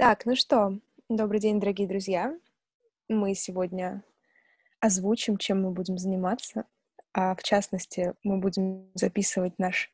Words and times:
Так, 0.00 0.24
ну 0.24 0.34
что, 0.34 0.78
добрый 1.10 1.40
день, 1.40 1.60
дорогие 1.60 1.86
друзья. 1.86 2.34
Мы 3.10 3.34
сегодня 3.34 4.02
озвучим, 4.80 5.36
чем 5.36 5.62
мы 5.62 5.72
будем 5.72 5.98
заниматься. 5.98 6.64
А, 7.12 7.34
в 7.34 7.42
частности, 7.42 8.14
мы 8.22 8.38
будем 8.38 8.90
записывать 8.94 9.58
наш 9.58 9.92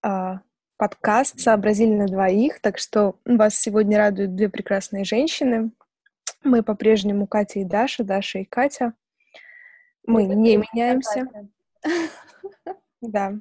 а, 0.00 0.42
подкаст 0.76 1.40
«Сообразили 1.40 1.92
на 1.92 2.06
двоих», 2.06 2.60
так 2.60 2.78
что 2.78 3.18
вас 3.24 3.56
сегодня 3.56 3.98
радуют 3.98 4.36
две 4.36 4.48
прекрасные 4.48 5.02
женщины. 5.02 5.72
Мы 6.44 6.62
по-прежнему 6.62 7.26
Катя 7.26 7.58
и 7.58 7.64
Даша, 7.64 8.04
Даша 8.04 8.38
и 8.38 8.44
Катя. 8.44 8.94
Мы 10.06 10.22
не 10.26 10.58
меняемся. 10.58 11.28
Да. 13.00 13.34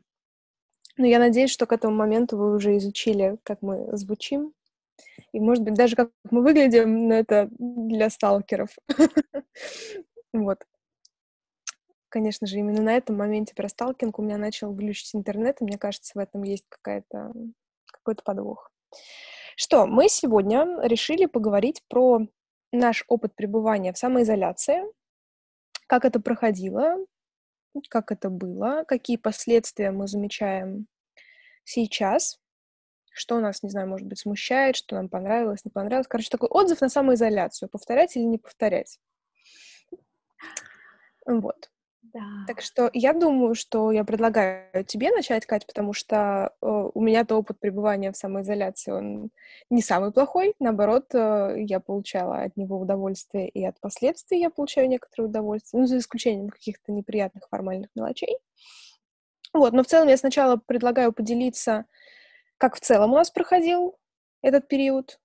Но 0.97 1.05
я 1.05 1.19
надеюсь, 1.19 1.51
что 1.51 1.67
к 1.67 1.73
этому 1.73 1.95
моменту 1.95 2.37
вы 2.37 2.55
уже 2.55 2.75
изучили, 2.75 3.37
как 3.43 3.61
мы 3.61 3.95
звучим, 3.95 4.51
и, 5.31 5.39
может 5.39 5.63
быть, 5.63 5.73
даже 5.73 5.95
как 5.95 6.11
мы 6.31 6.41
выглядим, 6.41 7.07
но 7.07 7.15
это 7.15 7.49
для 7.57 8.09
сталкеров. 8.09 8.69
Вот. 10.33 10.65
Конечно 12.09 12.45
же, 12.45 12.57
именно 12.57 12.81
на 12.81 12.97
этом 12.97 13.15
моменте 13.15 13.55
про 13.55 13.69
сталкинг 13.69 14.19
у 14.19 14.21
меня 14.21 14.37
начал 14.37 14.73
глючить 14.73 15.15
интернет, 15.15 15.61
и 15.61 15.63
мне 15.63 15.77
кажется, 15.77 16.11
в 16.13 16.17
этом 16.17 16.43
есть 16.43 16.65
какая-то 16.67 17.31
какой-то 17.91 18.21
подвох. 18.23 18.69
Что, 19.55 19.87
мы 19.87 20.09
сегодня 20.09 20.79
решили 20.83 21.25
поговорить 21.25 21.81
про 21.87 22.27
наш 22.71 23.05
опыт 23.07 23.35
пребывания 23.35 23.93
в 23.93 23.97
самоизоляции, 23.97 24.83
как 25.87 26.05
это 26.05 26.19
проходило, 26.19 26.97
как 27.89 28.11
это 28.11 28.29
было, 28.29 28.83
какие 28.87 29.17
последствия 29.17 29.91
мы 29.91 30.07
замечаем 30.07 30.87
сейчас, 31.63 32.39
что 33.15 33.39
нас, 33.39 33.63
не 33.63 33.69
знаю, 33.69 33.87
может 33.87 34.07
быть, 34.07 34.19
смущает, 34.19 34.75
что 34.75 34.95
нам 34.95 35.07
понравилось, 35.09 35.63
не 35.63 35.71
понравилось. 35.71 36.07
Короче, 36.07 36.29
такой 36.29 36.49
отзыв 36.49 36.81
на 36.81 36.89
самоизоляцию. 36.89 37.69
Повторять 37.69 38.15
или 38.17 38.23
не 38.23 38.37
повторять. 38.37 38.99
Вот. 41.25 41.69
Да. 42.13 42.21
Так 42.47 42.61
что 42.61 42.89
я 42.93 43.13
думаю, 43.13 43.55
что 43.55 43.91
я 43.91 44.03
предлагаю 44.03 44.85
тебе 44.85 45.11
начать, 45.11 45.45
Кать, 45.45 45.65
потому 45.65 45.91
что 45.91 46.53
э, 46.61 46.89
у 46.93 47.01
меня-то 47.01 47.35
опыт 47.35 47.59
пребывания 47.59 48.11
в 48.11 48.17
самоизоляции, 48.17 48.91
он 48.91 49.31
не 49.69 49.81
самый 49.81 50.11
плохой. 50.13 50.53
Наоборот, 50.59 51.13
э, 51.13 51.55
я 51.57 51.79
получала 51.79 52.43
от 52.43 52.55
него 52.55 52.79
удовольствие, 52.79 53.49
и 53.49 53.65
от 53.65 53.79
последствий 53.81 54.39
я 54.39 54.49
получаю 54.49 54.87
некоторое 54.87 55.27
удовольствие, 55.27 55.81
ну, 55.81 55.87
за 55.87 55.97
исключением 55.97 56.49
каких-то 56.49 56.91
неприятных 56.93 57.47
формальных 57.49 57.89
мелочей. 57.95 58.37
Вот, 59.53 59.73
но 59.73 59.83
в 59.83 59.87
целом 59.87 60.07
я 60.07 60.17
сначала 60.17 60.57
предлагаю 60.57 61.11
поделиться 61.11 61.85
как 62.65 62.77
в 62.77 62.79
целом 62.79 63.13
у 63.13 63.15
нас 63.15 63.29
проходил 63.29 63.95
этот 64.41 64.67
период, 64.67 65.19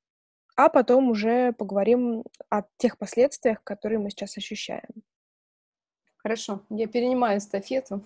а 0.56 0.68
потом 0.68 1.08
уже 1.08 1.54
поговорим 1.54 2.22
о 2.50 2.64
тех 2.76 2.98
последствиях, 2.98 3.64
которые 3.64 3.98
мы 3.98 4.10
сейчас 4.10 4.36
ощущаем. 4.36 5.02
Хорошо, 6.18 6.60
я 6.68 6.86
перенимаю 6.86 7.38
эстафету. 7.38 8.04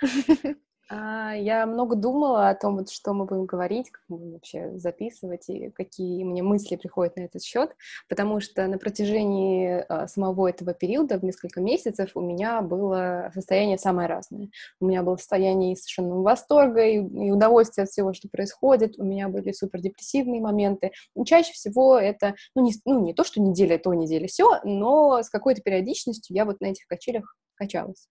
А, 0.90 1.32
я 1.34 1.64
много 1.66 1.96
думала 1.96 2.50
о 2.50 2.54
том, 2.54 2.76
вот, 2.76 2.90
что 2.90 3.14
мы 3.14 3.24
будем 3.24 3.46
говорить, 3.46 3.90
как 3.90 4.02
мы 4.08 4.18
будем 4.18 4.32
вообще 4.32 4.78
записывать, 4.78 5.48
и 5.48 5.70
какие 5.70 6.24
мне 6.24 6.42
мысли 6.42 6.76
приходят 6.76 7.16
на 7.16 7.22
этот 7.22 7.42
счет, 7.42 7.74
потому 8.08 8.40
что 8.40 8.66
на 8.66 8.76
протяжении 8.76 9.82
а, 9.88 10.06
самого 10.08 10.48
этого 10.48 10.74
периода, 10.74 11.18
в 11.18 11.24
несколько 11.24 11.62
месяцев, 11.62 12.10
у 12.14 12.20
меня 12.20 12.60
было 12.60 13.30
состояние 13.34 13.78
самое 13.78 14.08
разное. 14.08 14.50
У 14.78 14.86
меня 14.86 15.02
было 15.02 15.16
состояние 15.16 15.72
и 15.72 15.76
совершенного 15.76 16.22
восторга, 16.22 16.84
и, 16.84 16.96
и 16.96 17.30
удовольствия 17.30 17.84
от 17.84 17.90
всего, 17.90 18.12
что 18.12 18.28
происходит, 18.28 18.98
у 18.98 19.04
меня 19.04 19.28
были 19.28 19.52
супердепрессивные 19.52 20.42
моменты. 20.42 20.92
И 21.16 21.24
чаще 21.24 21.52
всего 21.52 21.98
это, 21.98 22.34
ну 22.54 22.62
не, 22.62 22.72
ну, 22.84 23.02
не 23.02 23.14
то, 23.14 23.24
что 23.24 23.40
неделя 23.40 23.78
то, 23.78 23.94
неделя 23.94 24.26
все, 24.26 24.60
но 24.64 25.22
с 25.22 25.30
какой-то 25.30 25.62
периодичностью 25.62 26.36
я 26.36 26.44
вот 26.44 26.60
на 26.60 26.66
этих 26.66 26.86
качелях 26.86 27.36
качалась. 27.54 28.08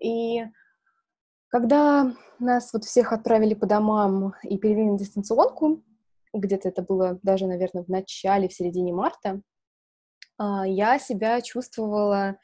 И 0.00 0.44
когда 1.48 2.14
нас 2.38 2.72
вот 2.72 2.84
всех 2.84 3.12
отправили 3.12 3.54
по 3.54 3.66
домам 3.66 4.34
и 4.42 4.58
перевели 4.58 4.90
на 4.90 4.98
дистанционку, 4.98 5.82
где-то 6.32 6.68
это 6.68 6.82
было 6.82 7.18
даже, 7.22 7.46
наверное, 7.46 7.84
в 7.84 7.88
начале, 7.88 8.48
в 8.48 8.52
середине 8.52 8.92
марта, 8.92 9.40
а, 10.38 10.66
я 10.66 10.98
себя 10.98 11.40
чувствовала 11.40 12.36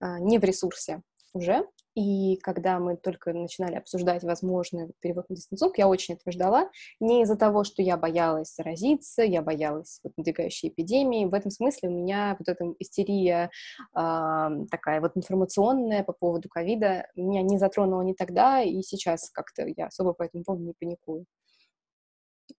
а, 0.00 0.18
не 0.18 0.38
в 0.38 0.44
ресурсе 0.44 1.02
уже, 1.32 1.66
и 1.94 2.36
когда 2.36 2.78
мы 2.78 2.96
только 2.96 3.32
начинали 3.34 3.74
обсуждать 3.74 4.22
возможный 4.22 4.92
перевод 5.00 5.28
на 5.28 5.36
дистанционку, 5.36 5.76
я 5.78 5.88
очень 5.88 6.14
этого 6.14 6.32
ждала. 6.32 6.70
Не 7.00 7.22
из-за 7.22 7.36
того, 7.36 7.64
что 7.64 7.82
я 7.82 7.98
боялась 7.98 8.54
заразиться, 8.54 9.22
я 9.22 9.42
боялась 9.42 10.00
вот, 10.02 10.16
надвигающей 10.16 10.70
эпидемии. 10.70 11.26
В 11.26 11.34
этом 11.34 11.50
смысле 11.50 11.90
у 11.90 11.92
меня 11.92 12.36
вот 12.38 12.48
эта 12.48 12.64
истерия 12.78 13.50
э, 13.94 14.48
такая 14.70 15.00
вот 15.02 15.12
информационная 15.16 16.02
по 16.02 16.12
поводу 16.12 16.48
ковида 16.48 17.08
меня 17.14 17.42
не 17.42 17.58
затронула 17.58 18.02
ни 18.02 18.14
тогда, 18.14 18.62
и 18.62 18.80
сейчас 18.82 19.30
как-то 19.30 19.66
я 19.66 19.86
особо 19.86 20.14
по 20.14 20.22
этому 20.22 20.44
поводу 20.44 20.64
не 20.64 20.72
паникую. 20.72 21.26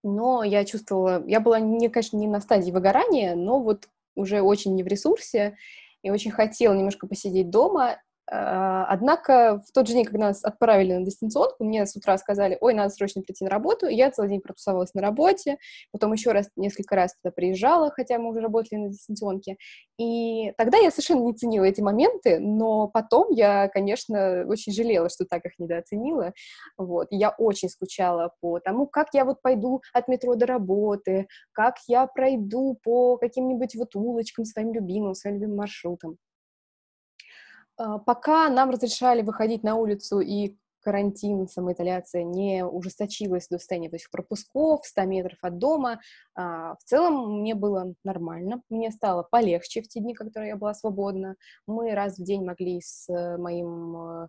Но 0.04 0.44
я 0.44 0.64
чувствовала, 0.64 1.24
я 1.28 1.40
была, 1.40 1.60
не, 1.60 1.90
конечно, 1.90 2.18
не 2.18 2.28
на 2.28 2.40
стадии 2.40 2.72
выгорания, 2.72 3.36
но 3.36 3.60
вот 3.60 3.88
уже 4.16 4.42
очень 4.42 4.76
не 4.76 4.84
в 4.84 4.88
ресурсе, 4.88 5.56
и 6.04 6.12
очень 6.12 6.32
хотела 6.32 6.74
немножко 6.74 7.08
посидеть 7.08 7.50
дома, 7.50 7.98
однако 8.28 9.62
в 9.68 9.72
тот 9.74 9.88
же 9.88 9.94
день, 9.94 10.06
когда 10.06 10.28
нас 10.28 10.44
отправили 10.44 10.94
на 10.94 11.06
дистанционку, 11.06 11.64
мне 11.64 11.86
с 11.86 11.96
утра 11.96 12.18
сказали, 12.18 12.58
ой, 12.62 12.74
надо 12.74 12.90
срочно 12.90 13.22
прийти 13.22 13.44
на 13.44 13.50
работу, 13.50 13.88
и 13.88 13.96
я 13.96 14.12
целый 14.12 14.30
день 14.30 14.42
протусовалась 14.42 14.94
на 14.94 15.02
работе, 15.02 15.58
потом 15.92 16.14
еще 16.14 16.32
раз, 16.32 16.50
несколько 16.56 16.96
раз 16.96 17.16
туда 17.16 17.32
приезжала, 17.32 17.92
хотя 17.92 18.18
мы 18.20 18.30
уже 18.30 18.40
работали 18.40 18.80
на 18.80 18.90
дистанционке, 18.90 19.58
и 19.98 20.54
тогда 20.58 20.78
я 20.78 20.92
совершенно 20.92 21.24
не 21.24 21.34
ценила 21.34 21.66
эти 21.66 21.82
моменты, 21.82 22.40
но 22.40 22.88
потом 22.88 23.32
я, 23.32 23.68
конечно, 23.68 24.46
очень 24.48 24.74
жалела, 24.74 25.10
что 25.10 25.26
так 25.26 25.46
их 25.46 25.60
недооценила, 25.60 26.34
вот, 26.78 27.08
я 27.12 27.30
очень 27.32 27.70
скучала 27.70 28.34
по 28.40 28.60
тому, 28.60 28.88
как 28.88 29.10
я 29.14 29.26
вот 29.26 29.42
пойду 29.42 29.82
от 29.94 30.08
метро 30.08 30.36
до 30.36 30.46
работы, 30.46 31.28
как 31.52 31.76
я 31.88 32.08
пройду 32.08 32.78
по 32.84 33.18
каким-нибудь 33.18 33.76
вот 33.76 33.96
улочкам 33.96 34.46
своим 34.46 34.74
любимым, 34.74 35.14
своим 35.14 35.36
любимым 35.36 35.58
маршрутам. 35.58 36.18
А, 37.78 38.00
пока 38.00 38.50
нам 38.50 38.70
разрешали 38.70 39.22
выходить 39.22 39.64
на 39.64 39.76
улицу 39.76 40.20
и 40.20 40.56
карантин, 40.84 41.48
самоизоляция 41.48 42.24
не 42.24 42.66
ужесточилась 42.66 43.48
до 43.48 43.58
состояния 43.58 43.88
этих 43.88 44.12
пропусков, 44.12 44.86
100 44.86 45.04
метров 45.04 45.40
от 45.42 45.58
дома. 45.58 46.00
А, 46.36 46.76
в 46.76 46.84
целом 46.84 47.40
мне 47.40 47.56
было 47.56 47.94
нормально, 48.04 48.62
мне 48.70 48.92
стало 48.92 49.24
полегче 49.24 49.82
в 49.82 49.88
те 49.88 50.00
дни, 50.02 50.14
когда 50.14 50.44
я 50.44 50.56
была 50.56 50.74
свободна. 50.74 51.36
Мы 51.66 51.92
раз 51.92 52.18
в 52.18 52.24
день 52.24 52.44
могли 52.44 52.82
с 52.82 53.08
моим 53.38 53.98
э, 53.98 54.28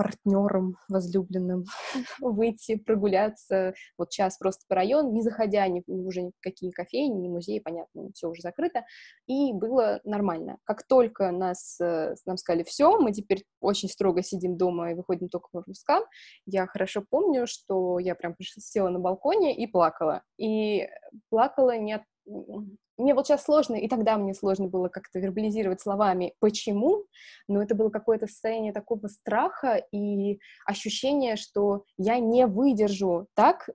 партнером 0.00 0.76
возлюбленным 0.88 1.64
выйти, 2.22 2.76
прогуляться, 2.76 3.74
вот 3.98 4.08
час 4.08 4.38
просто 4.38 4.64
по 4.66 4.74
району, 4.74 5.12
не 5.12 5.20
заходя 5.20 5.68
ни, 5.68 5.82
уже 5.86 6.22
ни 6.22 6.30
в 6.30 6.40
какие 6.40 6.70
кофейни, 6.70 7.18
ни 7.18 7.28
музеи, 7.28 7.58
понятно, 7.58 8.10
все 8.14 8.30
уже 8.30 8.40
закрыто, 8.40 8.86
и 9.26 9.52
было 9.52 10.00
нормально. 10.04 10.56
Как 10.64 10.86
только 10.86 11.30
нас, 11.32 11.78
э, 11.82 12.14
нам 12.24 12.38
сказали, 12.38 12.62
все, 12.62 12.98
мы 12.98 13.12
теперь 13.12 13.44
очень 13.60 13.90
строго 13.90 14.22
сидим 14.22 14.56
дома 14.56 14.90
и 14.90 14.94
выходим 14.94 15.28
только 15.28 15.48
по 15.52 15.58
выпускам, 15.58 16.02
я 16.46 16.66
хорошо 16.66 17.04
помню, 17.06 17.46
что 17.46 17.98
я 17.98 18.14
прям 18.14 18.34
села 18.40 18.88
на 18.88 19.00
балконе 19.00 19.54
и 19.54 19.66
плакала. 19.66 20.22
И 20.38 20.88
плакала 21.28 21.76
не 21.76 21.92
от 21.92 22.02
мне 22.26 23.14
вот 23.14 23.26
сейчас 23.26 23.44
сложно, 23.44 23.76
и 23.76 23.88
тогда 23.88 24.16
мне 24.18 24.34
сложно 24.34 24.68
было 24.68 24.88
как-то 24.88 25.18
вербализировать 25.18 25.80
словами, 25.80 26.34
почему, 26.38 27.06
но 27.48 27.62
это 27.62 27.74
было 27.74 27.90
какое-то 27.90 28.26
состояние 28.26 28.72
такого 28.72 29.08
страха 29.08 29.82
и 29.92 30.38
ощущение, 30.66 31.36
что 31.36 31.84
я 31.96 32.18
не 32.18 32.46
выдержу 32.46 33.26
так 33.34 33.68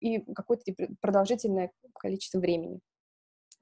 и 0.00 0.20
какое-то 0.34 0.72
продолжительное 1.00 1.72
количество 1.98 2.38
времени. 2.38 2.80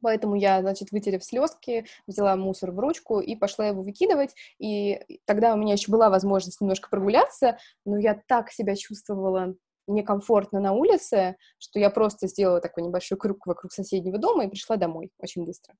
Поэтому 0.03 0.35
я, 0.35 0.61
значит, 0.61 0.91
вытерев 0.91 1.25
слезки, 1.25 1.87
взяла 2.07 2.37
мусор 2.37 2.73
в 2.73 2.79
ручку 2.79 3.21
и 3.21 3.37
пошла 3.37 3.69
его 3.69 3.83
выкидывать. 3.83 4.35
И 4.59 5.01
тогда 5.25 5.55
у 5.55 5.57
меня 5.57 5.73
еще 5.75 5.91
была 5.91 6.11
возможность 6.11 6.61
немножко 6.61 6.91
прогуляться, 6.91 7.57
но 7.87 7.97
я 7.97 8.21
так 8.27 8.51
себя 8.51 8.77
чувствовала 8.77 9.55
некомфортно 9.87 10.61
на 10.61 10.73
улице, 10.73 11.37
что 11.59 11.79
я 11.79 11.91
просто 11.91 12.27
сделала 12.27 12.61
такой 12.61 12.83
небольшой 12.83 13.19
круг 13.19 13.47
вокруг 13.47 13.73
соседнего 13.73 14.19
дома 14.19 14.45
и 14.45 14.49
пришла 14.49 14.77
домой 14.77 15.11
очень 15.19 15.45
быстро. 15.45 15.75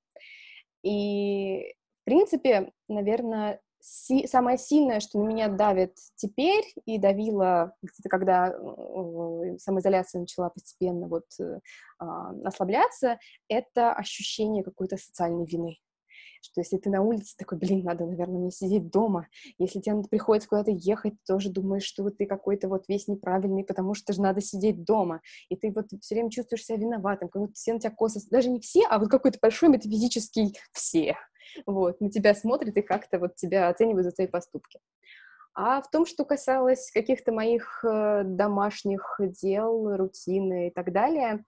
И, 0.83 1.75
в 2.03 2.05
принципе, 2.05 2.73
наверное, 2.89 3.61
си- 3.81 4.27
самое 4.27 4.59
сильное, 4.59 5.01
что 5.01 5.19
на 5.19 5.27
меня 5.27 5.49
давит 5.49 5.97
теперь 6.17 6.65
и 6.85 6.99
давило 6.99 7.75
когда 8.09 8.49
э, 8.49 9.59
самоизоляция 9.59 10.21
начала 10.21 10.51
постепенно 10.51 11.09
вот 11.09 11.25
э, 11.41 11.61
ослабляться, 12.45 13.19
это 13.49 13.93
ощущение 13.93 14.65
какой-то 14.65 14.97
социальной 14.97 15.47
вины 15.47 15.79
что 16.45 16.61
если 16.61 16.77
ты 16.77 16.91
на 16.91 17.03
улице, 17.03 17.35
такой, 17.39 17.59
блин, 17.59 17.83
надо, 17.85 18.05
наверное, 18.07 18.39
мне 18.39 18.51
сидеть 18.51 18.91
дома. 18.91 19.29
Если 19.59 19.81
тебе 19.81 20.03
приходится 20.09 20.49
куда-то 20.49 20.71
ехать, 20.71 21.15
тоже 21.27 21.51
думаешь, 21.51 21.85
что 21.85 22.03
вот 22.03 22.19
ты 22.19 22.27
какой-то 22.27 22.69
вот 22.69 22.85
весь 22.89 23.09
неправильный, 23.09 23.65
потому 23.65 23.95
что 23.95 24.13
же 24.13 24.21
надо 24.21 24.41
сидеть 24.41 24.85
дома. 24.85 25.21
И 25.49 25.57
ты 25.57 25.73
вот 25.73 25.87
все 26.01 26.15
время 26.15 26.31
чувствуешь 26.31 26.65
себя 26.65 26.79
виноватым, 26.79 27.29
как 27.29 27.43
будто 27.43 27.55
все 27.55 27.73
на 27.73 27.81
тебя 27.81 27.91
косо, 27.91 28.21
даже 28.31 28.51
не 28.51 28.61
все, 28.61 28.83
а 28.89 28.99
вот 28.99 29.09
какой-то 29.09 29.39
большой 29.41 29.71
метафизический 29.71 30.57
все. 30.73 31.17
Вот, 31.67 32.01
на 32.01 32.11
тебя 32.11 32.35
смотрят 32.35 32.77
и 32.77 32.83
как-то 32.83 33.19
вот 33.19 33.37
тебя 33.37 33.69
оценивают 33.69 34.07
за 34.07 34.13
твои 34.13 34.27
поступки. 34.27 34.81
А 35.55 35.81
в 35.81 35.89
том, 35.89 36.05
что 36.05 36.25
касалось 36.25 36.91
каких-то 36.91 37.31
моих 37.31 37.85
э, 37.85 38.23
домашних 38.25 39.21
дел, 39.21 39.97
рутины 39.97 40.69
и 40.69 40.71
так 40.71 40.93
далее, 40.93 41.45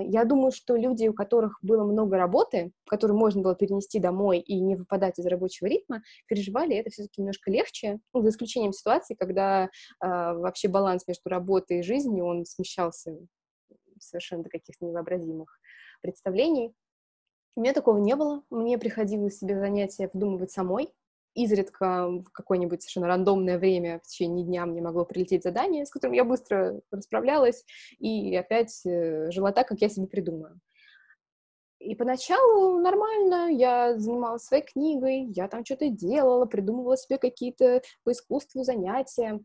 я 0.00 0.24
думаю, 0.24 0.52
что 0.52 0.76
люди, 0.76 1.08
у 1.08 1.14
которых 1.14 1.58
было 1.62 1.84
много 1.84 2.16
работы, 2.16 2.72
которые 2.86 3.16
можно 3.16 3.42
было 3.42 3.54
перенести 3.54 3.98
домой 3.98 4.38
и 4.38 4.60
не 4.60 4.76
выпадать 4.76 5.18
из 5.18 5.26
рабочего 5.26 5.66
ритма, 5.66 6.02
переживали 6.26 6.76
это 6.76 6.90
все-таки 6.90 7.20
немножко 7.20 7.50
легче, 7.50 8.00
ну, 8.12 8.22
за 8.22 8.28
исключением 8.28 8.72
ситуации, 8.72 9.14
когда 9.14 9.64
э, 9.64 9.68
вообще 10.00 10.68
баланс 10.68 11.06
между 11.06 11.28
работой 11.30 11.80
и 11.80 11.82
жизнью, 11.82 12.26
он 12.26 12.44
смещался 12.44 13.16
совершенно 13.98 14.42
до 14.42 14.50
каких-то 14.50 14.84
невообразимых 14.84 15.58
представлений. 16.02 16.74
У 17.54 17.60
меня 17.60 17.72
такого 17.72 17.98
не 17.98 18.16
было. 18.16 18.42
Мне 18.50 18.78
приходилось 18.78 19.38
себе 19.38 19.58
занятия 19.58 20.10
вдумывать 20.12 20.50
самой, 20.50 20.88
изредка 21.34 22.08
в 22.08 22.24
какое-нибудь 22.32 22.82
совершенно 22.82 23.06
рандомное 23.06 23.58
время 23.58 24.00
в 24.00 24.06
течение 24.06 24.44
дня 24.44 24.66
мне 24.66 24.82
могло 24.82 25.04
прилететь 25.04 25.42
задание, 25.42 25.86
с 25.86 25.90
которым 25.90 26.14
я 26.14 26.24
быстро 26.24 26.80
расправлялась 26.90 27.64
и 27.98 28.34
опять 28.36 28.84
э, 28.84 29.30
жила 29.30 29.52
так, 29.52 29.68
как 29.68 29.80
я 29.80 29.88
себе 29.88 30.06
придумаю. 30.06 30.60
И 31.82 31.96
поначалу 31.96 32.78
нормально, 32.78 33.50
я 33.50 33.98
занималась 33.98 34.44
своей 34.44 34.62
книгой, 34.62 35.24
я 35.34 35.48
там 35.48 35.64
что-то 35.64 35.88
делала, 35.88 36.46
придумывала 36.46 36.96
себе 36.96 37.18
какие-то 37.18 37.82
по 38.04 38.12
искусству 38.12 38.62
занятия. 38.62 39.40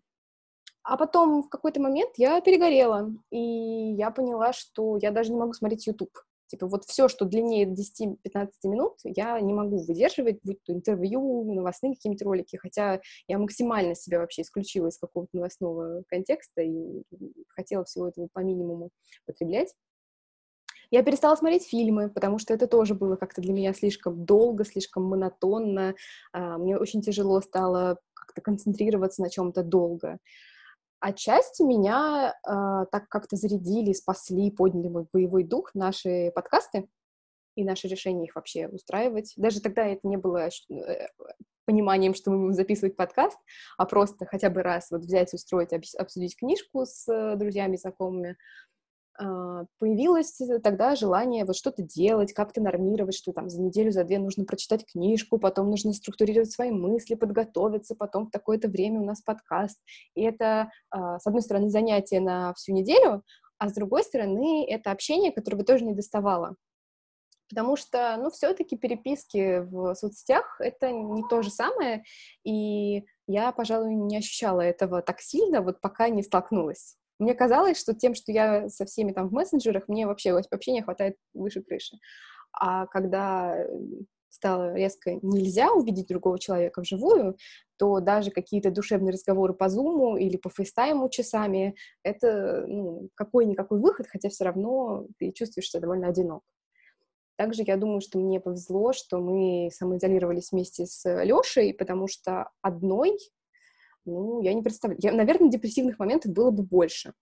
А 0.84 0.98
потом 0.98 1.42
в 1.42 1.50
какой-то 1.50 1.82
момент 1.82 2.12
я 2.18 2.40
перегорела, 2.42 3.10
и 3.32 3.40
я 3.40 4.12
поняла, 4.12 4.54
что 4.54 4.98
я 5.02 5.12
даже 5.12 5.32
не 5.32 5.40
могу 5.40 5.54
смотреть 5.54 5.88
YouTube. 5.88 6.14
Типа 6.48 6.68
вот 6.68 6.86
все, 6.86 7.08
что 7.08 7.26
длиннее 7.26 7.66
10-15 7.66 8.50
минут, 8.64 8.94
я 9.04 9.40
не 9.42 9.54
могу 9.54 9.84
выдерживать, 9.84 10.40
будь 10.44 10.64
то 10.64 10.74
интервью, 10.74 11.54
новостные 11.54 11.94
какие-нибудь 11.94 12.24
ролики, 12.24 12.56
хотя 12.56 13.02
я 13.28 13.38
максимально 13.38 13.96
себя 13.96 14.20
вообще 14.20 14.44
исключила 14.44 14.88
из 14.88 14.98
какого-то 14.98 15.36
новостного 15.36 16.04
контекста 16.08 16.62
и 16.62 17.04
хотела 17.50 17.84
всего 17.86 18.08
этого 18.08 18.28
по 18.32 18.40
минимуму 18.40 18.92
потреблять. 19.26 19.74
Я 20.90 21.04
перестала 21.04 21.36
смотреть 21.36 21.68
фильмы, 21.68 22.10
потому 22.10 22.40
что 22.40 22.54
это 22.54 22.66
тоже 22.68 22.94
было 22.94 23.18
как-то 23.18 23.42
для 23.42 23.52
меня 23.52 23.74
слишком 23.74 24.26
долго, 24.26 24.64
слишком 24.64 25.04
монотонно. 25.04 25.96
А, 26.32 26.58
мне 26.58 26.78
очень 26.78 27.02
тяжело 27.02 27.42
стало 27.42 28.00
как-то 28.14 28.42
концентрироваться 28.42 29.22
на 29.22 29.30
чем-то 29.30 29.64
долго. 29.64 30.20
Отчасти 31.00 31.62
меня 31.62 32.34
э, 32.44 32.86
так 32.92 33.08
как-то 33.10 33.36
зарядили, 33.36 33.94
спасли, 33.94 34.52
подняли 34.52 34.88
мой 34.88 35.06
боевой 35.14 35.44
дух 35.44 35.76
наши 35.76 36.32
подкасты 36.34 36.88
и 37.56 37.64
наше 37.64 37.88
решение 37.88 38.26
их 38.26 38.36
вообще 38.36 38.68
устраивать. 38.68 39.34
Даже 39.36 39.62
тогда 39.62 39.86
это 39.86 40.08
не 40.08 40.18
было 40.18 40.48
э, 40.48 41.08
пониманием, 41.66 42.16
что 42.16 42.32
мы 42.32 42.38
будем 42.40 42.54
записывать 42.54 42.96
подкаст, 42.96 43.38
а 43.78 43.86
просто 43.86 44.26
хотя 44.26 44.50
бы 44.50 44.64
раз 44.64 44.90
вот 44.90 45.02
взять, 45.02 45.34
устроить, 45.34 45.74
обсудить 45.74 46.38
книжку 46.38 46.86
с 46.86 47.08
э, 47.12 47.36
друзьями, 47.36 47.76
знакомыми. 47.76 48.38
А, 49.20 49.66
появилось 49.80 50.40
тогда 50.64 50.96
желание 50.96 51.44
вот 51.44 51.56
что-то 51.56 51.82
делать, 51.82 52.34
как-то 52.34 52.62
нормировать, 52.62 53.16
что 53.16 53.34
там 53.34 53.50
за 53.50 53.60
неделю, 53.62 53.92
за 53.92 54.04
две 54.04 54.20
нужно 54.20 54.46
прочитать 54.46 54.86
книжку, 54.86 55.40
потом 55.40 55.70
нужно 55.70 55.94
структурировать 55.94 56.52
свои 56.52 56.72
мысли, 56.72 57.16
подготовиться, 57.16 57.96
потом 57.96 58.28
в 58.28 58.32
такое-то 58.32 58.68
время 58.68 59.02
у 59.02 59.06
нас 59.06 59.22
подкаст. 59.22 59.80
И 60.16 60.22
это, 60.22 60.70
а, 60.92 61.20
с 61.20 61.26
одной 61.26 61.42
стороны, 61.42 61.70
занятие 61.70 62.20
на 62.20 62.54
всю 62.54 62.74
неделю, 62.74 63.24
а 63.58 63.70
с 63.70 63.74
другой 63.74 64.04
стороны, 64.04 64.68
это 64.70 64.92
общение, 64.92 65.32
которого 65.32 65.64
тоже 65.64 65.84
не 65.84 65.96
доставало. 65.96 66.56
Потому 67.50 67.76
что, 67.76 68.18
ну, 68.18 68.30
все-таки 68.30 68.78
переписки 68.78 69.60
в 69.62 69.96
соцсетях— 69.96 70.58
это 70.60 70.92
не 70.92 71.24
то 71.28 71.42
же 71.42 71.50
самое, 71.50 72.04
и 72.44 73.04
я, 73.26 73.52
пожалуй, 73.52 73.96
не 73.96 74.18
ощущала 74.18 74.62
этого 74.62 75.02
так 75.02 75.22
сильно, 75.22 75.62
вот 75.62 75.82
пока 75.82 76.10
не 76.10 76.22
столкнулась 76.22 76.98
мне 77.20 77.34
казалось, 77.34 77.80
что 77.80 77.94
тем, 77.94 78.14
что 78.16 78.32
я 78.32 78.70
со 78.70 78.86
всеми 78.86 79.12
там 79.12 79.30
в 79.30 79.34
мессенджерах, 79.34 79.88
мне 79.88 80.08
вообще 80.08 80.32
общения 80.32 80.84
хватает 80.84 81.16
выше 81.34 81.62
крыши. 81.62 81.98
А 82.52 82.88
когда 82.88 83.66
стало 84.30 84.76
резко 84.76 85.18
нельзя 85.22 85.72
увидеть 85.72 86.08
другого 86.08 86.40
человека 86.40 86.82
вживую, 86.82 87.38
то 87.78 88.00
даже 88.00 88.32
какие-то 88.32 88.72
душевные 88.72 89.14
разговоры 89.14 89.54
по 89.54 89.70
зуму 89.70 90.18
или 90.18 90.38
по 90.38 90.50
фейстайму 90.50 91.10
часами— 91.10 91.76
это 92.04 92.66
ну, 92.68 93.10
какой-никакой 93.16 93.80
выход, 93.80 94.08
хотя 94.08 94.30
все 94.30 94.46
равно 94.46 95.08
ты 95.18 95.32
чувствуешь 95.32 95.70
себя 95.70 95.82
довольно 95.82 96.08
одинок. 96.08 96.44
Также 97.38 97.64
я 97.66 97.78
думаю, 97.78 98.02
что 98.02 98.18
мне 98.18 98.40
повезло, 98.40 98.94
что 98.94 99.20
мы 99.20 99.70
самоизолировались 99.72 100.52
вместе 100.52 100.88
с 100.88 101.06
Лешей, 101.24 101.74
потому 101.74 102.08
что 102.08 102.50
одной 102.62 103.18
ну, 104.08 104.42
я 104.42 104.54
не 104.54 104.62
представляю. 104.62 105.00
Я, 105.04 105.12
наверное, 105.12 105.50
депрессивных 105.50 106.00
моментов 106.00 106.32
было 106.32 106.52
бы 106.52 106.64
больше. 106.64 107.14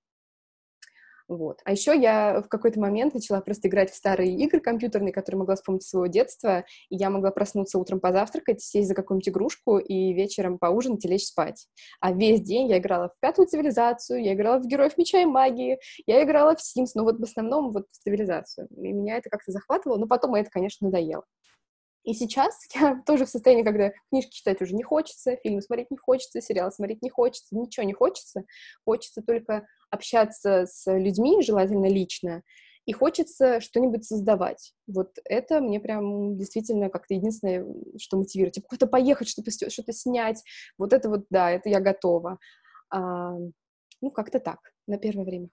Вот. 1.28 1.60
А 1.66 1.72
еще 1.72 2.00
я 2.00 2.42
в 2.42 2.50
какой-то 2.50 2.80
момент 2.80 3.16
начала 3.16 3.42
просто 3.42 3.68
играть 3.68 3.92
в 3.92 3.96
старые 3.96 4.36
игры 4.38 4.60
компьютерные, 4.60 5.12
которые 5.12 5.40
могла 5.40 5.56
вспомнить 5.56 5.82
своего 5.82 6.06
детства, 6.06 6.66
и 6.90 6.96
я 6.96 7.10
могла 7.10 7.32
проснуться 7.32 7.80
утром 7.80 8.00
позавтракать, 8.00 8.62
сесть 8.62 8.88
за 8.88 8.94
какую-нибудь 8.94 9.30
игрушку 9.30 9.80
и 9.80 10.14
вечером 10.14 10.60
поужинать 10.60 11.04
и 11.04 11.08
лечь 11.08 11.26
спать. 11.26 11.68
А 12.00 12.12
весь 12.12 12.42
день 12.42 12.68
я 12.68 12.78
играла 12.78 13.10
в 13.10 13.20
пятую 13.22 13.48
цивилизацию, 13.48 14.24
я 14.24 14.34
играла 14.34 14.60
в 14.60 14.68
Героев 14.68 14.98
Меча 14.98 15.20
и 15.20 15.26
Магии, 15.26 15.80
я 16.06 16.24
играла 16.24 16.56
в 16.56 16.60
Sims, 16.60 16.92
но 16.94 17.04
вот 17.04 17.20
в 17.20 17.24
основном 17.24 17.72
вот 17.72 17.86
в 17.92 17.98
цивилизацию. 18.04 18.68
И 18.70 18.94
меня 18.94 19.18
это 19.18 19.31
как-то 19.31 19.52
захватывало, 19.52 19.98
но 19.98 20.06
потом 20.06 20.36
это, 20.36 20.52
конечно, 20.52 20.86
надоело. 20.86 21.24
И 22.06 22.13
сейчас 22.13 22.57
я 22.75 23.02
тоже 23.06 23.25
в 23.25 23.30
состоянии, 23.30 23.63
когда 23.63 23.92
книжки 24.10 24.31
читать 24.31 24.62
уже 24.62 24.74
не 24.74 24.84
хочется, 24.84 25.36
фильмы 25.38 25.62
смотреть 25.62 25.92
не 25.92 25.98
хочется, 25.98 26.42
сериалы 26.42 26.72
смотреть 26.72 27.02
не 27.02 27.10
хочется, 27.10 27.56
ничего 27.56 27.86
не 27.86 27.94
хочется. 27.94 28.44
Хочется 28.86 29.22
только 29.22 29.68
общаться 29.90 30.66
с 30.68 30.92
людьми, 30.92 31.42
желательно 31.42 31.88
лично, 31.88 32.44
и 32.86 32.94
хочется 32.94 33.60
что-нибудь 33.60 34.06
создавать. 34.06 34.74
Вот 34.88 35.18
это 35.25 35.60
мне 35.60 35.80
прям 35.80 36.38
действительно 36.38 36.90
как-то 36.90 37.16
единственное, 37.16 37.66
что 37.98 38.18
мотивирует. 38.18 38.54
Типа 38.54 38.68
куда-то 38.68 38.88
поехать, 38.88 39.28
чтобы 39.28 39.50
что-то 39.52 39.92
снять. 39.92 40.44
Вот 40.78 40.94
это 40.94 41.10
вот, 41.10 41.25
да, 41.31 41.50
это 41.50 41.69
я 41.69 41.80
готова. 41.80 42.38
А, 42.92 43.34
ну, 44.02 44.12
как-то 44.12 44.40
так, 44.40 44.60
на 44.86 45.00
первое 45.00 45.25
время. 45.25 45.50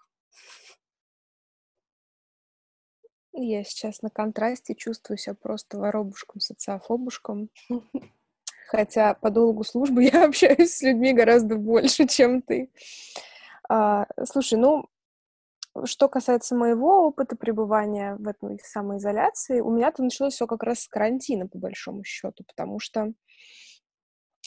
Я 3.32 3.64
сейчас 3.64 4.02
на 4.02 4.10
контрасте 4.10 4.74
чувствую 4.74 5.16
себя 5.16 5.34
просто 5.34 5.78
воробушком, 5.78 6.40
социофобушком. 6.40 7.48
Хотя 8.68 9.14
по 9.14 9.30
долгу 9.30 9.64
службы 9.64 10.04
я 10.12 10.24
общаюсь 10.24 10.74
с 10.74 10.82
людьми 10.82 11.12
гораздо 11.12 11.56
больше, 11.56 12.06
чем 12.06 12.42
ты. 12.42 12.70
А, 13.68 14.06
слушай, 14.24 14.58
ну, 14.58 14.86
что 15.84 16.08
касается 16.08 16.54
моего 16.54 17.06
опыта 17.06 17.36
пребывания 17.36 18.16
в 18.16 18.28
этой 18.28 18.58
самоизоляции, 18.62 19.60
у 19.60 19.70
меня-то 19.70 20.02
началось 20.02 20.34
все 20.34 20.46
как 20.46 20.62
раз 20.62 20.80
с 20.80 20.88
карантина, 20.88 21.48
по 21.48 21.58
большому 21.58 22.04
счету, 22.04 22.44
потому 22.44 22.78
что 22.78 23.12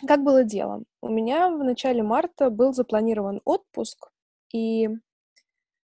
как 0.05 0.23
было 0.23 0.43
дело? 0.43 0.83
У 1.01 1.09
меня 1.09 1.49
в 1.49 1.63
начале 1.63 2.03
марта 2.03 2.49
был 2.49 2.73
запланирован 2.73 3.41
отпуск, 3.45 4.11
и 4.53 4.89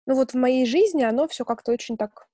ну 0.06 0.16
вот 0.16 0.32
в 0.32 0.38
моей 0.38 0.66
жизни 0.66 1.04
оно 1.04 1.28
все 1.28 1.46
как-то 1.46 1.72
очень 1.72 1.98
так 1.98 2.28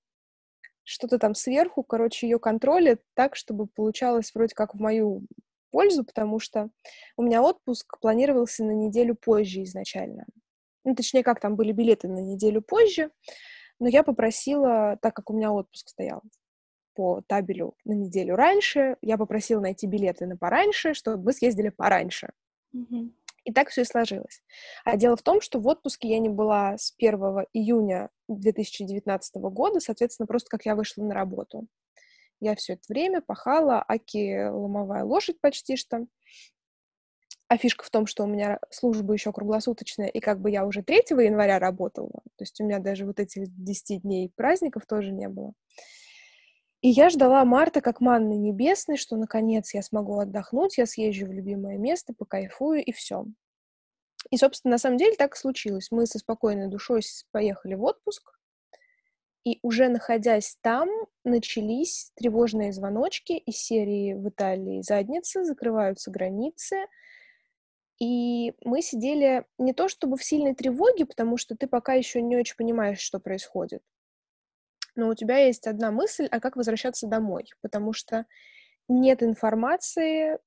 что-то 0.88 1.20
там 1.20 1.36
сверху, 1.36 1.84
короче, 1.84 2.28
ее 2.28 2.40
контролит 2.40 3.02
так, 3.14 3.36
чтобы 3.36 3.68
получалось 3.68 4.32
вроде 4.34 4.56
как 4.56 4.74
в 4.74 4.80
мою 4.80 5.24
пользу, 5.70 6.06
потому 6.06 6.40
что 6.40 6.70
у 7.18 7.24
меня 7.24 7.44
отпуск 7.44 8.00
планировался 8.00 8.64
на 8.64 8.72
неделю 8.72 9.14
позже 9.14 9.64
изначально. 9.64 10.26
Ну, 10.86 10.96
точнее, 10.96 11.24
как 11.24 11.42
там 11.42 11.58
были 11.58 11.74
билеты 11.74 12.08
на 12.08 12.20
неделю 12.20 12.62
позже, 12.62 13.12
но 13.80 13.90
я 13.90 14.02
попросила, 14.02 14.98
так 15.02 15.14
как 15.14 15.30
у 15.30 15.34
меня 15.34 15.52
отпуск 15.52 15.90
стоял 15.90 16.22
по 16.96 17.22
табелю 17.28 17.76
на 17.84 17.92
неделю 17.92 18.38
раньше, 18.38 18.96
я 19.02 19.18
попросила 19.18 19.60
найти 19.60 19.88
билеты 19.88 20.26
на 20.26 20.38
пораньше, 20.38 20.94
чтобы 20.94 21.22
мы 21.22 21.34
съездили 21.34 21.70
пораньше. 21.70 22.30
Mm-hmm. 22.74 23.12
И 23.48 23.54
так 23.54 23.70
все 23.70 23.84
и 23.84 23.86
сложилось. 23.86 24.44
А 24.84 24.98
дело 24.98 25.16
в 25.16 25.22
том, 25.22 25.40
что 25.40 25.62
в 25.62 25.68
отпуске 25.68 26.10
я 26.10 26.20
не 26.20 26.28
была 26.28 26.78
с 26.78 26.94
1 26.98 27.14
июня 27.54 28.10
2019 28.28 29.36
года, 29.36 29.80
соответственно, 29.80 30.28
просто 30.28 30.50
как 30.50 30.66
я 30.66 30.76
вышла 30.76 31.02
на 31.04 31.14
работу. 31.14 31.66
Я 32.42 32.56
все 32.56 32.74
это 32.74 32.84
время 32.90 33.22
пахала, 33.22 33.82
аки 33.88 34.50
ломовая 34.50 35.06
лошадь 35.06 35.40
почти 35.40 35.78
что. 35.78 36.08
А 37.48 37.56
фишка 37.56 37.86
в 37.86 37.90
том, 37.90 38.06
что 38.06 38.26
у 38.26 38.28
меня 38.28 38.60
служба 38.70 39.14
еще 39.14 39.32
круглосуточная, 39.32 40.08
и 40.08 40.20
как 40.20 40.42
бы 40.42 40.52
я 40.52 40.66
уже 40.66 40.84
3 40.84 40.96
января 41.12 41.58
работала, 41.58 42.12
то 42.12 42.42
есть 42.42 42.60
у 42.60 42.66
меня 42.66 42.80
даже 42.80 43.06
вот 43.06 43.22
этих 43.22 43.48
10 43.64 44.02
дней 44.02 44.30
праздников 44.36 44.86
тоже 44.86 45.14
не 45.14 45.30
было. 45.30 45.54
И 45.70 45.76
И 46.88 46.90
я 46.90 47.10
ждала 47.10 47.44
марта 47.44 47.82
как 47.82 48.00
манны 48.00 48.38
небесной, 48.38 48.96
что 48.96 49.18
наконец 49.18 49.74
я 49.74 49.82
смогу 49.82 50.20
отдохнуть, 50.20 50.78
я 50.78 50.86
съезжу 50.86 51.26
в 51.28 51.34
любимое 51.34 51.78
место, 51.78 52.14
покайфую 52.14 52.82
и 52.82 52.94
все. 52.94 53.26
И, 54.32 54.38
собственно, 54.38 54.76
на 54.76 54.78
самом 54.78 54.96
деле 54.96 55.18
так 55.18 55.36
и 55.36 55.38
случилось. 55.38 55.92
Мы 55.92 56.06
со 56.06 56.18
спокойной 56.18 56.70
душой 56.70 57.02
поехали 57.32 57.76
в 57.76 57.84
отпуск, 57.84 58.40
и 59.44 59.60
уже 59.64 59.90
находясь 59.90 60.56
там, 60.62 60.88
начались 61.26 62.14
тревожные 62.16 62.72
звоночки 62.72 63.34
из 63.34 63.58
серии 63.58 64.14
в 64.14 64.30
Италии 64.30 64.82
задницы, 64.82 65.44
закрываются 65.44 66.10
границы. 66.10 66.86
И 68.00 68.54
мы 68.64 68.82
сидели 68.82 69.44
не 69.58 69.74
то 69.74 69.90
чтобы 69.90 70.16
в 70.16 70.24
сильной 70.24 70.56
тревоге, 70.56 71.06
потому 71.06 71.36
что 71.36 71.58
ты 71.58 71.68
пока 71.68 71.96
еще 71.96 72.22
не 72.22 72.38
очень 72.38 72.56
понимаешь, 72.56 73.02
что 73.02 73.20
происходит. 73.20 73.82
Но 74.98 75.10
у 75.10 75.16
тебя 75.16 75.38
есть 75.38 75.68
одна 75.68 75.92
мысль, 75.92 76.28
а 76.30 76.42
как 76.42 76.58
возвращаться 76.58 77.08
домой, 77.08 77.46
потому 77.62 77.94
что 77.94 78.26
нет 78.90 79.22
информации, 79.22 80.40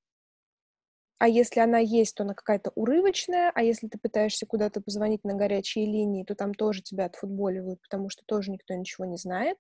а 1.19 1.29
если 1.29 1.61
она 1.61 1.79
есть, 1.79 2.17
то 2.17 2.25
она 2.25 2.35
какая-то 2.35 2.73
урывочная, 2.75 3.53
а 3.55 3.63
если 3.63 3.87
ты 3.89 3.99
пытаешься 3.99 4.47
куда-то 4.47 4.81
позвонить 4.81 5.23
на 5.23 5.35
горячие 5.35 5.87
линии, 5.87 6.25
то 6.25 6.35
там 6.35 6.53
тоже 6.53 6.83
тебя 6.83 7.05
отфутболивают, 7.05 7.81
потому 7.83 8.09
что 8.09 8.23
тоже 8.27 8.51
никто 8.51 8.75
ничего 8.75 9.05
не 9.05 9.19
знает. 9.19 9.57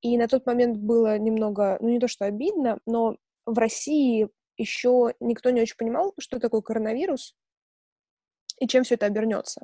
И 0.00 0.16
на 0.16 0.28
тот 0.28 0.46
момент 0.46 0.76
было 0.76 1.18
немного, 1.18 1.78
ну 1.80 1.88
не 1.88 1.98
то 1.98 2.06
что 2.06 2.26
обидно, 2.26 2.78
но 2.86 3.16
в 3.46 3.58
России 3.58 4.28
еще 4.58 5.14
никто 5.20 5.50
не 5.50 5.62
очень 5.62 5.76
понимал, 5.76 6.14
что 6.18 6.38
такое 6.38 6.60
коронавирус, 6.60 7.34
и 8.60 8.68
чем 8.68 8.84
все 8.84 8.94
это 8.94 9.06
обернется. 9.06 9.62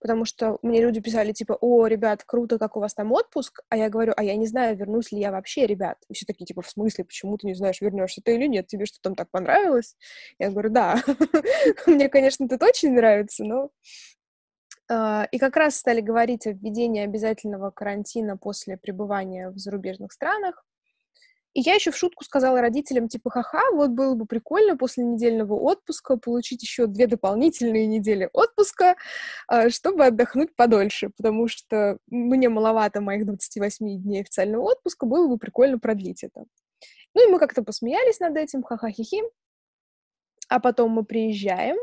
Потому 0.00 0.24
что 0.24 0.58
мне 0.62 0.80
люди 0.80 1.00
писали, 1.00 1.32
типа, 1.32 1.56
о, 1.60 1.86
ребят, 1.86 2.24
круто, 2.24 2.58
как 2.58 2.76
у 2.76 2.80
вас 2.80 2.94
там 2.94 3.12
отпуск, 3.12 3.60
а 3.68 3.76
я 3.76 3.88
говорю, 3.88 4.14
а 4.16 4.24
я 4.24 4.34
не 4.36 4.46
знаю, 4.46 4.76
вернусь 4.76 5.12
ли 5.12 5.20
я 5.20 5.30
вообще, 5.30 5.66
ребят. 5.66 5.98
И 6.08 6.14
все 6.14 6.26
такие, 6.26 6.46
типа, 6.46 6.62
в 6.62 6.68
смысле, 6.68 7.04
почему 7.04 7.36
ты 7.36 7.46
не 7.46 7.54
знаешь, 7.54 7.80
вернешься 7.80 8.22
ты 8.24 8.34
или 8.34 8.46
нет, 8.46 8.66
тебе 8.66 8.86
что 8.86 8.98
там 9.00 9.14
так 9.14 9.30
понравилось? 9.30 9.96
Я 10.38 10.50
говорю, 10.50 10.70
да, 10.70 10.96
мне, 11.86 12.08
конечно, 12.08 12.48
тут 12.48 12.62
очень 12.62 12.92
нравится, 12.94 13.44
но... 13.44 13.70
А, 14.88 15.28
и 15.30 15.38
как 15.38 15.56
раз 15.56 15.76
стали 15.76 16.00
говорить 16.00 16.46
о 16.46 16.52
введении 16.52 17.04
обязательного 17.04 17.70
карантина 17.70 18.36
после 18.36 18.76
пребывания 18.76 19.50
в 19.50 19.58
зарубежных 19.58 20.12
странах, 20.12 20.64
и 21.52 21.60
я 21.60 21.74
еще 21.74 21.90
в 21.90 21.96
шутку 21.96 22.24
сказала 22.24 22.60
родителям, 22.60 23.08
типа, 23.08 23.30
ха-ха, 23.30 23.62
вот 23.72 23.90
было 23.90 24.14
бы 24.14 24.26
прикольно 24.26 24.76
после 24.76 25.04
недельного 25.04 25.54
отпуска 25.54 26.16
получить 26.16 26.62
еще 26.62 26.86
две 26.86 27.06
дополнительные 27.06 27.86
недели 27.86 28.28
отпуска, 28.32 28.96
а, 29.48 29.68
чтобы 29.70 30.06
отдохнуть 30.06 30.54
подольше, 30.54 31.10
потому 31.16 31.48
что 31.48 31.98
мне 32.06 32.48
маловато 32.48 33.00
моих 33.00 33.26
28 33.26 34.02
дней 34.02 34.20
официального 34.20 34.62
отпуска, 34.62 35.06
было 35.06 35.26
бы 35.26 35.38
прикольно 35.38 35.78
продлить 35.78 36.22
это. 36.22 36.44
Ну 37.14 37.28
и 37.28 37.32
мы 37.32 37.40
как-то 37.40 37.64
посмеялись 37.64 38.20
над 38.20 38.36
этим, 38.36 38.62
ха-ха-хи-хи. 38.62 39.22
А 40.48 40.60
потом 40.60 40.90
мы 40.90 41.04
приезжаем, 41.04 41.76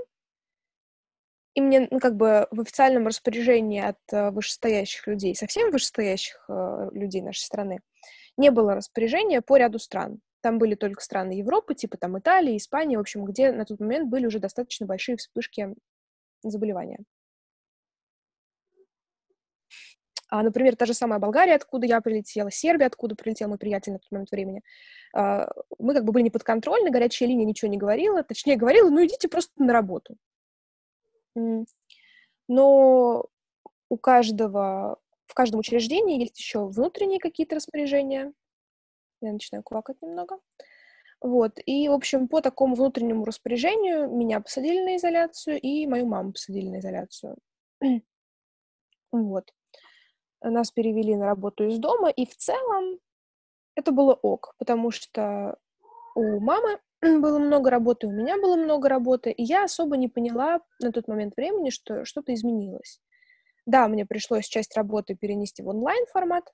и 1.58 1.62
мне, 1.62 1.88
ну, 1.90 2.00
как 2.00 2.16
бы 2.16 2.48
в 2.52 2.62
официальном 2.62 3.08
распоряжении 3.08 3.82
от 3.82 3.98
uh, 4.14 4.30
вышестоящих 4.30 5.08
людей, 5.08 5.34
совсем 5.36 5.72
вышестоящих 5.72 6.46
uh, 6.48 6.94
людей 6.94 7.22
нашей 7.22 7.46
страны, 7.46 7.80
не 8.38 8.52
было 8.52 8.76
распоряжения 8.76 9.42
по 9.42 9.58
ряду 9.58 9.80
стран. 9.80 10.22
Там 10.42 10.60
были 10.60 10.76
только 10.76 11.02
страны 11.02 11.34
Европы, 11.34 11.76
типа 11.76 11.98
там 11.98 12.18
Италия, 12.18 12.56
Испания, 12.56 12.98
в 12.98 13.02
общем, 13.02 13.26
где 13.26 13.52
на 13.52 13.66
тот 13.66 13.80
момент 13.80 14.10
были 14.10 14.28
уже 14.28 14.40
достаточно 14.40 14.86
большие 14.86 15.18
вспышки 15.18 15.76
заболевания. 16.44 17.00
А, 20.30 20.44
например, 20.44 20.76
та 20.76 20.86
же 20.86 20.94
самая 20.94 21.20
Болгария, 21.20 21.56
откуда 21.56 21.88
я 21.88 22.02
прилетела, 22.02 22.52
Сербия, 22.52 22.88
откуда 22.88 23.16
прилетел 23.16 23.48
мой 23.48 23.58
приятель 23.58 23.94
на 23.94 24.00
тот 24.00 24.12
момент 24.12 24.32
времени. 24.32 24.62
А, 25.14 25.50
мы 25.80 25.94
как 25.94 26.04
бы 26.04 26.12
были 26.12 26.24
не 26.24 26.30
подконтрольны, 26.30 26.92
горячая 26.92 27.30
линия 27.30 27.46
ничего 27.46 27.72
не 27.72 27.78
говорила, 27.78 28.24
точнее 28.24 28.58
говорила, 28.58 28.90
ну 28.90 29.06
идите 29.06 29.30
просто 29.30 29.52
на 29.62 29.74
работу. 29.74 30.18
Но 32.48 33.26
у 33.90 33.98
каждого 33.98 35.00
в 35.28 35.34
каждом 35.34 35.60
учреждении 35.60 36.20
есть 36.20 36.40
еще 36.40 36.66
внутренние 36.66 37.20
какие-то 37.20 37.56
распоряжения. 37.56 38.34
Я 39.22 39.34
начинаю 39.34 39.64
квакать 39.64 40.02
немного. 40.02 40.40
Вот. 41.22 41.54
И, 41.66 41.90
в 41.90 41.94
общем, 41.94 42.28
по 42.28 42.42
такому 42.42 42.76
внутреннему 42.76 43.26
распоряжению 43.26 44.10
меня 44.10 44.40
посадили 44.40 44.84
на 44.84 44.96
изоляцию, 44.98 45.60
и 45.60 45.88
мою 45.88 46.06
маму 46.06 46.34
посадили 46.34 46.70
на 46.70 46.80
изоляцию. 46.80 47.36
вот. 49.12 49.52
Нас 50.42 50.72
перевели 50.72 51.16
на 51.16 51.26
работу 51.26 51.68
из 51.68 51.80
дома, 51.80 52.10
и 52.10 52.26
в 52.26 52.36
целом 52.36 53.00
это 53.76 53.92
было 53.92 54.14
ок, 54.14 54.54
потому 54.60 54.92
что 54.92 55.58
у 56.16 56.40
мамы 56.40 56.80
было 57.02 57.40
много 57.40 57.70
работы, 57.72 58.08
у 58.08 58.12
меня 58.12 58.38
было 58.38 58.56
много 58.56 58.88
работы, 58.88 59.32
и 59.32 59.44
я 59.44 59.64
особо 59.64 59.98
не 59.98 60.08
поняла 60.08 60.62
на 60.80 60.92
тот 60.92 61.08
момент 61.08 61.34
времени, 61.36 61.72
что 61.72 62.06
что-то 62.06 62.34
изменилось. 62.34 63.02
Да, 63.68 63.88
мне 63.90 64.06
пришлось 64.06 64.48
часть 64.48 64.76
работы 64.78 65.14
перенести 65.14 65.62
в 65.62 65.68
онлайн-формат, 65.68 66.52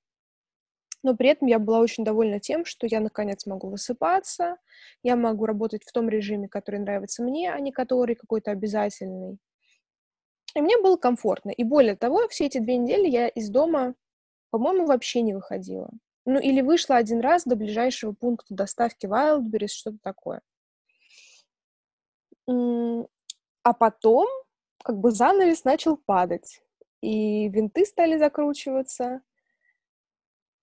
но 1.04 1.16
при 1.16 1.30
этом 1.30 1.48
я 1.48 1.60
была 1.60 1.80
очень 1.80 2.04
довольна 2.04 2.40
тем, 2.40 2.66
что 2.66 2.88
я, 2.88 3.02
наконец, 3.02 3.46
могу 3.46 3.70
высыпаться, 3.70 4.58
я 5.04 5.16
могу 5.16 5.46
работать 5.46 5.84
в 5.84 5.92
том 5.92 6.10
режиме, 6.10 6.48
который 6.50 6.80
нравится 6.80 7.22
мне, 7.22 7.54
а 7.54 7.60
не 7.60 7.72
который 7.72 8.16
какой-то 8.16 8.50
обязательный. 8.52 9.38
И 10.56 10.62
мне 10.62 10.82
было 10.82 10.98
комфортно. 10.98 11.52
И 11.52 11.64
более 11.64 11.96
того, 11.96 12.28
все 12.30 12.48
эти 12.48 12.58
две 12.58 12.78
недели 12.78 13.08
я 13.08 13.28
из 13.28 13.50
дома, 13.50 13.94
по-моему, 14.50 14.88
вообще 14.88 15.22
не 15.22 15.36
выходила. 15.36 15.92
Ну, 16.26 16.40
или 16.40 16.62
вышла 16.62 16.96
один 16.96 17.20
раз 17.20 17.44
до 17.44 17.56
ближайшего 17.56 18.14
пункта 18.14 18.56
доставки 18.56 19.06
Wildberries, 19.06 19.68
что-то 19.68 19.98
такое. 20.02 20.42
А 22.48 23.74
потом, 23.74 24.28
как 24.84 24.98
бы 24.98 25.12
занавес 25.12 25.64
начал 25.64 25.98
падать 25.98 26.64
и 27.04 27.50
винты 27.50 27.86
стали 27.86 28.18
закручиваться. 28.18 29.22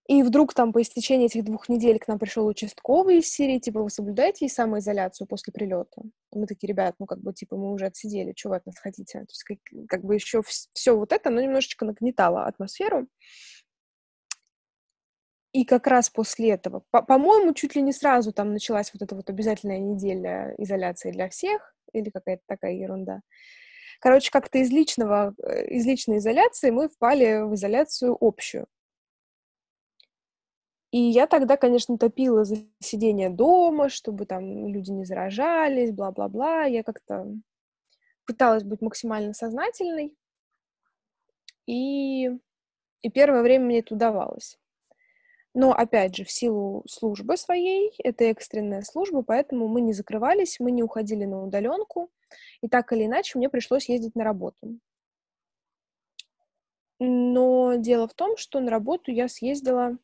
И 0.09 0.23
вдруг 0.23 0.54
там 0.54 0.73
по 0.73 0.80
истечении 0.80 1.26
этих 1.26 1.44
двух 1.44 1.68
недель 1.68 1.99
к 1.99 2.09
нам 2.09 2.18
пришел 2.18 2.47
участковый 2.47 3.18
из 3.18 3.28
Сирии, 3.28 3.59
типа, 3.59 3.82
вы 3.82 3.90
соблюдаете 3.90 4.49
самоизоляцию 4.49 5.28
после 5.28 5.52
прилета? 5.52 6.02
И 6.32 6.38
мы 6.38 6.47
такие, 6.47 6.68
ребят, 6.68 6.97
ну, 6.99 7.06
как 7.06 7.20
бы, 7.20 7.35
типа, 7.35 7.56
мы 7.56 7.70
уже 7.73 7.87
отсидели, 7.87 8.32
что 8.35 8.49
вы 8.49 8.56
от 8.56 8.66
нас 8.66 8.78
хотите? 8.78 9.20
То 9.20 9.26
есть, 9.28 9.44
как, 9.44 9.59
как 9.87 10.02
бы 10.02 10.14
еще 10.14 10.42
все 10.73 10.97
вот 10.97 11.12
это, 11.12 11.28
но 11.28 11.42
немножечко 11.42 11.85
нагнетало 11.85 12.47
атмосферу. 12.47 13.06
И 15.52 15.64
как 15.64 15.87
раз 15.87 16.09
после 16.09 16.52
этого, 16.52 16.85
по- 16.90 17.02
по-моему, 17.02 17.52
чуть 17.52 17.76
ли 17.76 17.82
не 17.82 17.92
сразу 17.92 18.32
там 18.32 18.52
началась 18.52 18.92
вот 18.94 19.02
эта 19.02 19.14
вот 19.14 19.28
обязательная 19.28 19.78
неделя 19.78 20.54
изоляции 20.56 21.12
для 21.12 21.28
всех, 21.28 21.76
или 21.92 22.09
какая-то 22.09 22.42
такая 22.47 22.73
ерунда. 22.73 23.20
Короче, 24.00 24.30
как-то 24.30 24.59
из 24.59 24.71
личного, 24.71 25.35
э, 25.42 25.66
из 25.69 25.87
личной 25.87 26.19
изоляции 26.19 26.71
мы 26.71 26.88
впали 26.88 27.42
в 27.42 27.54
изоляцию 27.54 28.16
общую. 28.19 28.66
И 30.90 30.99
я 30.99 31.26
тогда, 31.26 31.57
конечно, 31.57 31.99
топила 31.99 32.45
за 32.45 32.57
сидение 32.80 33.28
дома, 33.28 33.90
чтобы 33.90 34.25
там 34.26 34.66
люди 34.66 34.90
не 34.90 35.04
заражались, 35.04 35.92
бла-бла-бла. 35.92 36.64
Я 36.64 36.83
как-то 36.83 37.26
пыталась 38.26 38.64
быть 38.64 38.80
максимально 38.80 39.35
сознательной. 39.35 40.16
И, 41.66 42.30
и 43.02 43.11
первое 43.12 43.42
время 43.42 43.66
мне 43.66 43.78
это 43.80 43.95
удавалось. 43.95 44.59
Но, 45.52 45.73
опять 45.73 46.16
же, 46.16 46.25
в 46.25 46.30
силу 46.30 46.85
службы 46.88 47.37
своей, 47.37 47.92
это 48.02 48.25
экстренная 48.25 48.83
служба, 48.83 49.23
поэтому 49.23 49.69
мы 49.69 49.80
не 49.83 49.92
закрывались, 49.92 50.59
мы 50.59 50.71
не 50.71 50.83
уходили 50.83 51.25
на 51.25 51.45
удаленку. 51.45 52.11
И 52.62 52.68
так 52.68 52.92
или 52.92 53.06
иначе 53.06 53.38
мне 53.38 53.49
пришлось 53.49 53.88
ездить 53.88 54.14
на 54.14 54.25
работу. 54.25 54.78
Но 56.99 57.76
дело 57.76 58.06
в 58.06 58.14
том, 58.14 58.37
что 58.37 58.60
на 58.60 58.70
работу 58.70 59.10
я 59.10 59.28
съездила... 59.28 59.96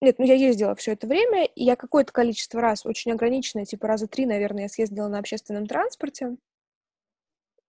Нет, 0.00 0.18
ну 0.18 0.24
я 0.24 0.34
ездила 0.34 0.74
все 0.74 0.92
это 0.92 1.06
время, 1.06 1.44
и 1.44 1.64
я 1.64 1.76
какое-то 1.76 2.12
количество 2.12 2.60
раз, 2.60 2.86
очень 2.86 3.12
ограниченное, 3.12 3.64
типа 3.64 3.88
раза 3.88 4.06
три, 4.06 4.26
наверное, 4.26 4.64
я 4.64 4.68
съездила 4.68 5.08
на 5.08 5.18
общественном 5.18 5.66
транспорте. 5.66 6.36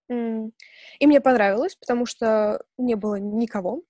И 0.10 1.08
мне 1.08 1.22
понравилось, 1.22 1.76
потому 1.76 2.06
что 2.06 2.64
не 2.78 2.96
было 2.96 3.16
никого. 3.16 3.84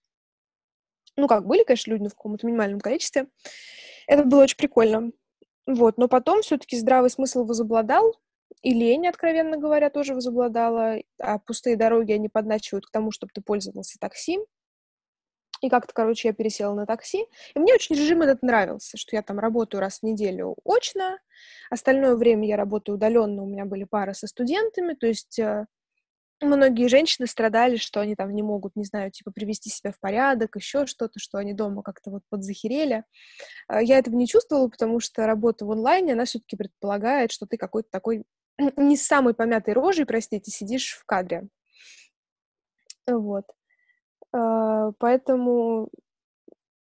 Ну 1.15 1.27
как, 1.27 1.45
были, 1.45 1.63
конечно, 1.63 1.91
люди, 1.91 2.03
но 2.03 2.09
в 2.09 2.15
каком-то 2.15 2.45
минимальном 2.47 2.79
количестве. 2.79 3.27
Это 4.07 4.23
было 4.23 4.43
очень 4.43 4.57
прикольно. 4.57 5.11
Вот, 5.65 5.97
но 5.97 6.07
потом 6.07 6.41
все-таки 6.41 6.77
здравый 6.77 7.09
смысл 7.09 7.45
возобладал, 7.45 8.15
и 8.61 8.73
лень, 8.73 9.07
откровенно 9.07 9.57
говоря, 9.57 9.89
тоже 9.89 10.13
возобладала. 10.13 10.97
А 11.19 11.39
пустые 11.39 11.75
дороги, 11.75 12.11
они 12.11 12.29
подначивают 12.29 12.85
к 12.85 12.91
тому, 12.91 13.11
чтобы 13.11 13.31
ты 13.33 13.41
пользовался 13.41 13.97
такси. 13.99 14.39
И 15.61 15.69
как-то, 15.69 15.93
короче, 15.93 16.29
я 16.29 16.33
пересела 16.33 16.73
на 16.73 16.85
такси. 16.85 17.25
И 17.53 17.59
мне 17.59 17.73
очень 17.73 17.95
режим 17.95 18.21
этот 18.21 18.41
нравился, 18.41 18.97
что 18.97 19.15
я 19.15 19.21
там 19.21 19.39
работаю 19.39 19.81
раз 19.81 19.99
в 19.99 20.03
неделю 20.03 20.55
очно, 20.63 21.19
остальное 21.69 22.15
время 22.15 22.47
я 22.47 22.55
работаю 22.55 22.95
удаленно, 22.95 23.43
у 23.43 23.47
меня 23.47 23.65
были 23.65 23.83
пары 23.83 24.13
со 24.13 24.27
студентами, 24.27 24.93
то 24.93 25.07
есть 25.07 25.37
э, 25.39 25.65
многие 26.41 26.87
женщины 26.87 27.27
страдали, 27.27 27.77
что 27.77 27.99
они 27.99 28.15
там 28.15 28.33
не 28.33 28.41
могут, 28.41 28.75
не 28.75 28.85
знаю, 28.85 29.11
типа 29.11 29.31
привести 29.31 29.69
себя 29.69 29.91
в 29.91 29.99
порядок, 29.99 30.55
еще 30.55 30.85
что-то, 30.85 31.19
что 31.19 31.37
они 31.37 31.53
дома 31.53 31.83
как-то 31.83 32.11
вот 32.11 32.23
подзахерели. 32.29 33.03
А, 33.67 33.81
я 33.81 33.97
этого 33.97 34.15
не 34.15 34.27
чувствовала, 34.27 34.69
потому 34.69 34.99
что 34.99 35.25
работа 35.25 35.65
в 35.65 35.71
онлайне, 35.71 36.13
она 36.13 36.25
все-таки 36.25 36.55
предполагает, 36.55 37.31
что 37.31 37.45
ты 37.45 37.57
какой-то 37.57 37.89
такой 37.91 38.23
не 38.77 38.97
с 38.97 39.05
самой 39.05 39.33
помятой 39.33 39.73
рожей, 39.73 40.05
простите, 40.05 40.51
сидишь 40.51 40.93
в 40.93 41.05
кадре. 41.05 41.47
Вот. 43.07 43.45
А, 44.31 44.91
поэтому, 44.99 45.89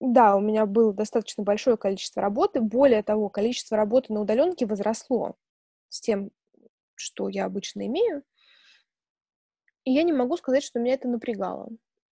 да, 0.00 0.36
у 0.36 0.40
меня 0.40 0.66
было 0.66 0.92
достаточно 0.92 1.42
большое 1.42 1.76
количество 1.76 2.20
работы. 2.20 2.60
Более 2.60 3.02
того, 3.02 3.28
количество 3.28 3.76
работы 3.76 4.12
на 4.12 4.20
удаленке 4.20 4.66
возросло 4.66 5.36
с 5.88 6.00
тем, 6.00 6.30
что 6.94 7.28
я 7.28 7.46
обычно 7.46 7.86
имею. 7.86 8.22
И 9.84 9.92
я 9.92 10.02
не 10.02 10.12
могу 10.12 10.36
сказать, 10.36 10.62
что 10.62 10.80
меня 10.80 10.94
это 10.94 11.08
напрягало. 11.08 11.70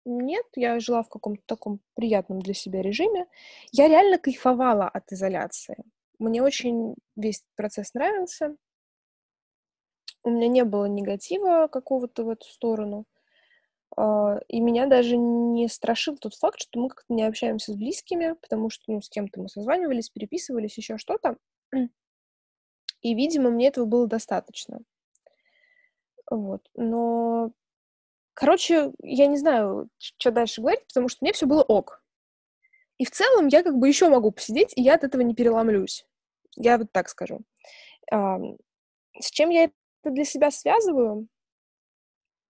Нет, 0.05 0.45
я 0.57 0.81
жила 0.81 1.03
в 1.03 1.09
каком-то 1.09 1.43
таком 1.47 1.81
приятном 1.95 2.41
для 2.41 2.55
себя 2.55 2.83
режиме. 2.83 3.27
Я 3.71 3.89
реально 3.89 4.19
кайфовала 4.19 4.89
от 4.89 5.11
изоляции. 5.13 5.77
Мне 6.19 6.43
очень 6.43 6.97
весь 7.17 7.45
процесс 7.55 7.95
нравился. 7.95 8.57
У 10.25 10.31
меня 10.31 10.49
не 10.49 10.65
было 10.65 10.87
негатива 10.87 11.69
какого-то 11.69 12.25
в 12.25 12.31
эту 12.31 12.47
сторону. 12.47 13.07
А, 13.97 14.41
и 14.49 14.61
меня 14.61 14.87
даже 14.87 15.17
не 15.17 15.69
страшил 15.69 16.17
тот 16.17 16.35
факт, 16.35 16.61
что 16.61 16.81
мы 16.81 16.89
как-то 16.89 17.13
не 17.13 17.25
общаемся 17.25 17.73
с 17.73 17.77
близкими, 17.77 18.35
потому 18.41 18.71
что, 18.71 18.85
ну, 18.87 19.03
с 19.03 19.09
кем-то 19.09 19.41
мы 19.41 19.49
созванивались, 19.49 20.11
переписывались, 20.11 20.79
еще 20.79 20.99
что-то. 20.99 21.37
И, 23.03 23.15
видимо, 23.15 23.51
мне 23.51 23.69
этого 23.69 23.85
было 23.85 24.07
достаточно. 24.07 24.81
Вот. 26.31 26.63
Но, 26.75 27.53
короче, 28.33 28.93
я 29.03 29.27
не 29.27 29.37
знаю, 29.37 29.91
что 29.99 30.31
дальше 30.31 30.61
говорить, 30.61 30.87
потому 30.87 31.09
что 31.09 31.19
мне 31.21 31.33
все 31.33 31.47
было 31.47 31.63
ок. 31.63 32.03
И 32.99 33.05
в 33.05 33.11
целом 33.11 33.49
я 33.49 33.63
как 33.63 33.77
бы 33.77 33.89
еще 33.89 34.09
могу 34.09 34.31
посидеть, 34.31 34.73
и 34.77 34.83
я 34.83 34.95
от 34.95 35.05
этого 35.05 35.23
не 35.23 35.35
переломлюсь. 35.35 36.07
Я 36.57 36.79
вот 36.79 36.93
так 36.93 37.09
скажу. 37.09 37.41
С 38.11 39.31
чем 39.31 39.51
я 39.51 39.71
это 40.03 40.13
для 40.13 40.25
себя 40.25 40.51
связываю? 40.51 41.29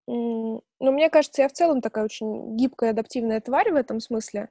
Ну, 0.07 0.63
мне 0.81 1.09
кажется, 1.11 1.43
я 1.43 1.49
в 1.49 1.53
целом 1.53 1.81
такая 1.81 2.05
очень 2.05 2.57
гибкая, 2.57 2.91
адаптивная 2.91 3.41
тварь 3.41 3.71
в 3.71 3.77
этом 3.77 4.01
смысле, 4.01 4.49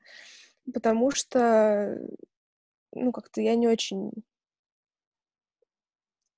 потому 0.74 1.12
что, 1.12 2.00
ну, 2.94 3.12
как-то 3.12 3.42
я 3.42 3.56
не 3.56 3.68
очень... 3.68 4.12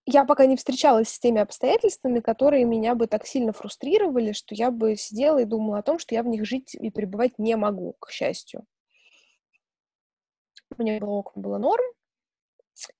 Я 0.05 0.25
пока 0.25 0.45
не 0.47 0.57
встречалась 0.57 1.07
с 1.09 1.19
теми 1.19 1.39
обстоятельствами, 1.39 2.19
которые 2.19 2.65
меня 2.65 2.93
бы 2.93 3.07
так 3.07 3.25
сильно 3.25 3.53
фрустрировали, 3.53 4.33
что 4.33 4.53
я 4.53 4.69
бы 4.69 4.97
сидела 4.97 5.39
и 5.39 5.45
думала 5.45 5.77
о 5.77 5.83
том, 5.83 5.97
что 5.97 6.13
я 6.13 6.23
в 6.23 6.27
них 6.27 6.45
жить 6.45 6.75
и 6.75 6.89
пребывать 6.89 7.39
не 7.39 7.55
могу, 7.55 7.95
к 7.99 8.11
счастью. 8.11 8.65
Мне 10.77 10.99
было 10.99 11.31
было 11.35 11.57
норм, 11.57 11.85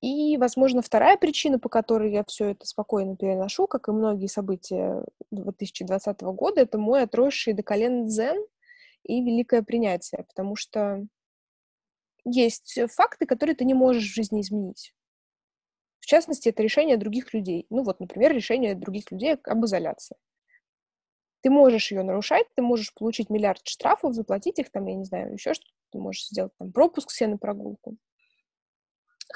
и, 0.02 0.38
возможно, 0.38 0.82
вторая 0.82 1.18
причина, 1.18 1.60
по 1.60 1.70
которой 1.70 2.12
я 2.12 2.24
все 2.26 2.50
это 2.52 2.66
спокойно 2.66 3.16
переношу, 3.16 3.68
как 3.68 3.88
и 3.88 3.92
многие 3.92 4.28
события 4.28 5.04
2020 5.32 6.22
года, 6.22 6.62
это 6.62 6.78
мой 6.78 7.04
отросший 7.04 7.54
до 7.54 7.64
колен 7.64 8.06
дзен 8.06 8.46
и 9.04 9.24
великое 9.24 9.64
принятие, 9.64 10.24
потому 10.24 10.56
что 10.56 11.06
есть 12.26 12.80
факты, 12.92 13.26
которые 13.26 13.56
ты 13.56 13.66
не 13.66 13.74
можешь 13.74 14.10
в 14.10 14.16
жизни 14.16 14.42
изменить. 14.42 14.94
В 16.00 16.06
частности, 16.06 16.50
это 16.50 16.62
решение 16.62 16.98
других 16.98 17.34
людей. 17.34 17.66
Ну 17.70 17.84
вот, 17.84 18.00
например, 18.00 18.34
решение 18.34 18.76
других 18.76 19.12
людей 19.12 19.36
об 19.36 19.66
изоляции. 19.66 20.18
Ты 21.42 21.50
можешь 21.50 21.92
ее 21.92 22.04
нарушать, 22.04 22.48
ты 22.56 22.62
можешь 22.62 22.94
получить 22.94 23.30
миллиард 23.30 23.68
штрафов, 23.68 24.14
заплатить 24.14 24.60
их, 24.60 24.70
там, 24.70 24.86
я 24.88 24.96
не 24.96 25.04
знаю, 25.06 25.34
еще 25.34 25.54
что-то. 25.54 25.72
Ты 25.92 26.00
можешь 26.00 26.28
сделать 26.28 26.52
там 26.58 26.72
пропуск 26.72 27.12
себе 27.12 27.28
на 27.28 27.38
прогулку. 27.38 27.98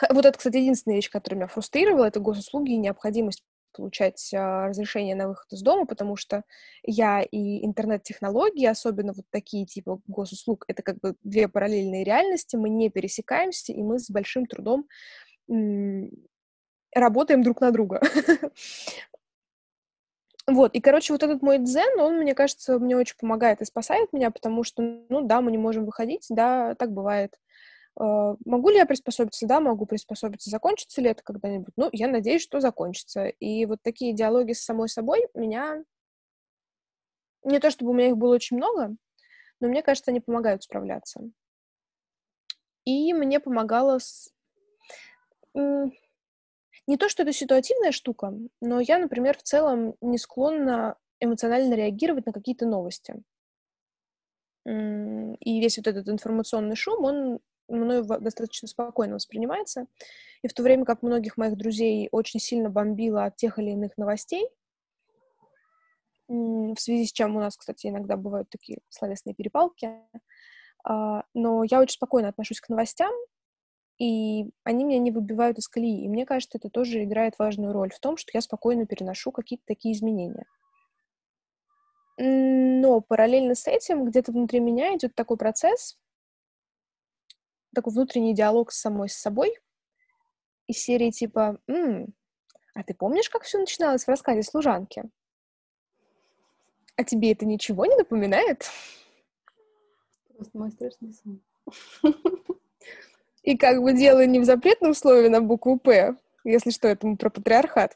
Вот 0.10 0.26
это, 0.26 0.38
кстати, 0.38 0.58
единственная 0.58 0.98
вещь, 0.98 1.10
которая 1.10 1.40
меня 1.40 1.48
фрустрировала, 1.48 2.06
это 2.06 2.20
госуслуги 2.20 2.72
и 2.72 2.78
необходимость 2.78 3.44
получать 3.78 4.34
а, 4.34 4.68
разрешение 4.68 5.16
на 5.16 5.28
выход 5.28 5.52
из 5.52 5.62
дома, 5.62 5.86
потому 5.86 6.16
что 6.16 6.44
я 6.84 7.22
и 7.22 7.66
интернет-технологии, 7.66 8.66
особенно 8.66 9.14
вот 9.14 9.26
такие 9.30 9.66
типа 9.66 10.00
госуслуг, 10.08 10.66
это 10.68 10.82
как 10.82 11.00
бы 11.00 11.16
две 11.24 11.48
параллельные 11.48 12.04
реальности, 12.04 12.56
мы 12.56 12.70
не 12.70 12.90
пересекаемся, 12.90 13.74
и 13.74 13.82
мы 13.82 14.00
с 14.00 14.10
большим 14.10 14.46
трудом 14.48 14.88
работаем 16.94 17.44
друг 17.44 17.62
на 17.62 17.72
друга. 17.72 18.02
Вот, 20.50 20.74
и, 20.76 20.80
короче, 20.80 21.12
вот 21.12 21.24
этот 21.24 21.42
мой 21.42 21.58
дзен, 21.58 22.00
он, 22.00 22.20
мне 22.20 22.34
кажется, 22.34 22.80
мне 22.80 22.96
очень 22.96 23.18
помогает 23.20 23.62
и 23.62 23.66
спасает 23.66 24.14
меня, 24.14 24.32
потому 24.32 24.64
что, 24.64 24.82
ну 24.82 25.20
да, 25.28 25.42
мы 25.42 25.52
не 25.52 25.58
можем 25.58 25.84
выходить, 25.84 26.26
да, 26.30 26.74
так 26.76 26.94
бывает. 26.94 27.38
А, 28.00 28.36
могу 28.46 28.70
ли 28.70 28.78
я 28.78 28.86
приспособиться? 28.86 29.48
Да, 29.48 29.60
могу 29.60 29.86
приспособиться. 29.86 30.50
Закончится 30.50 31.02
ли 31.02 31.10
это 31.10 31.24
когда-нибудь? 31.24 31.74
Ну, 31.76 31.90
я 31.92 32.08
надеюсь, 32.08 32.44
что 32.44 32.60
закончится. 32.60 33.28
И 33.28 33.66
вот 33.66 33.80
такие 33.82 34.14
диалоги 34.14 34.54
с 34.54 34.64
самой 34.64 34.90
собой 34.90 35.28
меня... 35.34 35.84
Не 37.44 37.60
то 37.60 37.72
чтобы 37.72 37.92
у 37.92 37.94
меня 37.94 38.10
их 38.10 38.18
было 38.18 38.36
очень 38.36 38.58
много, 38.58 38.96
но 39.62 39.68
мне 39.70 39.82
кажется, 39.82 40.12
они 40.12 40.20
помогают 40.20 40.64
справляться. 40.64 41.22
И 42.84 43.14
мне 43.14 43.40
помогало 43.40 44.00
с... 44.00 44.34
Не 45.54 46.98
то, 46.98 47.10
что 47.10 47.24
это 47.24 47.34
ситуативная 47.34 47.92
штука, 47.92 48.34
но 48.62 48.80
я, 48.80 48.98
например, 48.98 49.38
в 49.38 49.44
целом 49.44 49.96
не 50.02 50.18
склонна 50.18 50.98
эмоционально 51.20 51.74
реагировать 51.74 52.26
на 52.26 52.34
какие-то 52.34 52.66
новости. 52.66 53.16
И 54.66 55.62
весь 55.62 55.78
вот 55.78 55.88
этот 55.88 56.10
информационный 56.10 56.76
шум, 56.76 57.04
он 57.04 57.40
мною 57.68 58.04
достаточно 58.04 58.68
спокойно 58.68 59.16
воспринимается. 59.16 59.88
И 60.42 60.48
в 60.48 60.54
то 60.54 60.64
время 60.64 60.86
как 60.86 61.02
многих 61.02 61.38
моих 61.38 61.58
друзей 61.58 62.10
очень 62.12 62.40
сильно 62.40 62.70
бомбило 62.70 63.26
от 63.26 63.36
тех 63.36 63.60
или 63.60 63.72
иных 63.72 63.98
новостей, 63.98 64.48
в 66.28 66.76
связи 66.78 67.06
с 67.06 67.12
чем 67.12 67.36
у 67.36 67.40
нас, 67.40 67.56
кстати, 67.56 67.88
иногда 67.88 68.18
бывают 68.18 68.50
такие 68.50 68.80
словесные 68.90 69.34
перепалки, 69.34 69.92
а, 70.84 71.24
но 71.34 71.64
я 71.64 71.80
очень 71.80 71.94
спокойно 71.94 72.30
отношусь 72.30 72.60
к 72.60 72.70
новостям, 72.70 73.14
и 73.98 74.52
они 74.64 74.84
меня 74.84 75.00
не 75.00 75.12
выбивают 75.12 75.58
из 75.58 75.68
колеи. 75.68 76.04
И 76.04 76.10
мне 76.10 76.26
кажется, 76.26 76.58
это 76.58 76.70
тоже 76.70 77.04
играет 77.04 77.40
важную 77.40 77.74
роль 77.74 77.92
в 77.92 78.00
том, 78.00 78.18
что 78.18 78.32
я 78.34 78.42
спокойно 78.42 78.86
переношу 78.86 79.32
какие-то 79.32 79.64
такие 79.66 79.96
изменения. 79.96 80.46
Но 82.18 83.02
параллельно 83.02 83.56
с 83.56 83.68
этим 83.68 84.06
где-то 84.06 84.32
внутри 84.32 84.60
меня 84.60 84.96
идет 84.96 85.16
такой 85.16 85.38
процесс, 85.38 85.98
такой 87.78 87.94
внутренний 87.94 88.34
диалог 88.34 88.72
с 88.72 88.80
самой 88.80 89.08
с 89.08 89.14
собой 89.14 89.56
из 90.66 90.80
серии 90.80 91.12
типа 91.12 91.60
«М, 91.68 92.12
«А 92.74 92.84
ты 92.84 92.96
помнишь, 92.96 93.30
как 93.30 93.44
все 93.44 93.60
начиналось 93.60 94.06
в 94.06 94.08
рассказе 94.08 94.42
служанки? 94.42 95.04
А 96.96 97.04
тебе 97.04 97.32
это 97.34 97.46
ничего 97.46 97.86
не 97.86 97.96
напоминает?» 97.96 98.68
Просто 100.36 100.58
мой 100.58 100.72
страшный 100.72 101.14
сон. 101.14 101.42
И 103.44 103.56
как 103.56 103.82
бы 103.84 103.94
дело 103.94 104.26
не 104.26 104.40
в 104.40 104.46
запретном 104.46 104.96
слове 104.96 105.30
на 105.30 105.40
букву 105.40 105.78
«П», 105.78 106.16
если 106.44 106.72
что, 106.72 106.88
это 106.88 107.08
про 107.16 107.30
патриархат. 107.30 107.96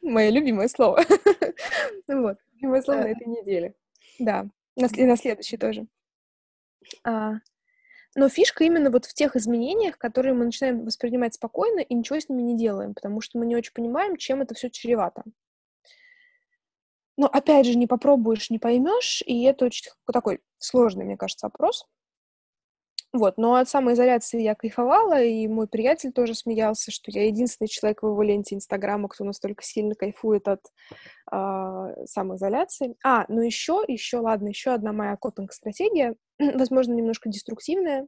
Мое 0.00 0.30
любимое 0.30 0.68
слово. 0.68 1.04
Вот. 2.08 2.38
Любимое 2.54 2.82
слово 2.82 3.00
на 3.00 3.08
этой 3.08 3.26
неделе. 3.26 3.74
Да, 4.18 4.46
и 4.74 5.04
на 5.04 5.16
следующей 5.16 5.58
тоже. 5.58 5.86
Но 8.20 8.28
фишка 8.28 8.64
именно 8.64 8.90
вот 8.90 9.06
в 9.06 9.14
тех 9.14 9.34
изменениях, 9.34 9.96
которые 9.96 10.34
мы 10.34 10.44
начинаем 10.44 10.84
воспринимать 10.84 11.32
спокойно 11.32 11.80
и 11.80 11.94
ничего 11.94 12.20
с 12.20 12.28
ними 12.28 12.42
не 12.42 12.54
делаем, 12.54 12.92
потому 12.92 13.22
что 13.22 13.38
мы 13.38 13.46
не 13.46 13.56
очень 13.56 13.72
понимаем, 13.72 14.18
чем 14.18 14.42
это 14.42 14.54
все 14.54 14.68
чревато. 14.68 15.22
Но 17.16 17.28
опять 17.28 17.64
же, 17.64 17.78
не 17.78 17.86
попробуешь, 17.86 18.50
не 18.50 18.58
поймешь, 18.58 19.22
и 19.24 19.42
это 19.44 19.64
очень 19.64 19.90
такой 20.12 20.40
сложный, 20.58 21.06
мне 21.06 21.16
кажется, 21.16 21.46
вопрос. 21.46 21.86
Вот, 23.12 23.38
но 23.38 23.54
от 23.56 23.68
самоизоляции 23.68 24.40
я 24.40 24.54
кайфовала, 24.54 25.20
и 25.20 25.48
мой 25.48 25.66
приятель 25.66 26.12
тоже 26.12 26.34
смеялся, 26.34 26.92
что 26.92 27.10
я 27.10 27.26
единственный 27.26 27.66
человек 27.66 28.02
в 28.02 28.06
его 28.06 28.22
ленте 28.22 28.54
Инстаграма, 28.54 29.08
кто 29.08 29.24
настолько 29.24 29.64
сильно 29.64 29.96
кайфует 29.96 30.46
от 30.46 30.60
э, 31.32 32.04
самоизоляции. 32.06 32.94
А, 33.04 33.24
ну 33.28 33.40
еще, 33.40 33.82
еще, 33.88 34.18
ладно, 34.18 34.48
еще 34.48 34.70
одна 34.70 34.92
моя 34.92 35.16
копинг-стратегия, 35.16 36.14
возможно, 36.38 36.92
немножко 36.92 37.28
деструктивная. 37.28 38.06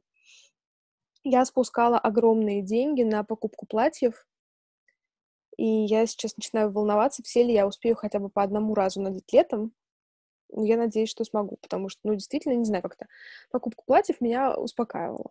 Я 1.25 1.43
спускала 1.43 1.99
огромные 1.99 2.61
деньги 2.61 3.03
на 3.03 3.25
покупку 3.25 3.65
платьев, 3.65 4.25
и 5.57 5.65
я 5.65 6.05
сейчас 6.05 6.37
начинаю 6.37 6.71
волноваться, 6.71 7.23
все 7.23 7.43
ли 7.43 7.53
я 7.53 7.67
успею 7.67 7.95
хотя 7.97 8.19
бы 8.19 8.29
по 8.29 8.41
одному 8.41 8.73
разу 8.73 9.01
надеть 9.01 9.33
летом, 9.33 9.73
я 10.55 10.77
надеюсь, 10.77 11.09
что 11.09 11.23
смогу, 11.23 11.57
потому 11.61 11.89
что, 11.89 12.01
ну, 12.03 12.13
действительно, 12.13 12.53
не 12.53 12.65
знаю, 12.65 12.83
как-то 12.83 13.07
покупка 13.51 13.83
платьев 13.85 14.21
меня 14.21 14.55
успокаивала. 14.55 15.29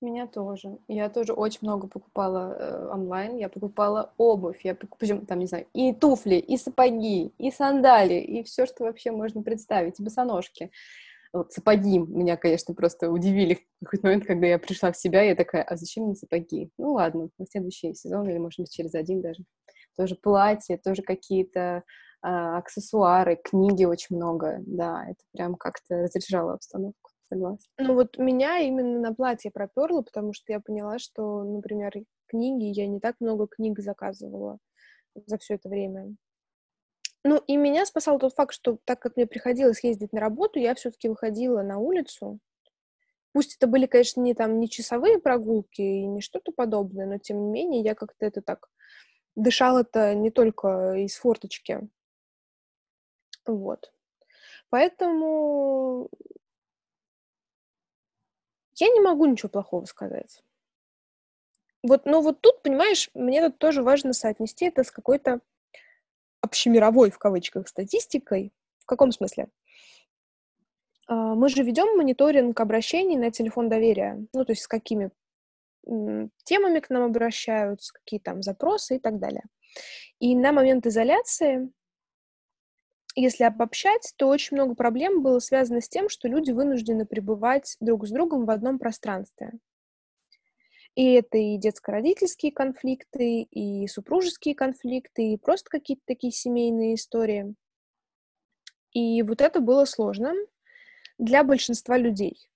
Меня 0.00 0.26
тоже. 0.26 0.78
Я 0.88 1.10
тоже 1.10 1.34
очень 1.34 1.58
много 1.60 1.86
покупала 1.86 2.56
э, 2.58 2.88
онлайн. 2.90 3.36
Я 3.36 3.50
покупала 3.50 4.14
обувь, 4.16 4.64
я 4.64 4.74
покупала, 4.74 5.20
там, 5.26 5.38
не 5.38 5.46
знаю, 5.46 5.66
и 5.74 5.92
туфли, 5.92 6.36
и 6.36 6.56
сапоги, 6.56 7.32
и 7.36 7.50
сандали, 7.50 8.14
и 8.14 8.42
все, 8.42 8.64
что 8.64 8.84
вообще 8.84 9.10
можно 9.10 9.42
представить, 9.42 10.00
и 10.00 10.02
босоножки. 10.02 10.70
Вот, 11.32 11.52
сапоги 11.52 11.98
меня, 11.98 12.36
конечно, 12.36 12.74
просто 12.74 13.10
удивили 13.10 13.58
в 13.80 13.84
какой-то 13.84 14.06
момент, 14.06 14.24
когда 14.26 14.46
я 14.46 14.58
пришла 14.58 14.90
в 14.90 14.96
себя, 14.96 15.22
я 15.22 15.36
такая, 15.36 15.62
а 15.62 15.76
зачем 15.76 16.04
мне 16.04 16.14
сапоги? 16.14 16.70
Ну 16.76 16.94
ладно, 16.94 17.28
на 17.38 17.46
следующий 17.46 17.94
сезон 17.94 18.28
или, 18.28 18.38
может 18.38 18.58
быть, 18.58 18.72
через 18.72 18.94
один 18.94 19.20
даже. 19.20 19.44
Тоже 19.96 20.16
платье, 20.16 20.78
тоже 20.78 21.02
какие-то 21.02 21.84
аксессуары, 22.22 23.36
книги 23.36 23.84
очень 23.84 24.16
много, 24.16 24.58
да, 24.66 25.04
это 25.08 25.20
прям 25.32 25.54
как-то 25.54 26.02
разряжало 26.02 26.54
обстановку 26.54 27.10
согласна. 27.30 27.66
Ну 27.78 27.94
вот 27.94 28.18
меня 28.18 28.58
именно 28.58 29.00
на 29.00 29.14
платье 29.14 29.50
проперло, 29.50 30.02
потому 30.02 30.32
что 30.32 30.52
я 30.52 30.60
поняла, 30.60 30.98
что, 30.98 31.42
например, 31.44 31.92
книги, 32.26 32.64
я 32.64 32.86
не 32.86 33.00
так 33.00 33.16
много 33.20 33.46
книг 33.46 33.78
заказывала 33.78 34.58
за 35.14 35.38
все 35.38 35.54
это 35.54 35.68
время. 35.68 36.14
Ну, 37.22 37.38
и 37.46 37.56
меня 37.56 37.84
спасал 37.84 38.18
тот 38.18 38.34
факт, 38.34 38.54
что 38.54 38.78
так 38.84 39.00
как 39.00 39.16
мне 39.16 39.26
приходилось 39.26 39.84
ездить 39.84 40.12
на 40.12 40.20
работу, 40.20 40.58
я 40.58 40.74
все-таки 40.74 41.08
выходила 41.08 41.62
на 41.62 41.78
улицу. 41.78 42.38
Пусть 43.32 43.56
это 43.56 43.66
были, 43.66 43.86
конечно, 43.86 44.20
не 44.22 44.34
там 44.34 44.58
не 44.58 44.68
часовые 44.68 45.18
прогулки 45.18 45.82
и 45.82 46.06
не 46.06 46.20
что-то 46.20 46.50
подобное, 46.50 47.06
но 47.06 47.18
тем 47.18 47.42
не 47.42 47.50
менее 47.50 47.82
я 47.82 47.94
как-то 47.94 48.26
это 48.26 48.40
так 48.40 48.68
дышала-то 49.36 50.14
не 50.14 50.30
только 50.30 50.94
из 50.94 51.16
форточки. 51.16 51.88
Вот. 53.46 53.92
Поэтому 54.70 56.08
я 58.74 58.88
не 58.88 59.00
могу 59.00 59.26
ничего 59.26 59.48
плохого 59.48 59.84
сказать. 59.84 60.42
Вот, 61.82 62.04
но 62.04 62.20
вот 62.20 62.40
тут, 62.40 62.62
понимаешь, 62.62 63.10
мне 63.14 63.46
тут 63.46 63.58
тоже 63.58 63.82
важно 63.82 64.12
соотнести 64.12 64.66
это 64.66 64.84
с 64.84 64.90
какой-то 64.90 65.40
общемировой, 66.40 67.10
в 67.10 67.18
кавычках, 67.18 67.68
статистикой. 67.68 68.52
В 68.78 68.86
каком 68.86 69.12
смысле? 69.12 69.48
А, 71.06 71.34
мы 71.34 71.48
же 71.48 71.62
ведем 71.62 71.96
мониторинг 71.96 72.58
обращений 72.60 73.16
на 73.16 73.30
телефон 73.30 73.68
доверия. 73.68 74.26
Ну, 74.32 74.44
то 74.44 74.52
есть 74.52 74.62
с 74.62 74.68
какими 74.68 75.10
темами 76.44 76.80
к 76.80 76.90
нам 76.90 77.04
обращаются, 77.04 77.92
какие 77.94 78.20
там 78.20 78.42
запросы 78.42 78.96
и 78.96 78.98
так 78.98 79.18
далее. 79.18 79.44
И 80.18 80.36
на 80.36 80.52
момент 80.52 80.86
изоляции 80.86 81.72
если 83.14 83.44
обобщать, 83.44 84.12
то 84.16 84.28
очень 84.28 84.56
много 84.56 84.74
проблем 84.74 85.22
было 85.22 85.38
связано 85.40 85.80
с 85.80 85.88
тем, 85.88 86.08
что 86.08 86.28
люди 86.28 86.52
вынуждены 86.52 87.06
пребывать 87.06 87.76
друг 87.80 88.06
с 88.06 88.10
другом 88.10 88.44
в 88.44 88.50
одном 88.50 88.78
пространстве. 88.78 89.52
И 90.94 91.12
это 91.14 91.38
и 91.38 91.56
детско-родительские 91.56 92.52
конфликты, 92.52 93.42
и 93.42 93.86
супружеские 93.86 94.54
конфликты, 94.54 95.32
и 95.32 95.38
просто 95.38 95.70
какие-то 95.70 96.02
такие 96.06 96.32
семейные 96.32 96.94
истории. 96.94 97.54
И 98.92 99.22
вот 99.22 99.40
это 99.40 99.60
было 99.60 99.84
сложно 99.84 100.34
для 101.18 101.44
большинства 101.44 101.96
людей. 101.96 102.50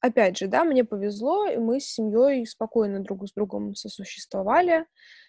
Опять 0.00 0.38
же, 0.38 0.48
да, 0.48 0.64
мне 0.64 0.84
повезло, 0.84 1.46
и 1.46 1.56
мы 1.56 1.80
с 1.80 1.86
семьей 1.86 2.46
спокойно 2.46 3.00
друг 3.00 3.26
с 3.26 3.32
другом 3.32 3.74
сосуществовали 3.74 4.86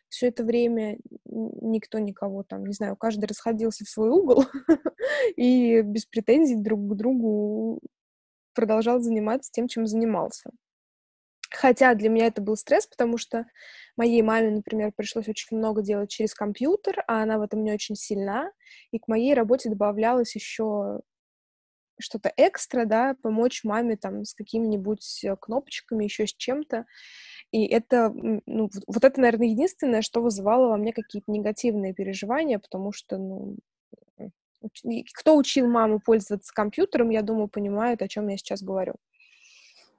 все 0.09 0.27
это 0.27 0.43
время 0.43 0.97
никто 1.25 1.99
никого 1.99 2.43
там, 2.43 2.65
не 2.65 2.73
знаю, 2.73 2.95
каждый 2.95 3.25
расходился 3.25 3.85
в 3.85 3.89
свой 3.89 4.09
угол 4.09 4.45
и 5.35 5.81
без 5.81 6.05
претензий 6.05 6.55
друг 6.55 6.79
к 6.91 6.95
другу 6.95 7.81
продолжал 8.53 8.99
заниматься 8.99 9.51
тем, 9.51 9.67
чем 9.67 9.85
занимался. 9.85 10.51
Хотя 11.51 11.93
для 11.93 12.09
меня 12.09 12.27
это 12.27 12.41
был 12.41 12.57
стресс, 12.57 12.87
потому 12.87 13.17
что 13.17 13.45
моей 13.95 14.21
маме, 14.21 14.51
например, 14.51 14.91
пришлось 14.95 15.27
очень 15.27 15.57
много 15.57 15.81
делать 15.81 16.09
через 16.09 16.33
компьютер, 16.33 17.03
а 17.07 17.23
она 17.23 17.37
в 17.37 17.41
этом 17.41 17.63
не 17.63 17.71
очень 17.71 17.95
сильна, 17.95 18.51
и 18.91 18.99
к 18.99 19.07
моей 19.07 19.33
работе 19.33 19.69
добавлялось 19.69 20.35
еще 20.35 21.01
что-то 21.99 22.31
экстра, 22.35 22.85
да, 22.85 23.15
помочь 23.21 23.63
маме 23.63 23.95
там 23.95 24.25
с 24.25 24.33
какими-нибудь 24.33 25.23
э, 25.23 25.35
кнопочками, 25.39 26.03
еще 26.03 26.27
с 26.27 26.33
чем-то. 26.33 26.85
И 27.55 27.67
это, 27.67 28.11
ну, 28.13 28.69
вот 28.85 29.05
это, 29.05 29.21
наверное, 29.21 29.47
единственное, 29.47 30.01
что 30.01 30.21
вызывало 30.21 30.67
во 30.67 30.77
мне 30.77 30.91
какие-то 30.91 31.31
негативные 31.31 31.93
переживания, 31.93 32.59
потому 32.59 32.91
что, 32.91 33.17
ну, 33.17 33.55
кто 35.13 35.37
учил 35.37 35.65
маму 35.65 36.01
пользоваться 36.05 36.51
компьютером, 36.53 37.11
я 37.11 37.21
думаю, 37.21 37.47
понимают, 37.47 38.01
о 38.01 38.09
чем 38.09 38.27
я 38.27 38.35
сейчас 38.35 38.61
говорю. 38.61 38.95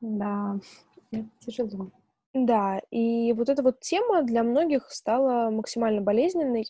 Да, 0.02 0.60
это 1.10 1.24
тяжело. 1.40 1.90
Да, 2.34 2.82
и 2.90 3.32
вот 3.32 3.48
эта 3.48 3.62
вот 3.62 3.80
тема 3.80 4.22
для 4.22 4.42
многих 4.42 4.90
стала 4.90 5.48
максимально 5.48 6.02
болезненной. 6.02 6.66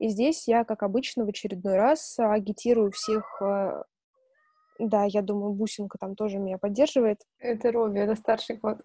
И 0.00 0.08
здесь 0.08 0.46
я, 0.46 0.64
как 0.64 0.82
обычно, 0.82 1.24
в 1.24 1.30
очередной 1.30 1.76
раз 1.76 2.16
агитирую 2.18 2.92
всех 2.92 3.40
э, 3.40 3.84
да, 4.88 5.04
я 5.04 5.22
думаю, 5.22 5.52
Бусинка 5.52 5.98
там 5.98 6.14
тоже 6.14 6.38
меня 6.38 6.58
поддерживает. 6.58 7.20
Это 7.38 7.70
Роби, 7.70 7.98
это 7.98 8.14
старший 8.16 8.56
кот. 8.56 8.78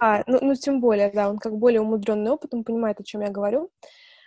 А, 0.00 0.22
ну, 0.26 0.38
ну, 0.40 0.54
тем 0.54 0.80
более, 0.80 1.10
да, 1.10 1.28
он 1.28 1.38
как 1.38 1.56
более 1.56 1.80
умудренный 1.80 2.30
опытом, 2.30 2.64
понимает, 2.64 3.00
о 3.00 3.04
чем 3.04 3.22
я 3.22 3.30
говорю. 3.30 3.70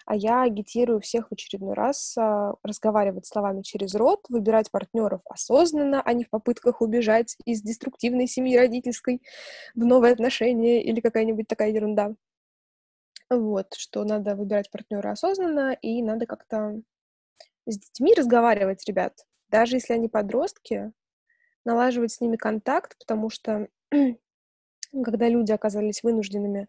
А 0.05 0.15
я 0.15 0.43
агитирую 0.43 1.01
всех 1.01 1.27
в 1.29 1.33
очередной 1.33 1.73
раз 1.73 2.17
а, 2.17 2.55
разговаривать 2.63 3.25
словами 3.25 3.61
через 3.61 3.93
рот, 3.95 4.25
выбирать 4.29 4.71
партнеров 4.71 5.21
осознанно, 5.29 6.01
а 6.01 6.13
не 6.13 6.23
в 6.23 6.29
попытках 6.29 6.81
убежать 6.81 7.35
из 7.45 7.61
деструктивной 7.61 8.27
семьи 8.27 8.57
родительской 8.57 9.21
в 9.75 9.79
новые 9.79 10.13
отношения 10.13 10.83
или 10.83 11.01
какая-нибудь 11.01 11.47
такая 11.47 11.71
ерунда. 11.71 12.15
Вот, 13.29 13.73
что 13.75 14.05
надо 14.05 14.35
выбирать 14.35 14.71
партнера 14.71 15.11
осознанно, 15.11 15.73
и 15.81 16.01
надо 16.01 16.25
как-то 16.25 16.81
с 17.65 17.77
детьми 17.77 18.13
разговаривать, 18.15 18.85
ребят 18.87 19.13
даже 19.49 19.77
если 19.77 19.93
они 19.93 20.09
подростки, 20.09 20.91
налаживать 21.67 22.13
с 22.13 22.21
ними 22.21 22.37
контакт, 22.37 22.97
потому 22.97 23.29
что 23.29 23.67
когда 25.03 25.29
люди 25.29 25.51
оказались 25.51 26.01
вынужденными, 26.01 26.67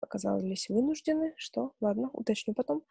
оказались 0.00 0.68
вынуждены, 0.68 1.34
что, 1.36 1.72
ладно, 1.80 2.08
уточню 2.12 2.54
потом. 2.54 2.82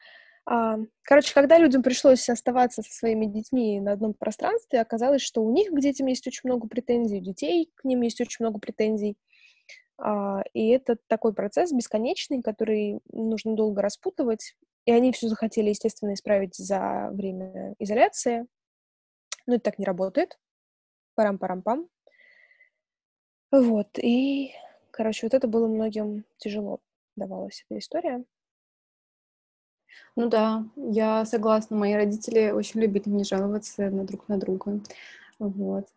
А, 0.46 0.78
короче, 1.02 1.34
когда 1.34 1.58
людям 1.58 1.82
пришлось 1.82 2.30
оставаться 2.30 2.84
со 2.84 2.94
своими 2.94 3.26
детьми 3.26 3.80
на 3.80 3.94
одном 3.94 4.14
пространстве, 4.14 4.82
оказалось, 4.82 5.22
что 5.22 5.42
у 5.42 5.52
них 5.52 5.72
к 5.72 5.80
детям 5.80 6.06
есть 6.08 6.28
очень 6.28 6.42
много 6.44 6.68
претензий, 6.68 7.18
у 7.18 7.24
детей 7.24 7.72
к 7.76 7.86
ним 7.86 8.02
есть 8.02 8.22
очень 8.22 8.46
много 8.46 8.60
претензий. 8.60 9.18
А, 9.98 10.44
и 10.54 10.68
это 10.70 10.98
такой 11.08 11.34
процесс 11.34 11.72
бесконечный, 11.72 12.42
который 12.44 13.00
нужно 13.12 13.56
долго 13.56 13.82
распутывать. 13.82 14.56
И 14.86 14.92
они 14.92 15.12
все 15.14 15.30
захотели, 15.30 15.70
естественно, 15.70 16.14
исправить 16.14 16.56
за 16.56 17.10
время 17.12 17.74
изоляции. 17.80 18.46
Но 19.48 19.56
это 19.56 19.64
так 19.64 19.80
не 19.80 19.86
работает. 19.86 20.38
Парам-парам-пам. 21.16 21.88
Вот, 23.52 23.88
и, 23.98 24.52
короче, 24.92 25.26
вот 25.26 25.34
это 25.34 25.48
было 25.48 25.68
многим 25.68 26.26
тяжело 26.38 26.80
давалась 27.16 27.66
эта 27.70 27.80
история. 27.80 28.26
Ну 30.16 30.30
да, 30.30 30.66
я 30.76 31.26
согласна. 31.26 31.78
Мои 31.78 31.94
родители 31.94 32.52
очень 32.52 32.80
любили 32.82 33.10
не 33.10 33.24
жаловаться 33.24 33.90
на 33.90 34.06
друг 34.06 34.28
на 34.30 34.38
друга. 34.38 34.80
Вот 35.40 35.88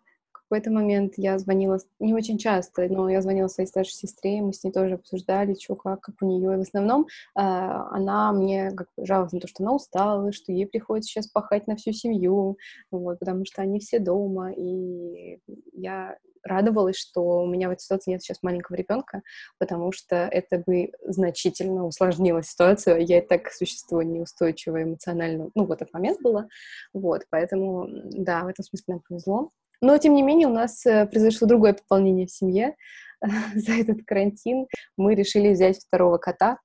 какой-то 0.49 0.71
момент 0.71 1.15
я 1.17 1.39
звонила, 1.39 1.79
не 1.99 2.15
очень 2.15 2.39
часто, 2.39 2.89
но 2.89 3.09
я 3.09 3.21
звонила 3.21 3.49
своей 3.49 3.69
старшей 3.69 3.93
сестре, 3.93 4.41
мы 4.41 4.53
с 4.53 4.65
ней 4.65 4.73
тоже 4.73 4.95
обсуждали, 4.95 5.55
что 5.55 5.77
как, 5.77 6.01
как 6.01 6.15
у 6.21 6.27
нее. 6.27 6.55
И 6.55 6.57
в 6.57 6.61
основном 6.61 7.03
э, 7.05 7.07
она 7.35 8.33
мне 8.33 8.71
как 8.71 8.89
бы 8.97 9.05
жаловалась 9.07 9.33
на 9.33 9.41
то, 9.41 9.49
что 9.49 9.63
она 9.63 9.75
устала, 9.75 10.33
что 10.33 10.53
ей 10.53 10.67
приходится 10.67 11.11
сейчас 11.11 11.29
пахать 11.29 11.67
на 11.67 11.77
всю 11.77 11.93
семью, 11.93 12.57
вот, 12.91 13.19
потому 13.19 13.45
что 13.45 13.63
они 13.63 13.79
все 13.79 13.99
дома, 13.99 14.53
и 14.53 15.39
я 15.75 16.17
радовалась, 16.43 16.97
что 16.97 17.43
у 17.43 17.47
меня 17.47 17.69
в 17.69 17.73
этой 17.73 17.83
ситуации 17.83 18.13
нет 18.13 18.23
сейчас 18.23 18.43
маленького 18.43 18.77
ребенка, 18.77 19.23
потому 19.59 19.93
что 19.93 20.17
это 20.17 20.63
бы 20.67 20.93
значительно 21.03 21.87
усложнило 21.87 22.43
ситуацию. 22.43 23.05
Я 23.05 23.19
и 23.19 23.27
так 23.27 23.53
существую 23.53 24.07
неустойчиво 24.07 24.83
эмоционально, 24.83 25.51
ну, 25.55 25.65
в 25.65 25.73
этот 25.73 25.93
момент 25.93 26.21
было. 26.23 26.49
Вот, 26.93 27.25
поэтому, 27.31 27.87
да, 27.89 28.45
в 28.45 28.49
этом 28.49 28.65
смысле 28.65 28.95
нам 28.95 29.01
повезло. 29.07 29.51
Но, 29.81 29.97
тем 29.99 30.15
не 30.15 30.23
менее, 30.23 30.49
у 30.49 30.53
нас 30.53 30.85
э, 30.87 31.07
произошло 31.07 31.47
другое 31.47 31.73
пополнение 31.73 32.27
в 32.27 32.31
семье. 32.31 32.75
За 33.55 33.73
этот 33.73 34.05
карантин 34.05 34.67
мы 34.97 35.15
решили 35.15 35.53
взять 35.53 35.79
второго 35.79 36.19
кота. 36.19 36.59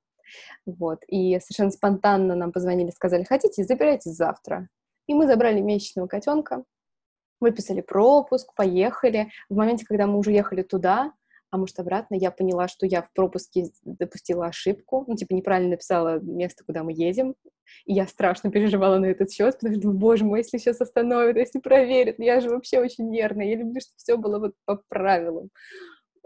Вот. 0.65 0.99
И 1.07 1.39
совершенно 1.39 1.71
спонтанно 1.71 2.35
нам 2.35 2.51
позвонили, 2.51 2.89
сказали, 2.89 3.23
хотите, 3.23 3.63
забирайте 3.63 4.09
завтра. 4.09 4.67
И 5.07 5.13
мы 5.13 5.27
забрали 5.27 5.59
месячного 5.59 6.07
котенка, 6.07 6.63
выписали 7.39 7.81
пропуск, 7.81 8.53
поехали. 8.55 9.29
В 9.49 9.55
моменте, 9.55 9.85
когда 9.85 10.07
мы 10.07 10.17
уже 10.17 10.31
ехали 10.31 10.63
туда, 10.63 11.11
а 11.53 11.57
может 11.57 11.79
обратно, 11.79 12.15
я 12.15 12.31
поняла, 12.31 12.67
что 12.67 12.87
я 12.87 13.03
в 13.03 13.13
пропуске 13.13 13.67
допустила 13.83 14.47
ошибку, 14.47 15.05
ну, 15.07 15.15
типа 15.15 15.33
неправильно 15.33 15.69
написала 15.69 16.19
место, 16.19 16.63
куда 16.65 16.83
мы 16.83 16.93
едем, 16.93 17.35
и 17.85 17.93
я 17.93 18.07
страшно 18.07 18.49
переживала 18.49 18.97
на 18.97 19.05
этот 19.05 19.31
счет, 19.31 19.59
потому 19.59 19.79
что, 19.79 19.91
боже 19.91 20.25
мой, 20.25 20.39
если 20.39 20.57
сейчас 20.57 20.81
остановят, 20.81 21.37
если 21.37 21.59
проверят, 21.59 22.15
я 22.17 22.41
же 22.41 22.49
вообще 22.49 22.79
очень 22.79 23.07
нервная, 23.07 23.45
я 23.45 23.57
люблю, 23.57 23.79
чтобы 23.81 23.97
все 23.97 24.17
было 24.17 24.39
вот 24.39 24.55
по 24.65 24.81
правилам. 24.89 25.51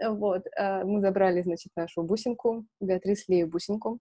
Вот, 0.01 0.43
э, 0.57 0.85
мы 0.85 1.01
забрали, 1.01 1.41
значит, 1.41 1.73
нашу 1.75 2.03
бусинку, 2.03 2.65
Беатрис 2.79 3.27
Лею 3.27 3.49
бусинку. 3.49 3.99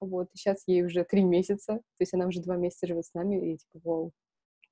Вот, 0.00 0.26
сейчас 0.34 0.64
ей 0.66 0.84
уже 0.84 1.04
три 1.04 1.22
месяца, 1.22 1.74
то 1.74 2.00
есть 2.00 2.14
она 2.14 2.26
уже 2.26 2.42
два 2.42 2.56
месяца 2.56 2.88
живет 2.88 3.06
с 3.06 3.14
нами, 3.14 3.52
и 3.52 3.58
типа, 3.58 3.78
вау, 3.84 4.12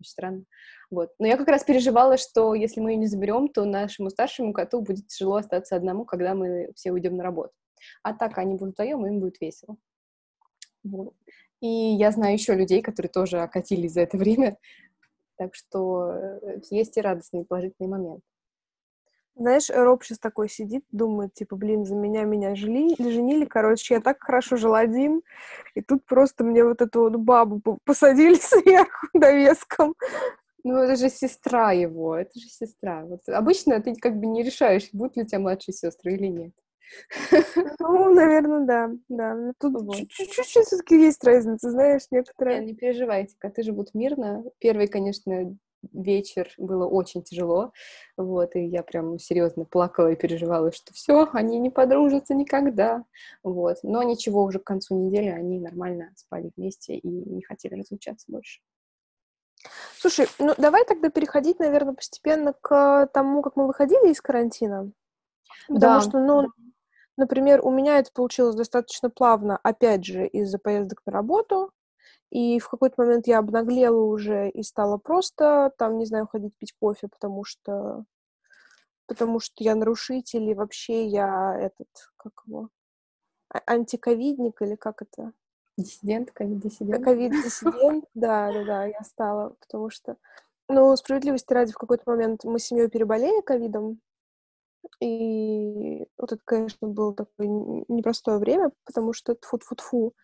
очень 0.03 0.11
странно. 0.11 0.45
Вот. 0.91 1.11
Но 1.19 1.27
я 1.27 1.37
как 1.37 1.49
раз 1.49 1.65
переживала, 1.65 2.17
что 2.19 2.55
если 2.55 2.81
мы 2.81 2.93
ее 2.93 2.97
не 2.97 3.07
заберем, 3.07 3.49
то 3.49 3.65
нашему 3.65 4.11
старшему 4.11 4.53
коту 4.53 4.81
будет 4.83 5.07
тяжело 5.07 5.37
остаться 5.37 5.77
одному, 5.77 6.05
когда 6.05 6.35
мы 6.35 6.73
все 6.75 6.93
уйдем 6.93 7.17
на 7.17 7.25
работу. 7.25 7.53
А 8.03 8.13
так 8.13 8.39
они 8.39 8.55
будут 8.55 8.75
вдвоем, 8.75 9.07
им 9.07 9.21
будет 9.21 9.41
весело. 9.41 9.77
Вот. 10.85 11.15
И 11.61 11.67
я 11.67 12.11
знаю 12.11 12.35
еще 12.35 12.55
людей, 12.55 12.83
которые 12.83 13.11
тоже 13.11 13.41
окатились 13.41 13.93
за 13.93 14.03
это 14.03 14.17
время, 14.19 14.59
так 15.37 15.55
что 15.55 16.13
э, 16.13 16.61
есть 16.71 16.97
и 16.97 17.01
радостные, 17.01 17.45
и 17.45 17.47
положительные 17.47 17.89
моменты. 17.89 18.23
Знаешь, 19.35 19.71
Роб 19.71 20.05
сейчас 20.05 20.19
такой 20.19 20.49
сидит, 20.49 20.85
думает, 20.93 21.33
типа, 21.35 21.57
блин, 21.57 21.87
за 21.87 21.95
меня 21.95 22.25
меня 22.25 22.55
жили, 22.55 22.95
женили, 22.99 23.47
короче, 23.47 23.95
я 23.95 24.01
так 24.01 24.23
хорошо 24.23 24.57
жил 24.57 24.75
один, 24.75 25.23
и 25.75 25.81
тут 25.81 26.05
просто 26.05 26.45
мне 26.45 26.65
вот 26.65 26.83
эту 26.83 27.01
вот 27.01 27.17
бабу 27.17 27.79
посадили 27.85 28.35
сверху 28.41 29.07
довеском. 29.15 29.95
Ну, 30.65 30.77
это 30.77 30.97
же 30.97 31.09
сестра 31.09 31.73
его, 31.73 32.15
это 32.15 32.39
же 32.39 32.47
сестра. 32.47 33.05
Вот 33.05 33.29
обычно 33.29 33.81
ты 33.81 33.95
как 33.97 34.17
бы 34.19 34.27
не 34.27 34.43
решаешь, 34.43 34.91
будут 34.93 35.17
ли 35.17 35.23
у 35.25 35.27
тебя 35.27 35.41
младшие 35.41 35.75
сестры 35.75 36.15
или 36.15 36.27
нет. 36.27 36.53
Ну, 37.79 38.15
наверное, 38.15 38.67
да, 38.67 38.91
да. 39.09 39.35
Но 39.35 39.53
тут 39.59 40.09
чуть-чуть 40.11 40.47
все-таки 40.47 41.01
есть 41.01 41.25
разница, 41.25 41.71
знаешь, 41.71 42.03
некоторые. 42.11 42.61
Не, 42.61 42.67
не 42.67 42.75
переживайте, 42.75 43.35
коты 43.39 43.63
живут 43.63 43.95
мирно. 43.95 44.45
Первый, 44.59 44.89
конечно, 44.89 45.57
вечер 45.93 46.49
было 46.59 46.87
очень 46.87 47.23
тяжело, 47.23 47.73
вот, 48.17 48.55
и 48.57 48.65
я 48.65 48.83
прям 48.83 49.19
серьезно 49.19 49.65
плакала 49.65 50.13
и 50.13 50.17
переживала, 50.17 50.73
что 50.73 50.93
все, 50.93 51.29
они 51.33 51.59
не 51.59 51.71
подружатся 51.71 52.35
никогда, 52.35 53.05
вот, 53.43 53.79
но 53.83 54.03
ничего, 54.03 54.45
уже 54.45 54.59
к 54.59 54.65
концу 54.65 54.97
недели 54.97 55.29
они 55.29 55.59
нормально 55.59 56.13
спали 56.17 56.53
вместе 56.57 56.95
и 56.95 57.09
не 57.09 57.43
хотели 57.43 57.75
разлучаться 57.75 58.27
больше. 58.29 58.61
Слушай, 59.99 60.27
ну 60.39 60.55
давай 60.59 60.85
тогда 60.85 61.09
переходить, 61.09 61.59
наверное, 61.59 61.95
постепенно 61.95 62.53
к 62.53 63.09
тому, 63.13 63.43
как 63.43 63.57
мы 63.57 63.67
выходили 63.67 64.11
из 64.11 64.21
карантина. 64.21 64.91
Потому 65.69 65.95
да. 65.95 66.01
что, 66.01 66.19
ну, 66.19 66.49
например, 67.17 67.65
у 67.65 67.71
меня 67.71 67.99
это 67.99 68.11
получилось 68.13 68.57
достаточно 68.57 69.11
плавно, 69.11 69.59
опять 69.63 70.05
же, 70.05 70.27
из-за 70.27 70.59
поездок 70.59 71.03
на 71.07 71.13
работу. 71.13 71.73
И 72.33 72.59
в 72.59 72.69
какой-то 72.71 72.95
момент 73.03 73.27
я 73.27 73.41
обнаглела 73.41 74.01
уже 74.01 74.49
и 74.49 74.63
стала 74.63 74.97
просто 74.97 75.71
там, 75.77 75.99
не 75.99 76.07
знаю, 76.07 76.27
ходить 76.27 76.57
пить 76.57 76.73
кофе, 76.81 77.09
потому 77.09 77.45
что 77.45 78.07
потому 79.07 79.39
что 79.39 79.53
я 79.59 79.75
нарушитель, 79.75 80.49
и 80.49 80.55
вообще 80.55 81.05
я 81.05 81.55
этот, 81.61 81.89
как 82.17 82.33
его, 82.47 82.71
а, 83.51 83.61
антиковидник 83.67 84.63
или 84.63 84.77
как 84.77 85.03
это? 85.03 85.33
Диссидент, 85.77 86.31
ковид-диссидент. 86.31 87.05
Ковид-диссидент, 87.05 88.07
да, 88.15 88.51
да, 88.51 88.65
да, 88.65 88.85
я 88.87 89.03
стала, 89.03 89.51
потому 89.61 89.91
что, 89.91 90.17
ну, 90.71 90.97
справедливости 90.97 91.53
ради, 91.53 91.73
в 91.73 91.77
какой-то 91.79 92.05
момент 92.07 92.45
мы 92.45 92.59
с 92.59 92.65
семьей 92.65 92.89
переболели 92.89 93.43
ковидом, 93.43 94.01
и 95.01 96.07
вот 96.17 96.33
это, 96.33 96.41
конечно, 96.47 96.89
было 96.89 97.15
такое 97.15 97.49
непростое 97.89 98.39
время, 98.39 98.71
потому 98.87 99.13
что 99.13 99.35
тфу-тфу-тфу, 99.35 100.09
а, 100.09 100.21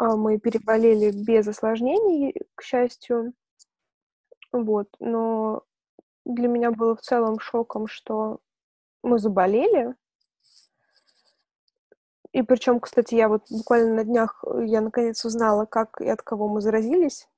мы 0.00 0.38
переболели 0.38 1.10
без 1.12 1.46
осложнений, 1.46 2.34
к 2.54 2.62
счастью. 2.62 3.34
Вот. 4.52 4.88
Но 4.98 5.62
для 6.24 6.48
меня 6.48 6.70
было 6.70 6.96
в 6.96 7.02
целом 7.02 7.38
шоком, 7.38 7.86
что 7.86 8.40
мы 9.02 9.18
заболели. 9.18 9.94
И 12.32 12.42
причем, 12.42 12.80
кстати, 12.80 13.14
я 13.14 13.28
вот 13.28 13.42
буквально 13.50 13.94
на 13.94 14.04
днях, 14.04 14.44
э, 14.46 14.64
я 14.66 14.80
наконец 14.80 15.24
узнала, 15.24 15.66
как 15.66 16.00
и 16.00 16.08
от 16.08 16.22
кого 16.22 16.48
мы 16.48 16.60
заразились. 16.60 17.28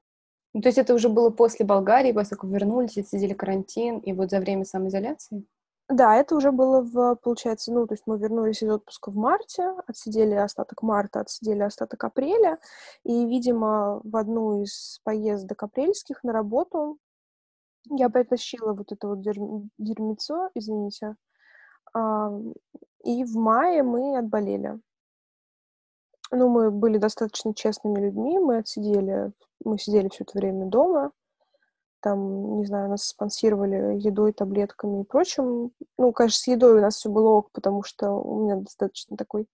То 0.52 0.68
есть 0.68 0.76
это 0.76 0.92
уже 0.92 1.08
было 1.08 1.30
после 1.30 1.64
Болгарии, 1.64 2.12
как 2.12 2.44
вернулись, 2.44 2.98
отсидели 2.98 3.32
карантин, 3.32 3.98
и 3.98 4.12
вот 4.12 4.30
за 4.30 4.38
время 4.38 4.66
самоизоляции? 4.66 5.46
Да, 5.88 6.16
это 6.16 6.36
уже 6.36 6.52
было 6.52 6.80
в, 6.80 7.16
получается, 7.16 7.72
ну, 7.72 7.86
то 7.86 7.94
есть 7.94 8.04
мы 8.06 8.18
вернулись 8.18 8.62
из 8.62 8.70
отпуска 8.70 9.10
в 9.10 9.16
марте, 9.16 9.74
отсидели 9.86 10.34
остаток 10.34 10.82
марта, 10.82 11.20
отсидели 11.20 11.62
остаток 11.62 12.02
апреля, 12.04 12.58
и, 13.04 13.26
видимо, 13.26 14.00
в 14.02 14.16
одну 14.16 14.62
из 14.62 15.00
поездок 15.04 15.62
апрельских 15.62 16.24
на 16.24 16.32
работу 16.32 16.98
я 17.90 18.08
притащила 18.08 18.72
вот 18.72 18.92
это 18.92 19.08
вот 19.08 19.18
дерь- 19.18 19.68
дерьмецо, 19.78 20.50
извините, 20.54 21.16
и 23.04 23.24
в 23.24 23.34
мае 23.36 23.82
мы 23.82 24.16
отболели. 24.16 24.80
Ну, 26.30 26.48
мы 26.48 26.70
были 26.70 26.96
достаточно 26.96 27.54
честными 27.54 28.00
людьми, 28.00 28.38
мы 28.38 28.58
отсидели, 28.58 29.32
мы 29.64 29.78
сидели 29.78 30.08
все 30.08 30.24
это 30.24 30.38
время 30.38 30.66
дома, 30.66 31.12
там, 32.02 32.58
не 32.58 32.66
знаю, 32.66 32.90
нас 32.90 33.04
спонсировали 33.04 33.98
едой, 33.98 34.32
таблетками 34.32 35.02
и 35.02 35.04
прочим. 35.04 35.72
Ну, 35.98 36.12
конечно, 36.12 36.38
с 36.38 36.46
едой 36.48 36.78
у 36.78 36.80
нас 36.80 36.96
все 36.96 37.08
было 37.08 37.28
ок, 37.30 37.50
потому 37.52 37.82
что 37.82 38.10
у 38.10 38.44
меня 38.44 38.56
достаточно 38.56 39.16
такой 39.16 39.46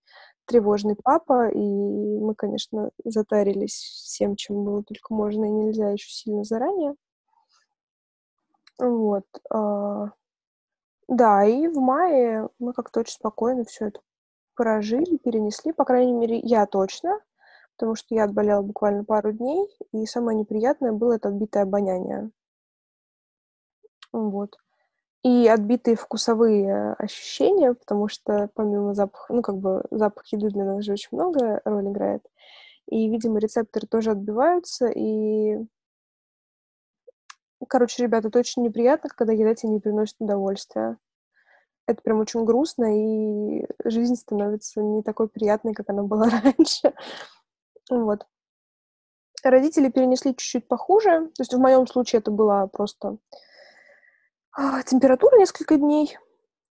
тревожный 0.46 0.96
папа, 0.96 1.48
и 1.50 1.58
мы, 1.58 2.34
конечно, 2.34 2.90
затарились 3.04 3.74
всем, 3.74 4.34
чем 4.34 4.64
было 4.64 4.82
только 4.82 5.14
можно 5.14 5.44
и 5.44 5.50
нельзя 5.50 5.90
еще 5.90 6.10
сильно 6.10 6.42
заранее. 6.42 6.94
Вот. 8.78 9.24
А, 9.50 10.12
да, 11.08 11.44
и 11.44 11.68
в 11.68 11.78
мае 11.78 12.48
мы 12.58 12.72
как-то 12.72 13.00
очень 13.00 13.14
спокойно 13.14 13.64
все 13.64 13.88
это 13.88 14.00
прожили, 14.54 15.18
перенесли, 15.18 15.72
по 15.72 15.84
крайней 15.84 16.12
мере, 16.12 16.38
я 16.42 16.66
точно, 16.66 17.20
потому 17.76 17.94
что 17.94 18.14
я 18.14 18.24
отболела 18.24 18.62
буквально 18.62 19.04
пару 19.04 19.32
дней, 19.32 19.68
и 19.92 20.04
самое 20.06 20.38
неприятное 20.38 20.92
было 20.92 21.14
это 21.14 21.28
отбитое 21.28 21.62
обоняние. 21.62 22.30
Вот. 24.12 24.56
И 25.24 25.48
отбитые 25.48 25.96
вкусовые 25.96 26.94
ощущения, 26.94 27.74
потому 27.74 28.08
что 28.08 28.50
помимо 28.54 28.94
запаха, 28.94 29.34
ну, 29.34 29.42
как 29.42 29.56
бы 29.56 29.82
запах 29.90 30.26
еды 30.32 30.48
для 30.48 30.64
нас 30.64 30.84
же 30.84 30.92
очень 30.92 31.08
много 31.12 31.60
роль 31.64 31.88
играет. 31.88 32.22
И, 32.86 33.10
видимо, 33.10 33.38
рецепторы 33.38 33.86
тоже 33.86 34.12
отбиваются, 34.12 34.86
и 34.88 35.58
Короче, 37.66 38.02
ребята, 38.02 38.28
это 38.28 38.38
очень 38.38 38.62
неприятно, 38.62 39.10
когда 39.10 39.32
еда 39.32 39.54
тебе 39.54 39.72
не 39.72 39.80
приносит 39.80 40.16
удовольствия. 40.20 40.96
Это 41.86 42.02
прям 42.02 42.20
очень 42.20 42.44
грустно, 42.44 42.84
и 42.94 43.66
жизнь 43.84 44.14
становится 44.14 44.80
не 44.80 45.02
такой 45.02 45.28
приятной, 45.28 45.74
как 45.74 45.90
она 45.90 46.02
была 46.02 46.28
раньше. 46.44 46.94
Вот. 47.90 48.26
Родители 49.42 49.88
перенесли 49.88 50.36
чуть-чуть 50.36 50.68
похуже. 50.68 51.30
То 51.34 51.40
есть 51.40 51.52
в 51.52 51.58
моем 51.58 51.86
случае 51.86 52.20
это 52.20 52.30
была 52.30 52.66
просто 52.66 53.18
температура 54.86 55.38
несколько 55.38 55.76
дней. 55.76 56.16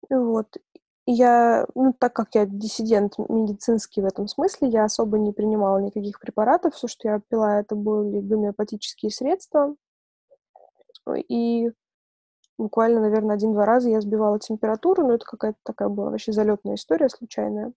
Вот. 0.09 0.57
Я, 1.05 1.65
ну, 1.73 1.93
так 1.97 2.13
как 2.13 2.35
я 2.35 2.45
диссидент 2.45 3.17
медицинский 3.17 4.01
в 4.01 4.05
этом 4.05 4.27
смысле, 4.27 4.67
я 4.67 4.83
особо 4.83 5.17
не 5.17 5.31
принимала 5.31 5.77
никаких 5.77 6.19
препаратов. 6.19 6.75
Все, 6.75 6.87
что 6.87 7.07
я 7.07 7.21
пила, 7.29 7.59
это 7.59 7.75
были 7.75 8.19
гомеопатические 8.19 9.11
средства. 9.11 9.75
И 11.29 11.71
буквально, 12.57 12.99
наверное, 12.99 13.35
один-два 13.35 13.65
раза 13.65 13.89
я 13.89 14.01
сбивала 14.01 14.37
температуру, 14.39 15.07
но 15.07 15.13
это 15.13 15.25
какая-то 15.25 15.59
такая 15.63 15.87
была 15.87 16.09
вообще 16.09 16.33
залетная 16.33 16.75
история 16.75 17.07
случайная. 17.07 17.71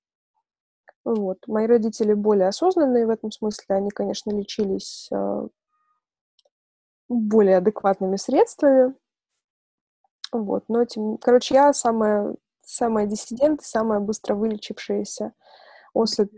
Вот. 1.05 1.39
Мои 1.47 1.67
родители 1.67 2.13
более 2.15 2.49
осознанные 2.49 3.07
в 3.07 3.11
этом 3.11 3.31
смысле. 3.31 3.77
Они, 3.77 3.91
конечно, 3.91 4.33
лечились 4.33 5.09
э, 5.13 5.49
более 7.09 7.59
адекватными 7.59 8.17
средствами. 8.17 8.95
Вот, 10.33 10.65
но 10.69 10.85
тем... 10.85 11.19
Короче, 11.19 11.55
я 11.55 11.73
самая, 11.73 12.37
самая 12.63 13.07
диссидент, 13.07 13.63
самая 13.63 14.01
быстро 14.01 14.35
вылечившаяся 14.35 15.33
особь. 15.93 16.33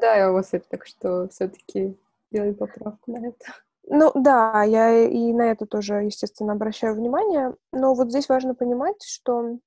Да, 0.00 0.30
особь, 0.32 0.66
так 0.68 0.86
что 0.86 1.28
все-таки 1.28 1.98
делай 2.30 2.54
поправку 2.54 3.10
на 3.10 3.28
это. 3.28 3.44
Ну 3.86 4.12
да, 4.14 4.62
я 4.62 5.06
и 5.06 5.32
на 5.32 5.50
это 5.50 5.66
тоже, 5.66 6.04
естественно, 6.04 6.52
обращаю 6.54 6.94
внимание. 6.94 7.54
Но 7.72 7.94
вот 7.94 8.08
здесь 8.10 8.28
важно 8.28 8.54
понимать, 8.54 9.02
что 9.02 9.58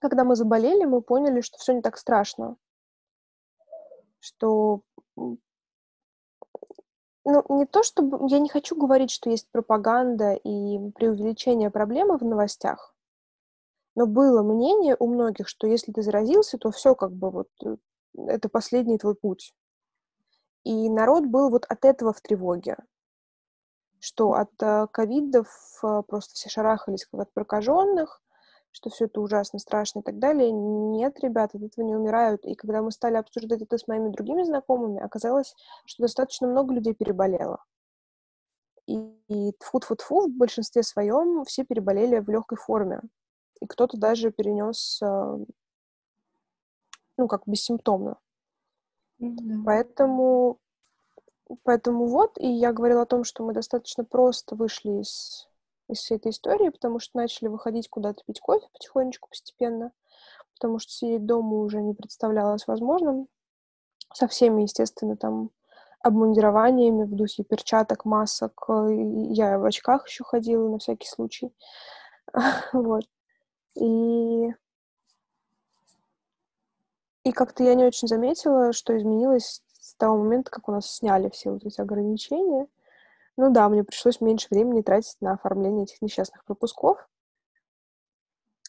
когда 0.00 0.24
мы 0.24 0.34
заболели, 0.34 0.84
мы 0.84 1.00
поняли, 1.00 1.40
что 1.40 1.58
все 1.58 1.72
не 1.72 1.82
так 1.82 1.96
страшно. 1.96 2.56
Что 4.18 4.80
ну, 7.30 7.58
не 7.58 7.66
то 7.66 7.82
чтобы... 7.82 8.28
Я 8.28 8.38
не 8.38 8.48
хочу 8.48 8.76
говорить, 8.76 9.10
что 9.10 9.30
есть 9.30 9.48
пропаганда 9.50 10.34
и 10.34 10.90
преувеличение 10.92 11.70
проблемы 11.70 12.18
в 12.18 12.22
новостях, 12.22 12.94
но 13.94 14.06
было 14.06 14.42
мнение 14.42 14.96
у 14.98 15.06
многих, 15.06 15.48
что 15.48 15.66
если 15.66 15.92
ты 15.92 16.02
заразился, 16.02 16.58
то 16.58 16.70
все 16.70 16.94
как 16.94 17.12
бы 17.12 17.30
вот 17.30 17.48
э, 17.64 17.76
это 18.26 18.48
последний 18.48 18.98
твой 18.98 19.14
путь. 19.14 19.54
И 20.64 20.88
народ 20.88 21.26
был 21.26 21.50
вот 21.50 21.64
от 21.68 21.84
этого 21.84 22.12
в 22.12 22.20
тревоге, 22.20 22.76
что 23.98 24.32
от 24.32 24.50
э, 24.60 24.86
ковидов 24.92 25.48
э, 25.82 26.02
просто 26.06 26.34
все 26.34 26.48
шарахались 26.48 27.06
как 27.06 27.20
от 27.20 27.32
прокаженных, 27.32 28.22
что 28.72 28.90
все 28.90 29.06
это 29.06 29.20
ужасно, 29.20 29.58
страшно 29.58 30.00
и 30.00 30.02
так 30.02 30.18
далее. 30.18 30.50
Нет, 30.50 31.18
ребята, 31.20 31.58
от 31.58 31.64
этого 31.64 31.84
не 31.84 31.96
умирают. 31.96 32.44
И 32.44 32.54
когда 32.54 32.82
мы 32.82 32.92
стали 32.92 33.16
обсуждать 33.16 33.62
это 33.62 33.78
с 33.78 33.88
моими 33.88 34.10
другими 34.10 34.42
знакомыми, 34.42 35.00
оказалось, 35.00 35.54
что 35.86 36.04
достаточно 36.04 36.46
много 36.46 36.74
людей 36.74 36.94
переболело. 36.94 37.64
И, 38.86 38.96
и 39.28 39.52
тфу-тфу-тфу, 39.52 40.28
в 40.28 40.36
большинстве 40.36 40.82
своем 40.82 41.44
все 41.44 41.64
переболели 41.64 42.18
в 42.20 42.28
легкой 42.28 42.58
форме. 42.58 43.00
И 43.60 43.66
кто-то 43.66 43.98
даже 43.98 44.30
перенес, 44.30 45.00
э, 45.02 45.38
ну, 47.16 47.28
как 47.28 47.42
бессимптомно. 47.46 48.18
Mm-hmm. 49.20 49.64
Поэтому, 49.66 50.58
поэтому 51.62 52.06
вот, 52.06 52.38
и 52.38 52.46
я 52.46 52.72
говорила 52.72 53.02
о 53.02 53.06
том, 53.06 53.24
что 53.24 53.44
мы 53.44 53.52
достаточно 53.52 54.04
просто 54.04 54.56
вышли 54.56 55.02
из 55.02 55.49
из 55.90 55.98
всей 55.98 56.16
этой 56.16 56.30
истории, 56.30 56.68
потому 56.68 56.98
что 56.98 57.18
начали 57.18 57.48
выходить 57.48 57.88
куда-то 57.88 58.22
пить 58.24 58.40
кофе 58.40 58.66
потихонечку, 58.72 59.28
постепенно, 59.28 59.92
потому 60.54 60.78
что 60.78 60.92
сидеть 60.92 61.26
дома 61.26 61.58
уже 61.58 61.80
не 61.82 61.94
представлялось 61.94 62.66
возможным. 62.66 63.28
Со 64.12 64.26
всеми, 64.26 64.62
естественно, 64.62 65.16
там 65.16 65.50
обмундированиями 66.00 67.04
в 67.04 67.14
духе 67.14 67.44
перчаток, 67.44 68.04
масок. 68.04 68.66
Я 68.68 69.58
в 69.58 69.64
очках 69.64 70.08
еще 70.08 70.24
ходила 70.24 70.68
на 70.68 70.78
всякий 70.78 71.08
случай. 71.08 71.52
вот. 72.72 73.04
И... 73.74 74.54
И 77.22 77.32
как-то 77.32 77.62
я 77.62 77.74
не 77.74 77.84
очень 77.84 78.08
заметила, 78.08 78.72
что 78.72 78.96
изменилось 78.96 79.62
с 79.78 79.94
того 79.94 80.16
момента, 80.16 80.50
как 80.50 80.68
у 80.68 80.72
нас 80.72 80.90
сняли 80.90 81.28
все 81.28 81.50
вот 81.50 81.64
эти 81.64 81.80
ограничения. 81.80 82.66
Ну 83.36 83.50
да, 83.50 83.68
мне 83.68 83.84
пришлось 83.84 84.20
меньше 84.20 84.48
времени 84.50 84.82
тратить 84.82 85.16
на 85.20 85.32
оформление 85.32 85.84
этих 85.84 86.02
несчастных 86.02 86.44
пропусков. 86.44 87.08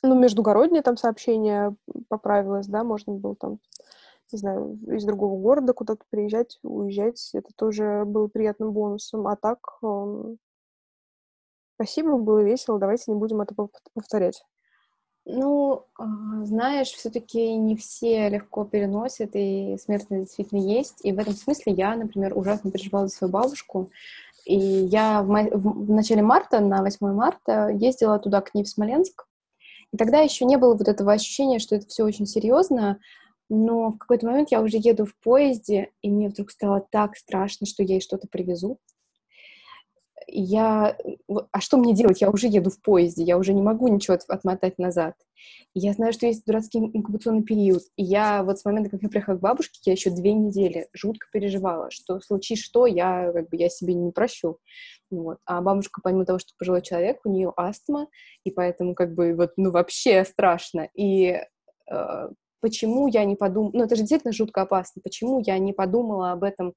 Ну, 0.04 0.20
междугороднее 0.20 0.82
там 0.82 0.98
сообщение 0.98 1.76
поправилось, 2.08 2.68
да, 2.68 2.84
можно 2.84 3.14
было 3.14 3.36
там, 3.36 3.60
не 4.32 4.40
знаю, 4.40 4.80
из 4.88 5.04
другого 5.06 5.40
города 5.40 5.74
куда-то 5.74 6.04
приезжать, 6.10 6.58
уезжать. 6.64 7.30
Это 7.34 7.50
тоже 7.56 8.04
было 8.06 8.28
приятным 8.28 8.72
бонусом. 8.72 9.28
А 9.28 9.36
так, 9.36 9.60
э, 9.84 10.36
спасибо, 11.76 12.18
было 12.18 12.40
весело, 12.40 12.80
давайте 12.80 13.12
не 13.12 13.18
будем 13.18 13.42
это 13.42 13.54
повторять. 13.94 14.44
Ну, 15.26 15.86
а, 16.00 16.06
знаешь, 16.46 16.88
все-таки 16.88 17.56
не 17.56 17.76
все 17.76 18.28
легко 18.30 18.66
переносят, 18.66 19.32
и 19.36 19.78
смертность 19.78 20.24
действительно 20.24 20.60
есть. 20.60 21.06
И 21.06 21.12
в 21.12 21.20
этом 21.20 21.34
смысле 21.34 21.74
я, 21.74 21.96
например, 21.96 22.36
ужасно 22.36 22.72
переживала 22.72 23.08
за 23.08 23.16
свою 23.16 23.32
бабушку. 23.32 23.92
И 24.46 24.56
я 24.56 25.22
в, 25.22 25.28
в 25.28 25.92
начале 25.92 26.22
марта, 26.22 26.60
на 26.60 26.82
8 26.82 27.14
марта, 27.14 27.70
ездила 27.70 28.20
туда 28.20 28.42
к 28.42 28.54
ней 28.54 28.64
в 28.64 28.70
Смоленск. 28.70 29.26
И 29.94 29.98
тогда 29.98 30.20
еще 30.20 30.46
не 30.46 30.58
было 30.58 30.76
вот 30.76 30.88
этого 30.88 31.14
ощущения, 31.14 31.60
что 31.60 31.76
это 31.76 31.88
все 31.88 32.04
очень 32.04 32.26
серьезно, 32.26 33.00
но 33.50 33.92
в 33.92 33.98
какой-то 33.98 34.26
момент 34.26 34.52
я 34.52 34.62
уже 34.62 34.78
еду 34.78 35.06
в 35.06 35.16
поезде, 35.18 35.92
и 36.02 36.10
мне 36.10 36.30
вдруг 36.30 36.52
стало 36.52 36.86
так 36.92 37.18
страшно, 37.18 37.68
что 37.68 37.84
ей 37.84 38.00
что-то 38.00 38.28
привезут 38.30 38.80
я... 40.32 40.98
А 41.52 41.62
что 41.62 41.78
мне 41.78 41.94
делать? 41.94 42.22
Я 42.22 42.30
уже 42.30 42.48
еду 42.48 42.70
в 42.70 42.82
поезде, 42.82 43.24
я 43.24 43.38
уже 43.38 43.54
не 43.54 43.62
могу 43.62 43.88
ничего 43.88 44.18
отмотать 44.28 44.78
назад. 44.78 45.16
И 45.74 45.80
я 45.80 45.94
знаю, 45.94 46.14
что 46.14 46.28
есть 46.28 46.46
дурацкий 46.46 46.80
инкубационный 46.80 47.44
период. 47.44 47.84
И 47.96 48.04
я 48.04 48.44
вот 48.44 48.60
с 48.60 48.66
момента, 48.66 48.90
как 48.90 49.02
я 49.02 49.10
приехала 49.10 49.36
к 49.36 49.42
бабушке, 49.42 49.80
я 49.86 49.94
еще 49.94 50.10
две 50.10 50.34
недели 50.34 50.88
жутко 50.94 51.28
переживала, 51.32 51.90
что 51.92 52.20
случись 52.20 52.62
что, 52.62 52.86
я 52.86 53.32
как 53.32 53.50
бы 53.50 53.58
я 53.58 53.70
себе 53.70 53.94
не 53.94 54.12
прощу. 54.12 54.58
Вот. 55.10 55.38
А 55.46 55.62
бабушка, 55.62 56.02
помимо 56.04 56.26
того, 56.26 56.40
что 56.40 56.54
пожилой 56.58 56.82
человек, 56.82 57.20
у 57.26 57.30
нее 57.30 57.54
астма, 57.56 58.08
и 58.44 58.52
поэтому 58.52 58.96
как 58.96 59.14
бы 59.14 59.34
вот, 59.36 59.52
ну, 59.58 59.72
вообще 59.72 60.24
страшно. 60.26 60.90
И 60.96 61.40
э, 61.90 62.30
почему 62.62 63.08
я 63.08 63.26
не 63.26 63.36
подумала... 63.36 63.72
Ну, 63.74 63.84
это 63.84 63.96
же 63.96 64.02
действительно 64.02 64.34
жутко 64.34 64.62
опасно. 64.62 65.02
Почему 65.04 65.42
я 65.46 65.58
не 65.58 65.74
подумала 65.74 66.32
об 66.32 66.44
этом 66.44 66.74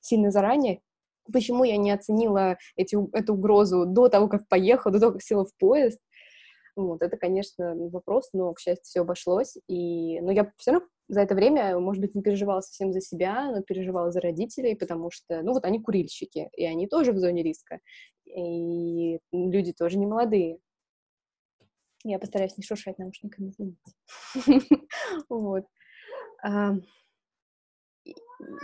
сильно 0.00 0.30
заранее, 0.30 0.80
Почему 1.32 1.64
я 1.64 1.76
не 1.76 1.90
оценила 1.90 2.56
эти, 2.76 2.96
эту 3.16 3.34
угрозу 3.34 3.86
до 3.86 4.08
того, 4.08 4.28
как 4.28 4.48
поехала, 4.48 4.92
до 4.92 5.00
того, 5.00 5.12
как 5.12 5.22
села 5.22 5.44
в 5.44 5.54
поезд? 5.56 6.00
Вот, 6.76 7.02
это, 7.02 7.16
конечно, 7.16 7.74
вопрос, 7.74 8.28
но, 8.34 8.52
к 8.52 8.60
счастью, 8.60 8.84
все 8.84 9.00
обошлось. 9.00 9.56
И, 9.66 10.20
но 10.20 10.30
я 10.30 10.52
все 10.58 10.72
равно 10.72 10.86
за 11.08 11.20
это 11.20 11.34
время, 11.34 11.78
может 11.78 12.02
быть, 12.02 12.14
не 12.14 12.22
переживала 12.22 12.60
совсем 12.60 12.92
за 12.92 13.00
себя, 13.00 13.50
но 13.50 13.62
переживала 13.62 14.10
за 14.10 14.20
родителей, 14.20 14.76
потому 14.76 15.10
что, 15.10 15.40
ну, 15.42 15.52
вот 15.54 15.64
они 15.64 15.80
курильщики, 15.80 16.50
и 16.54 16.64
они 16.66 16.86
тоже 16.86 17.12
в 17.12 17.18
зоне 17.18 17.42
риска. 17.42 17.80
И 18.26 19.20
люди 19.32 19.72
тоже 19.72 19.98
не 19.98 20.06
молодые. 20.06 20.58
Я 22.04 22.18
постараюсь 22.18 22.56
не 22.58 22.64
шуршать 22.64 22.98
наушниками, 22.98 23.50
извините. 23.50 23.92
Вот. 25.28 25.64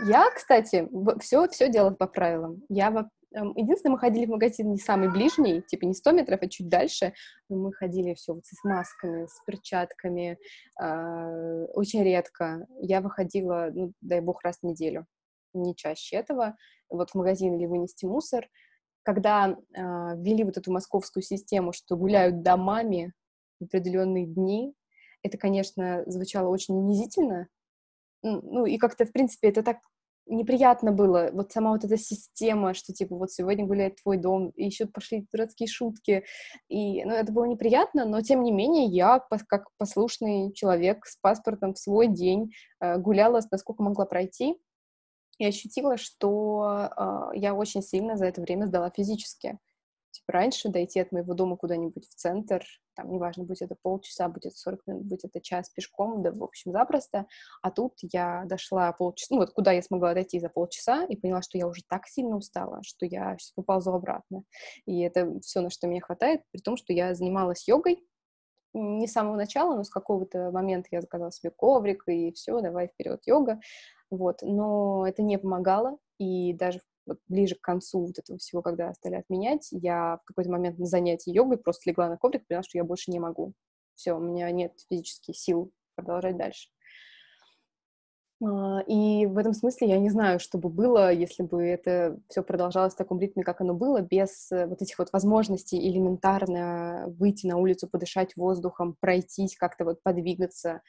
Я, 0.05 0.29
кстати, 0.31 0.87
все, 1.19 1.47
все 1.47 1.69
делала 1.69 1.91
по 1.93 2.07
правилам. 2.07 2.61
Я 2.69 2.89
эм, 3.35 3.53
Единственное, 3.55 3.93
мы 3.93 3.99
ходили 3.99 4.25
в 4.25 4.29
магазин 4.29 4.71
не 4.71 4.77
самый 4.77 5.09
ближний, 5.11 5.61
типа 5.61 5.85
не 5.85 5.93
100 5.93 6.11
метров, 6.11 6.41
а 6.41 6.47
чуть 6.47 6.69
дальше. 6.69 7.13
Но 7.49 7.57
мы 7.57 7.73
ходили 7.73 8.13
все 8.13 8.33
вот 8.33 8.45
с 8.45 8.63
масками, 8.63 9.25
с 9.25 9.43
перчатками. 9.45 10.37
Э, 10.81 11.65
очень 11.73 12.03
редко. 12.03 12.65
Я 12.81 13.01
выходила, 13.01 13.69
ну, 13.73 13.93
дай 14.01 14.21
бог, 14.21 14.41
раз 14.43 14.59
в 14.61 14.63
неделю. 14.63 15.05
Не 15.53 15.75
чаще 15.75 16.17
этого. 16.17 16.55
Вот 16.89 17.11
в 17.11 17.15
магазин 17.15 17.55
или 17.55 17.65
вынести 17.65 18.05
мусор. 18.05 18.47
Когда 19.03 19.49
э, 19.49 19.55
ввели 19.75 20.43
вот 20.43 20.57
эту 20.57 20.71
московскую 20.71 21.23
систему, 21.23 21.73
что 21.73 21.97
гуляют 21.97 22.41
домами 22.41 23.13
в 23.59 23.65
определенные 23.65 24.25
дни, 24.25 24.73
это, 25.23 25.37
конечно, 25.37 26.03
звучало 26.05 26.49
очень 26.49 26.75
унизительно, 26.75 27.47
ну, 28.23 28.65
и 28.65 28.77
как-то, 28.77 29.05
в 29.05 29.11
принципе, 29.11 29.49
это 29.49 29.63
так 29.63 29.77
неприятно 30.25 30.91
было, 30.91 31.29
вот 31.33 31.51
сама 31.51 31.71
вот 31.71 31.83
эта 31.83 31.97
система, 31.97 32.73
что, 32.73 32.93
типа, 32.93 33.15
вот 33.15 33.31
сегодня 33.31 33.65
гуляет 33.65 34.01
твой 34.01 34.17
дом, 34.17 34.49
и 34.51 34.65
еще 34.65 34.85
пошли 34.85 35.27
дурацкие 35.31 35.67
шутки, 35.67 36.23
и, 36.69 37.03
ну, 37.03 37.11
это 37.11 37.31
было 37.31 37.45
неприятно, 37.45 38.05
но, 38.05 38.21
тем 38.21 38.43
не 38.43 38.51
менее, 38.51 38.85
я, 38.85 39.19
как 39.47 39.67
послушный 39.77 40.53
человек 40.53 41.05
с 41.05 41.17
паспортом 41.17 41.73
в 41.73 41.79
свой 41.79 42.07
день 42.07 42.51
э, 42.79 42.97
гуляла, 42.97 43.41
насколько 43.51 43.83
могла 43.83 44.05
пройти, 44.05 44.55
и 45.39 45.45
ощутила, 45.45 45.97
что 45.97 46.89
э, 46.95 47.37
я 47.37 47.53
очень 47.53 47.81
сильно 47.81 48.15
за 48.15 48.25
это 48.25 48.41
время 48.41 48.67
сдала 48.67 48.91
физически. 48.91 49.57
Типа 50.11 50.33
раньше 50.33 50.69
дойти 50.69 50.99
от 50.99 51.11
моего 51.11 51.33
дома 51.33 51.57
куда-нибудь 51.57 52.07
в 52.07 52.15
центр, 52.15 52.63
там, 52.95 53.11
неважно, 53.11 53.43
будь 53.43 53.61
это 53.61 53.75
полчаса, 53.81 54.27
будь 54.27 54.45
это 54.45 54.55
40 54.55 54.87
минут, 54.87 55.03
будь 55.03 55.23
это 55.23 55.41
час 55.41 55.69
пешком, 55.69 56.21
да, 56.21 56.31
в 56.31 56.43
общем, 56.43 56.71
запросто. 56.71 57.25
А 57.61 57.71
тут 57.71 57.93
я 58.01 58.43
дошла 58.45 58.91
полчаса, 58.93 59.35
ну, 59.35 59.41
вот 59.41 59.51
куда 59.51 59.71
я 59.71 59.81
смогла 59.81 60.13
дойти 60.13 60.39
за 60.39 60.49
полчаса, 60.49 61.05
и 61.05 61.15
поняла, 61.15 61.41
что 61.41 61.57
я 61.57 61.67
уже 61.67 61.81
так 61.87 62.07
сильно 62.07 62.35
устала, 62.35 62.81
что 62.83 63.05
я 63.05 63.37
сейчас 63.37 63.51
поползу 63.51 63.93
обратно. 63.93 64.43
И 64.85 65.01
это 65.01 65.39
все, 65.41 65.61
на 65.61 65.69
что 65.69 65.87
мне 65.87 66.01
хватает, 66.01 66.41
при 66.51 66.61
том, 66.61 66.77
что 66.77 66.93
я 66.93 67.13
занималась 67.15 67.67
йогой, 67.67 68.05
не 68.73 69.07
с 69.07 69.11
самого 69.11 69.35
начала, 69.35 69.75
но 69.75 69.83
с 69.83 69.89
какого-то 69.89 70.51
момента 70.51 70.89
я 70.91 71.01
заказала 71.01 71.31
себе 71.31 71.51
коврик, 71.51 72.03
и 72.07 72.31
все, 72.31 72.59
давай 72.61 72.87
вперед, 72.87 73.21
йога. 73.25 73.59
Вот, 74.09 74.39
но 74.41 75.07
это 75.07 75.21
не 75.21 75.37
помогало, 75.37 75.97
и 76.17 76.53
даже 76.53 76.79
вот 77.05 77.19
ближе 77.27 77.55
к 77.55 77.61
концу 77.61 78.07
вот 78.07 78.19
этого 78.19 78.37
всего, 78.39 78.61
когда 78.61 78.93
стали 78.93 79.15
отменять, 79.15 79.67
я 79.71 80.19
в 80.23 80.25
какой-то 80.25 80.51
момент 80.51 80.79
на 80.79 80.85
занятии 80.85 81.31
йогой 81.31 81.57
просто 81.57 81.89
легла 81.89 82.09
на 82.09 82.17
коврик, 82.17 82.47
поняла, 82.47 82.63
что 82.63 82.77
я 82.77 82.83
больше 82.83 83.11
не 83.11 83.19
могу. 83.19 83.53
Все, 83.95 84.13
у 84.13 84.19
меня 84.19 84.49
нет 84.51 84.73
физических 84.89 85.37
сил 85.37 85.71
продолжать 85.95 86.37
дальше. 86.37 86.72
А, 88.43 88.81
и 88.87 89.25
в 89.25 89.37
этом 89.37 89.53
смысле 89.53 89.87
я 89.89 89.99
не 89.99 90.09
знаю, 90.09 90.39
что 90.39 90.57
бы 90.57 90.69
было, 90.69 91.11
если 91.11 91.43
бы 91.43 91.63
это 91.63 92.19
все 92.29 92.43
продолжалось 92.43 92.93
в 92.93 92.97
таком 92.97 93.19
ритме, 93.19 93.43
как 93.43 93.61
оно 93.61 93.73
было, 93.73 94.01
без 94.01 94.51
э, 94.51 94.65
вот 94.65 94.81
этих 94.81 94.99
вот 94.99 95.13
возможностей 95.13 95.79
элементарно 95.79 97.05
выйти 97.19 97.47
на 97.47 97.57
улицу, 97.57 97.87
подышать 97.87 98.35
воздухом, 98.35 98.97
пройтись, 98.99 99.55
как-то 99.55 99.85
вот 99.85 100.03
подвигаться. 100.03 100.81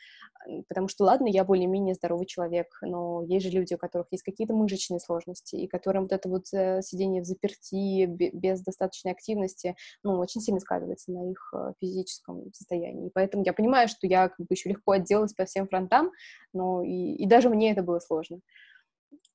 Потому 0.68 0.88
что, 0.88 1.04
ладно, 1.04 1.26
я 1.26 1.44
более-менее 1.44 1.94
здоровый 1.94 2.26
человек, 2.26 2.66
но 2.82 3.22
есть 3.22 3.46
же 3.46 3.50
люди, 3.50 3.74
у 3.74 3.78
которых 3.78 4.08
есть 4.10 4.22
какие-то 4.22 4.52
мышечные 4.52 5.00
сложности, 5.00 5.56
и 5.56 5.66
которым 5.66 6.02
вот 6.02 6.12
это 6.12 6.28
вот 6.28 6.52
э, 6.52 6.82
сидение 6.82 7.22
в 7.22 7.24
заперти 7.24 8.04
без 8.06 8.60
достаточной 8.62 9.12
активности, 9.12 9.76
ну, 10.02 10.18
очень 10.18 10.40
сильно 10.40 10.60
сказывается 10.60 11.12
на 11.12 11.30
их 11.30 11.50
э, 11.54 11.72
физическом 11.80 12.52
состоянии. 12.52 13.10
Поэтому 13.14 13.44
я 13.44 13.52
понимаю, 13.52 13.88
что 13.88 14.06
я 14.06 14.28
как 14.28 14.38
бы 14.38 14.46
еще 14.50 14.68
легко 14.68 14.92
отделалась 14.92 15.32
по 15.32 15.44
всем 15.46 15.66
фронтам, 15.66 16.10
но 16.52 16.82
и, 16.82 17.14
и 17.14 17.26
даже 17.26 17.43
даже 17.44 17.54
мне 17.54 17.72
это 17.72 17.82
было 17.82 17.98
сложно. 17.98 18.40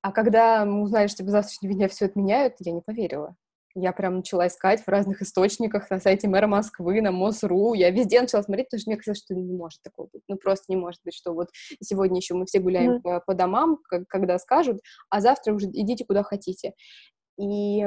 А 0.02 0.12
когда 0.12 0.66
мы 0.66 0.82
узнали, 0.82 1.08
что 1.08 1.24
без 1.24 1.32
завтрашнего 1.32 1.74
дня 1.74 1.88
все 1.88 2.06
отменяют, 2.06 2.56
я 2.60 2.72
не 2.72 2.82
поверила. 2.82 3.36
Я 3.76 3.92
прям 3.92 4.18
начала 4.18 4.48
искать 4.48 4.82
в 4.82 4.88
разных 4.88 5.22
источниках, 5.22 5.90
на 5.92 6.00
сайте 6.00 6.28
мэра 6.28 6.48
Москвы, 6.48 7.02
на 7.02 7.12
МОСРУ. 7.12 7.76
Я 7.76 7.92
везде 7.92 8.20
начала 8.22 8.42
смотреть, 8.42 8.68
потому 8.68 8.80
что 8.82 8.90
мне 8.90 8.98
казалось, 8.98 9.20
что 9.20 9.36
не 9.36 9.54
может 9.54 9.82
такого 9.84 10.10
быть. 10.12 10.24
Ну, 10.28 10.38
просто 10.38 10.66
не 10.70 10.76
может 10.76 11.02
быть, 11.04 11.14
что 11.14 11.34
вот 11.34 11.50
сегодня 11.82 12.18
еще 12.18 12.34
мы 12.34 12.46
все 12.46 12.60
гуляем 12.60 12.98
mm. 12.98 13.02
по, 13.02 13.20
по 13.20 13.34
домам, 13.36 13.78
когда 14.08 14.40
скажут, 14.40 14.80
а 15.10 15.22
завтра 15.22 15.54
уже 15.54 15.68
идите 15.68 16.04
куда 16.06 16.24
хотите. 16.24 16.74
И 17.40 17.86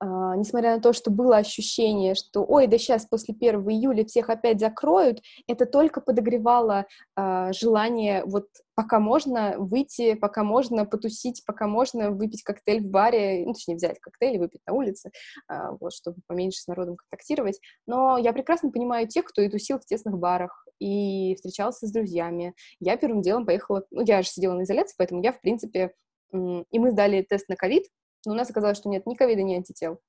несмотря 0.00 0.76
на 0.76 0.80
то, 0.80 0.92
что 0.92 1.10
было 1.10 1.38
ощущение, 1.38 2.14
что, 2.14 2.44
ой, 2.44 2.66
да 2.66 2.78
сейчас 2.78 3.06
после 3.06 3.34
1 3.34 3.60
июля 3.68 4.04
всех 4.04 4.30
опять 4.30 4.60
закроют, 4.60 5.20
это 5.46 5.66
только 5.66 6.00
подогревало 6.00 6.86
uh, 7.18 7.52
желание 7.52 8.22
вот 8.24 8.46
пока 8.74 9.00
можно 9.00 9.56
выйти, 9.58 10.14
пока 10.14 10.44
можно 10.44 10.84
потусить, 10.84 11.42
пока 11.44 11.66
можно 11.66 12.10
выпить 12.10 12.44
коктейль 12.44 12.86
в 12.86 12.90
баре, 12.90 13.44
ну, 13.44 13.54
точнее, 13.54 13.74
взять 13.74 13.98
коктейль 13.98 14.36
и 14.36 14.38
выпить 14.38 14.60
на 14.66 14.74
улице, 14.74 15.10
uh, 15.50 15.76
вот, 15.80 15.92
чтобы 15.92 16.18
поменьше 16.26 16.60
с 16.60 16.66
народом 16.68 16.96
контактировать. 16.96 17.58
Но 17.86 18.18
я 18.18 18.32
прекрасно 18.32 18.70
понимаю 18.70 19.08
тех, 19.08 19.24
кто 19.24 19.42
и 19.42 19.48
тусил 19.48 19.80
в 19.80 19.84
тесных 19.84 20.16
барах, 20.18 20.64
и 20.78 21.34
встречался 21.34 21.86
с 21.88 21.92
друзьями. 21.92 22.54
Я 22.78 22.96
первым 22.96 23.22
делом 23.22 23.46
поехала, 23.46 23.84
ну, 23.90 24.02
я 24.02 24.22
же 24.22 24.28
сидела 24.28 24.54
на 24.54 24.62
изоляции, 24.62 24.94
поэтому 24.96 25.22
я, 25.22 25.32
в 25.32 25.40
принципе, 25.40 25.92
и 26.32 26.78
мы 26.78 26.90
сдали 26.90 27.22
тест 27.22 27.48
на 27.48 27.56
ковид, 27.56 27.84
но 28.26 28.32
у 28.32 28.34
нас 28.36 28.50
оказалось, 28.50 28.78
что 28.78 28.88
нет 28.88 29.06
ни 29.06 29.14
ковида, 29.14 29.42
ни 29.42 29.54
антител. 29.54 30.00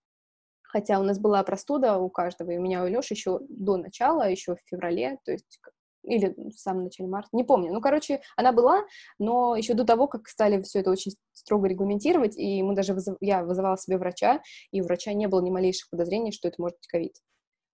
Хотя 0.61 0.99
у 0.99 1.03
нас 1.03 1.19
была 1.19 1.41
простуда 1.43 1.97
у 1.97 2.09
каждого, 2.09 2.51
и 2.51 2.57
у 2.57 2.61
меня 2.61 2.83
у 2.83 2.87
Лёши 2.87 3.15
еще 3.15 3.39
до 3.49 3.77
начала, 3.77 4.29
еще 4.29 4.55
в 4.55 4.59
феврале, 4.65 5.17
то 5.25 5.31
есть 5.31 5.59
или 6.03 6.33
в 6.49 6.57
самом 6.57 6.85
начале 6.85 7.09
марта, 7.09 7.29
не 7.33 7.43
помню. 7.43 7.73
Ну, 7.73 7.81
короче, 7.81 8.21
она 8.37 8.51
была, 8.51 8.85
но 9.17 9.55
еще 9.55 9.73
до 9.73 9.85
того, 9.85 10.07
как 10.07 10.27
стали 10.27 10.61
все 10.61 10.79
это 10.79 10.91
очень 10.91 11.13
строго 11.33 11.67
регламентировать, 11.67 12.37
и 12.37 12.63
мы 12.63 12.75
даже 12.75 12.93
вызыв... 12.93 13.17
я 13.19 13.43
вызывала 13.43 13.77
себе 13.77 13.97
врача, 13.97 14.41
и 14.71 14.81
у 14.81 14.85
врача 14.85 15.13
не 15.13 15.27
было 15.27 15.41
ни 15.41 15.49
малейших 15.49 15.89
подозрений, 15.89 16.31
что 16.31 16.47
это 16.47 16.61
может 16.61 16.77
быть 16.77 16.87
ковид. 16.87 17.15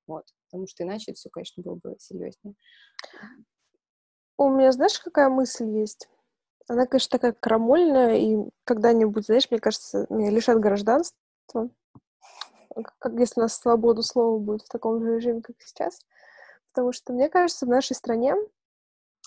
Вот, 0.08 0.26
потому 0.50 0.68
что 0.68 0.84
иначе 0.84 1.14
все, 1.14 1.30
конечно, 1.30 1.64
было 1.64 1.76
бы 1.76 1.96
серьезнее. 2.00 2.56
У 4.38 4.50
меня, 4.50 4.72
знаешь, 4.72 5.00
какая 5.00 5.30
мысль 5.30 5.70
есть? 5.70 6.10
Она, 6.68 6.88
конечно, 6.88 7.12
такая 7.12 7.34
крамольная, 7.34 8.16
и 8.16 8.38
когда-нибудь, 8.64 9.26
знаешь, 9.26 9.50
мне 9.52 9.60
кажется, 9.60 10.08
меня 10.10 10.32
лишат 10.32 10.60
гражданства, 10.60 11.70
как 13.00 13.14
если 13.14 13.40
у 13.40 13.44
нас 13.44 13.56
свободу 13.56 14.02
слова 14.02 14.40
будет 14.40 14.64
в 14.64 14.70
таком 14.70 15.02
же 15.02 15.16
режиме, 15.16 15.42
как 15.42 15.56
сейчас. 15.60 16.00
Потому 16.74 16.92
что, 16.92 17.14
мне 17.14 17.30
кажется, 17.30 17.66
в 17.66 17.70
нашей 17.70 17.96
стране, 17.96 18.36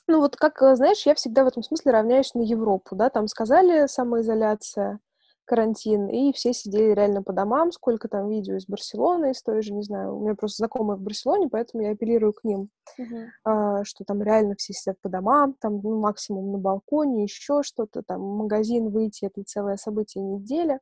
ну 0.07 0.21
вот 0.21 0.37
как, 0.37 0.59
знаешь, 0.77 1.07
я 1.07 1.15
всегда 1.15 1.45
в 1.45 1.49
этом 1.49 1.63
смысле 1.63 1.93
равняюсь 1.93 2.35
на 2.35 2.41
Европу, 2.41 2.97
да, 2.97 3.09
там 3.09 3.29
сказали 3.29 3.87
самоизоляция, 3.87 5.01
карантин, 5.49 6.09
и 6.09 6.33
все 6.33 6.53
сидели 6.53 6.93
реально 6.93 7.23
по 7.23 7.33
домам, 7.33 7.73
сколько 7.73 8.07
там 8.07 8.29
видео 8.29 8.57
из 8.57 8.67
Барселоны, 8.67 9.31
из 9.31 9.43
той 9.43 9.63
же, 9.63 9.73
не 9.73 9.83
знаю, 9.83 10.17
у 10.17 10.21
меня 10.21 10.35
просто 10.35 10.59
знакомые 10.59 10.99
в 10.99 11.01
Барселоне, 11.01 11.49
поэтому 11.49 11.83
я 11.83 11.93
апеллирую 11.93 12.35
к 12.35 12.45
ним, 12.45 12.69
uh-huh. 13.01 13.27
а, 13.45 13.85
что 13.85 14.05
там 14.05 14.23
реально 14.23 14.55
все 14.59 14.75
сидят 14.75 15.01
по 15.01 15.09
домам, 15.09 15.55
там 15.59 15.81
ну, 15.83 15.99
максимум 15.99 16.53
на 16.53 16.59
балконе, 16.59 17.23
еще 17.23 17.63
что-то, 17.63 18.03
там 18.03 18.21
в 18.21 18.37
магазин 18.37 18.91
выйти, 18.91 19.25
это 19.25 19.43
целое 19.43 19.77
событие 19.77 20.23
недели, 20.23 20.81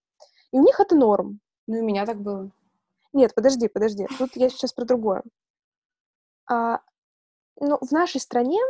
и 0.52 0.58
у 0.58 0.64
них 0.64 0.80
это 0.80 0.96
норм. 0.96 1.40
Ну, 1.68 1.76
и 1.76 1.80
у 1.80 1.84
меня 1.84 2.04
так 2.04 2.20
было. 2.20 2.50
Нет, 3.12 3.34
подожди, 3.34 3.68
подожди, 3.68 4.06
тут 4.18 4.30
я 4.34 4.48
сейчас 4.48 4.72
про 4.72 4.84
другое. 4.84 5.22
А, 6.50 6.80
ну, 7.60 7.78
в 7.80 7.92
нашей 7.92 8.20
стране 8.20 8.60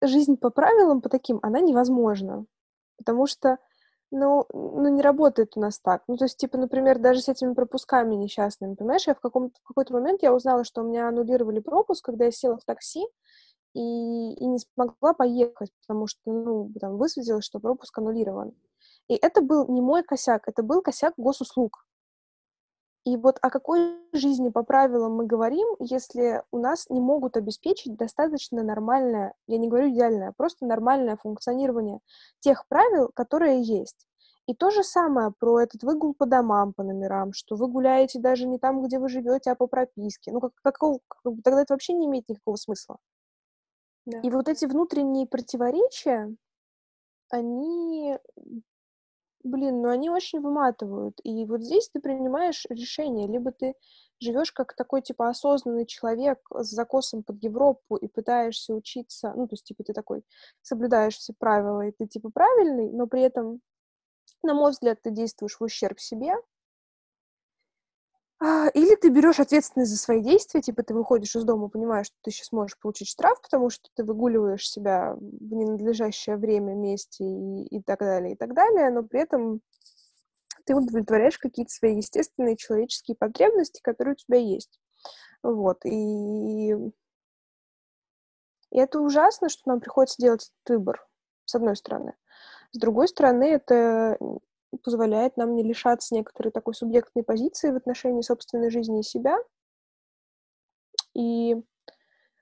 жизнь 0.00 0.36
по 0.38 0.48
правилам, 0.48 1.02
по 1.02 1.10
таким, 1.10 1.38
она 1.42 1.60
невозможна, 1.60 2.46
потому 2.96 3.26
что 3.26 3.58
ну, 4.12 4.46
ну, 4.52 4.88
не 4.88 5.02
работает 5.02 5.56
у 5.56 5.60
нас 5.60 5.80
так. 5.80 6.02
Ну, 6.06 6.16
то 6.16 6.24
есть, 6.24 6.36
типа, 6.36 6.58
например, 6.58 6.98
даже 6.98 7.20
с 7.20 7.28
этими 7.28 7.54
пропусками 7.54 8.14
несчастными, 8.14 8.74
понимаешь, 8.74 9.06
я 9.06 9.14
в, 9.14 9.20
каком 9.20 9.50
в 9.50 9.66
какой-то 9.66 9.94
момент 9.94 10.22
я 10.22 10.34
узнала, 10.34 10.64
что 10.64 10.82
у 10.82 10.84
меня 10.84 11.08
аннулировали 11.08 11.60
пропуск, 11.60 12.04
когда 12.04 12.26
я 12.26 12.30
села 12.30 12.58
в 12.58 12.64
такси 12.64 13.06
и, 13.74 14.34
и 14.34 14.46
не 14.46 14.58
смогла 14.58 15.14
поехать, 15.14 15.70
потому 15.80 16.06
что, 16.06 16.20
ну, 16.26 16.70
там 16.80 16.98
высветилось, 16.98 17.44
что 17.44 17.58
пропуск 17.58 17.96
аннулирован. 17.98 18.52
И 19.08 19.14
это 19.14 19.40
был 19.40 19.66
не 19.68 19.80
мой 19.80 20.02
косяк, 20.02 20.46
это 20.46 20.62
был 20.62 20.82
косяк 20.82 21.14
госуслуг. 21.16 21.86
И 23.04 23.16
вот 23.16 23.38
о 23.42 23.50
какой 23.50 23.98
жизни 24.12 24.48
по 24.50 24.62
правилам 24.62 25.16
мы 25.16 25.26
говорим, 25.26 25.66
если 25.80 26.42
у 26.52 26.58
нас 26.58 26.88
не 26.88 27.00
могут 27.00 27.36
обеспечить 27.36 27.96
достаточно 27.96 28.62
нормальное, 28.62 29.34
я 29.48 29.58
не 29.58 29.68
говорю 29.68 29.90
идеальное, 29.90 30.28
а 30.28 30.32
просто 30.32 30.66
нормальное 30.66 31.16
функционирование 31.16 31.98
тех 32.40 32.66
правил, 32.68 33.10
которые 33.12 33.60
есть. 33.60 34.06
И 34.46 34.54
то 34.54 34.70
же 34.70 34.84
самое 34.84 35.32
про 35.36 35.60
этот 35.60 35.82
выгул 35.82 36.14
по 36.14 36.26
домам, 36.26 36.72
по 36.72 36.82
номерам, 36.84 37.32
что 37.32 37.56
вы 37.56 37.68
гуляете 37.68 38.20
даже 38.20 38.46
не 38.46 38.58
там, 38.58 38.82
где 38.82 38.98
вы 38.98 39.08
живете, 39.08 39.50
а 39.50 39.56
по 39.56 39.66
прописке. 39.66 40.32
Ну, 40.32 40.40
как, 40.40 40.52
какого, 40.62 41.00
тогда 41.22 41.62
это 41.62 41.74
вообще 41.74 41.94
не 41.94 42.06
имеет 42.06 42.28
никакого 42.28 42.56
смысла. 42.56 42.98
Да. 44.04 44.18
И 44.20 44.30
вот 44.30 44.48
эти 44.48 44.64
внутренние 44.64 45.26
противоречия, 45.26 46.34
они 47.30 48.18
Блин, 49.44 49.82
ну 49.82 49.88
они 49.88 50.08
очень 50.08 50.40
выматывают. 50.40 51.18
И 51.24 51.44
вот 51.46 51.62
здесь 51.62 51.88
ты 51.88 52.00
принимаешь 52.00 52.64
решение. 52.70 53.26
Либо 53.26 53.50
ты 53.50 53.74
живешь 54.20 54.52
как 54.52 54.74
такой, 54.76 55.02
типа, 55.02 55.28
осознанный 55.28 55.84
человек 55.86 56.38
с 56.54 56.68
закосом 56.68 57.24
под 57.24 57.42
Европу 57.42 57.96
и 57.96 58.06
пытаешься 58.06 58.72
учиться, 58.72 59.32
ну, 59.36 59.48
то 59.48 59.54
есть, 59.54 59.64
типа, 59.64 59.82
ты 59.82 59.92
такой 59.94 60.22
соблюдаешь 60.62 61.16
все 61.16 61.32
правила, 61.36 61.82
и 61.82 61.90
ты, 61.92 62.06
типа, 62.06 62.30
правильный, 62.30 62.90
но 62.92 63.08
при 63.08 63.22
этом, 63.22 63.60
на 64.42 64.54
мой 64.54 64.72
взгляд, 64.72 65.02
ты 65.02 65.10
действуешь 65.10 65.58
в 65.60 65.64
ущерб 65.64 66.00
себе, 66.00 66.34
или 68.74 68.96
ты 68.96 69.10
берешь 69.10 69.38
ответственность 69.38 69.92
за 69.92 69.98
свои 69.98 70.20
действия, 70.20 70.60
типа 70.60 70.82
ты 70.82 70.94
выходишь 70.94 71.36
из 71.36 71.44
дома, 71.44 71.68
понимаешь, 71.68 72.06
что 72.06 72.16
ты 72.22 72.32
сейчас 72.32 72.50
можешь 72.50 72.78
получить 72.78 73.08
штраф, 73.08 73.40
потому 73.40 73.70
что 73.70 73.88
ты 73.94 74.02
выгуливаешь 74.02 74.68
себя 74.68 75.14
в 75.14 75.54
ненадлежащее 75.54 76.36
время, 76.36 76.74
месте 76.74 77.24
и, 77.24 77.66
и 77.66 77.82
так 77.82 78.00
далее, 78.00 78.34
и 78.34 78.36
так 78.36 78.54
далее, 78.54 78.90
но 78.90 79.04
при 79.04 79.20
этом 79.20 79.60
ты 80.64 80.74
удовлетворяешь 80.74 81.38
какие-то 81.38 81.72
свои 81.72 81.96
естественные 81.96 82.56
человеческие 82.56 83.16
потребности, 83.16 83.80
которые 83.80 84.14
у 84.14 84.16
тебя 84.16 84.38
есть. 84.38 84.80
Вот, 85.44 85.84
и, 85.84 86.72
и 88.70 88.70
это 88.70 89.00
ужасно, 89.00 89.48
что 89.48 89.62
нам 89.66 89.80
приходится 89.80 90.20
делать 90.20 90.50
этот 90.64 90.78
выбор, 90.78 91.06
с 91.44 91.54
одной 91.54 91.76
стороны. 91.76 92.14
С 92.72 92.78
другой 92.78 93.06
стороны, 93.06 93.44
это 93.44 94.18
позволяет 94.78 95.36
нам 95.36 95.54
не 95.54 95.62
лишаться 95.62 96.14
некоторой 96.14 96.50
такой 96.50 96.74
субъектной 96.74 97.22
позиции 97.22 97.70
в 97.70 97.76
отношении 97.76 98.22
собственной 98.22 98.70
жизни 98.70 99.00
и 99.00 99.04
себя. 99.04 99.36
И 101.14 101.56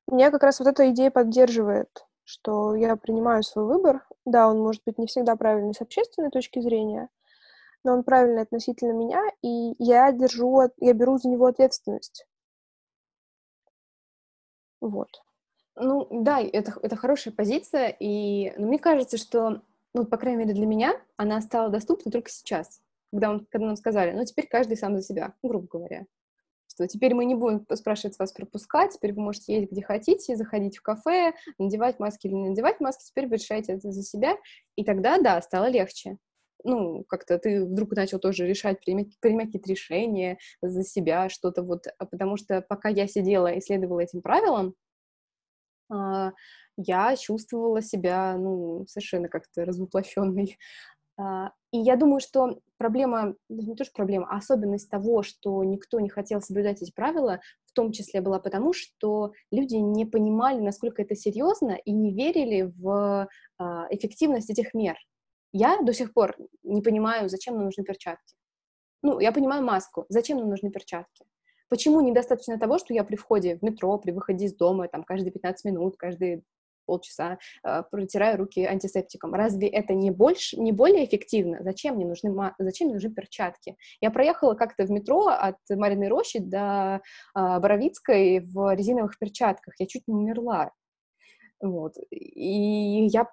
меня 0.06 0.30
как 0.30 0.42
раз 0.42 0.60
вот 0.60 0.68
эта 0.68 0.90
идея 0.90 1.10
поддерживает, 1.10 2.06
что 2.24 2.74
я 2.74 2.96
принимаю 2.96 3.42
свой 3.42 3.64
выбор. 3.64 4.06
Да, 4.24 4.48
он 4.48 4.60
может 4.60 4.82
быть 4.84 4.98
не 4.98 5.06
всегда 5.06 5.36
правильный 5.36 5.74
с 5.74 5.80
общественной 5.80 6.30
точки 6.30 6.60
зрения, 6.60 7.08
но 7.84 7.92
он 7.92 8.04
правильный 8.04 8.42
относительно 8.42 8.92
меня, 8.92 9.22
и 9.42 9.74
я 9.78 10.12
держу, 10.12 10.62
я 10.78 10.92
беру 10.92 11.18
за 11.18 11.28
него 11.28 11.46
ответственность. 11.46 12.26
Вот. 14.80 15.22
Ну, 15.76 16.06
да, 16.10 16.40
это, 16.40 16.74
это 16.82 16.96
хорошая 16.96 17.32
позиция, 17.32 17.88
и 17.88 18.52
ну, 18.58 18.68
мне 18.68 18.78
кажется, 18.78 19.16
что 19.16 19.62
ну, 19.94 20.04
по 20.04 20.16
крайней 20.16 20.38
мере, 20.38 20.54
для 20.54 20.66
меня 20.66 21.00
она 21.16 21.40
стала 21.40 21.68
доступна 21.68 22.10
только 22.10 22.30
сейчас, 22.30 22.80
когда, 23.12 23.30
он, 23.30 23.46
когда 23.50 23.66
нам 23.66 23.76
сказали, 23.76 24.12
ну, 24.12 24.24
теперь 24.24 24.46
каждый 24.46 24.76
сам 24.76 24.96
за 24.96 25.02
себя, 25.02 25.34
грубо 25.42 25.66
говоря. 25.66 26.06
Что 26.68 26.86
теперь 26.86 27.14
мы 27.14 27.24
не 27.24 27.34
будем 27.34 27.66
спрашивать 27.74 28.18
вас 28.18 28.32
пропускать, 28.32 28.94
теперь 28.94 29.12
вы 29.12 29.22
можете 29.22 29.54
ездить 29.54 29.72
где 29.72 29.82
хотите, 29.82 30.36
заходить 30.36 30.78
в 30.78 30.82
кафе, 30.82 31.34
надевать 31.58 31.98
маски 31.98 32.28
или 32.28 32.34
не 32.34 32.50
надевать 32.50 32.80
маски, 32.80 33.04
теперь 33.04 33.26
вы 33.26 33.36
решаете 33.36 33.72
это 33.72 33.90
за 33.90 34.02
себя. 34.02 34.36
И 34.76 34.84
тогда, 34.84 35.18
да, 35.18 35.42
стало 35.42 35.68
легче. 35.68 36.18
Ну, 36.62 37.04
как-то 37.04 37.38
ты 37.38 37.64
вдруг 37.64 37.92
начал 37.92 38.18
тоже 38.18 38.46
решать, 38.46 38.80
принимать, 38.80 39.18
принимать 39.20 39.46
какие-то 39.46 39.70
решения 39.70 40.38
за 40.62 40.84
себя, 40.84 41.28
что-то 41.28 41.62
вот, 41.62 41.86
а 41.98 42.06
потому 42.06 42.36
что 42.36 42.60
пока 42.60 42.88
я 42.88 43.08
сидела 43.08 43.48
и 43.52 43.60
следовала 43.60 44.00
этим 44.00 44.22
правилам, 44.22 44.74
я 46.76 47.16
чувствовала 47.16 47.82
себя, 47.82 48.36
ну, 48.38 48.86
совершенно 48.86 49.28
как-то 49.28 49.64
развоплощенной. 49.64 50.58
А, 51.20 51.52
и 51.72 51.78
я 51.78 51.96
думаю, 51.96 52.20
что 52.20 52.60
проблема, 52.78 53.34
не 53.48 53.74
то 53.76 53.84
что 53.84 53.92
проблема, 53.94 54.26
а 54.30 54.38
особенность 54.38 54.88
того, 54.88 55.22
что 55.22 55.62
никто 55.64 56.00
не 56.00 56.08
хотел 56.08 56.40
соблюдать 56.40 56.80
эти 56.82 56.92
правила, 56.92 57.40
в 57.66 57.72
том 57.72 57.92
числе 57.92 58.20
была 58.20 58.38
потому, 58.38 58.72
что 58.72 59.32
люди 59.50 59.76
не 59.76 60.06
понимали, 60.06 60.60
насколько 60.60 61.02
это 61.02 61.14
серьезно, 61.14 61.72
и 61.84 61.92
не 61.92 62.14
верили 62.14 62.72
в 62.78 63.28
а, 63.58 63.86
эффективность 63.90 64.50
этих 64.50 64.72
мер. 64.72 64.96
Я 65.52 65.82
до 65.82 65.92
сих 65.92 66.14
пор 66.14 66.36
не 66.62 66.80
понимаю, 66.80 67.28
зачем 67.28 67.56
нам 67.56 67.64
нужны 67.64 67.84
перчатки. 67.84 68.34
Ну, 69.02 69.20
я 69.20 69.32
понимаю 69.32 69.64
маску, 69.64 70.06
зачем 70.08 70.38
нам 70.38 70.48
нужны 70.48 70.70
перчатки. 70.70 71.24
Почему 71.70 72.00
недостаточно 72.00 72.58
того, 72.58 72.78
что 72.78 72.92
я 72.92 73.04
при 73.04 73.14
входе 73.14 73.56
в 73.56 73.62
метро, 73.62 73.96
при 73.96 74.10
выходе 74.10 74.46
из 74.46 74.54
дома, 74.54 74.88
там, 74.88 75.04
каждые 75.04 75.30
15 75.30 75.64
минут, 75.64 75.96
каждые 75.96 76.42
полчаса 76.84 77.38
э, 77.62 77.84
протираю 77.88 78.38
руки 78.38 78.64
антисептиком. 78.64 79.32
Разве 79.32 79.68
это 79.68 79.94
не 79.94 80.10
больше, 80.10 80.60
не 80.60 80.72
более 80.72 81.04
эффективно? 81.04 81.58
Зачем 81.62 81.94
мне 81.94 82.04
нужны, 82.04 82.34
зачем 82.58 82.88
мне 82.88 82.94
нужны 82.94 83.12
перчатки? 83.12 83.76
Я 84.00 84.10
проехала 84.10 84.54
как-то 84.54 84.84
в 84.84 84.90
метро 84.90 85.28
от 85.28 85.58
Мариной 85.68 86.08
Рощи 86.08 86.40
до 86.40 87.00
э, 87.36 87.58
Боровицкой 87.60 88.40
в 88.40 88.74
резиновых 88.74 89.16
перчатках. 89.20 89.74
Я 89.78 89.86
чуть 89.86 90.08
не 90.08 90.14
умерла. 90.14 90.72
Вот. 91.60 91.94
И 92.10 93.06
я 93.06 93.28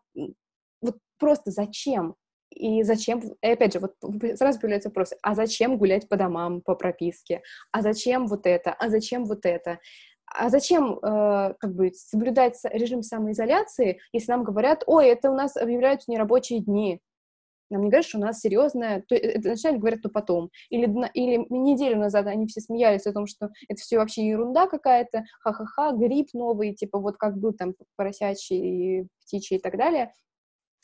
вот 0.81 0.97
просто 1.17 1.49
зачем? 1.49 2.15
И 2.49 2.83
зачем, 2.83 3.21
и 3.41 3.47
опять 3.47 3.73
же, 3.73 3.79
вот 3.79 3.95
сразу 4.35 4.59
появляется 4.59 4.89
вопрос, 4.89 5.13
а 5.21 5.35
зачем 5.35 5.77
гулять 5.77 6.07
по 6.07 6.15
домам, 6.15 6.61
по 6.61 6.75
прописке? 6.75 7.41
А 7.71 7.81
зачем 7.81 8.27
вот 8.27 8.45
это? 8.45 8.73
А 8.73 8.89
зачем 8.89 9.25
вот 9.25 9.45
это? 9.45 9.79
А 10.25 10.49
зачем 10.49 10.97
э, 10.97 11.53
как 11.59 11.73
бы 11.73 11.91
соблюдать 11.93 12.59
режим 12.63 13.01
самоизоляции, 13.01 13.99
если 14.11 14.31
нам 14.31 14.43
говорят, 14.43 14.83
ой, 14.85 15.07
это 15.07 15.31
у 15.31 15.35
нас 15.35 15.55
объявляются 15.55 16.11
нерабочие 16.11 16.59
дни, 16.59 17.01
нам 17.69 17.83
не 17.83 17.89
говорят, 17.89 18.05
что 18.05 18.17
у 18.17 18.21
нас 18.21 18.39
серьезное, 18.39 19.03
то, 19.07 19.15
это 19.15 19.49
вначале 19.49 19.77
говорят, 19.77 20.01
то 20.01 20.09
потом. 20.09 20.49
Или, 20.69 20.85
или 21.13 21.45
неделю 21.49 21.97
назад 21.97 22.27
они 22.27 22.47
все 22.47 22.61
смеялись 22.61 23.05
о 23.07 23.13
том, 23.13 23.27
что 23.27 23.49
это 23.67 23.81
все 23.81 23.97
вообще 23.97 24.27
ерунда 24.27 24.67
какая-то, 24.67 25.25
ха-ха-ха, 25.41 25.91
грипп 25.91 26.29
новый, 26.33 26.73
типа 26.73 26.99
вот 26.99 27.17
как 27.17 27.37
был 27.37 27.53
там 27.53 27.73
поросячий, 27.97 29.07
птичий 29.21 29.57
и 29.57 29.59
так 29.59 29.77
далее. 29.77 30.13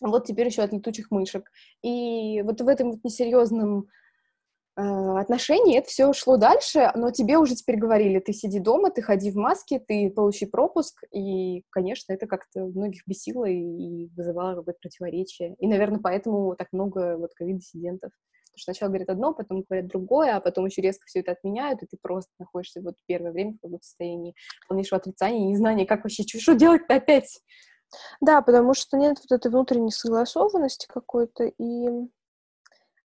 Вот 0.01 0.25
теперь 0.25 0.47
еще 0.47 0.63
от 0.63 0.73
летучих 0.73 1.11
мышек. 1.11 1.49
И 1.81 2.41
вот 2.41 2.61
в 2.61 2.67
этом 2.67 2.91
вот 2.91 3.03
несерьезном 3.03 3.87
Э, 4.75 5.19
отношений 5.19 5.77
это 5.77 5.87
все 5.87 6.11
шло 6.13 6.37
дальше, 6.37 6.91
но 6.95 7.11
тебе 7.11 7.37
уже 7.37 7.53
теперь 7.55 7.77
говорили, 7.77 8.19
ты 8.19 8.33
сиди 8.33 8.59
дома, 8.59 8.89
ты 8.89 9.03
ходи 9.03 9.29
в 9.29 9.35
маске, 9.35 9.79
ты 9.79 10.09
получи 10.09 10.47
пропуск, 10.47 11.03
и, 11.11 11.63
конечно, 11.69 12.11
это 12.13 12.25
как-то 12.25 12.65
многих 12.65 13.03
бесило 13.05 13.45
и 13.45 14.07
вызывало 14.15 14.55
какое-то 14.55 14.79
противоречие. 14.81 15.55
И, 15.59 15.67
наверное, 15.67 15.99
поэтому 15.99 16.55
так 16.55 16.69
много 16.71 17.17
вот 17.17 17.33
ковид-диссидентов. 17.35 18.11
Потому 18.11 18.57
что 18.57 18.71
сначала 18.71 18.89
говорят 18.89 19.09
одно, 19.09 19.33
потом 19.33 19.63
говорят 19.67 19.89
другое, 19.89 20.35
а 20.35 20.41
потом 20.41 20.65
еще 20.65 20.81
резко 20.81 21.05
все 21.05 21.19
это 21.19 21.33
отменяют, 21.33 21.83
и 21.83 21.87
ты 21.87 21.97
просто 22.01 22.31
находишься 22.39 22.81
вот 22.81 22.95
первое 23.05 23.31
время 23.31 23.51
в 23.53 23.61
каком-то 23.61 23.83
состоянии 23.83 24.33
полнейшего 24.67 24.99
отрицания 24.99 25.39
и 25.39 25.51
незнания, 25.51 25.85
как 25.85 26.03
вообще, 26.03 26.23
что 26.23 26.55
делать-то 26.55 26.95
опять? 26.95 27.41
Да, 28.21 28.41
потому 28.41 28.73
что 28.73 28.97
нет 28.97 29.17
вот 29.19 29.31
этой 29.35 29.51
внутренней 29.51 29.91
согласованности 29.91 30.87
какой-то, 30.87 31.45
и 31.45 31.89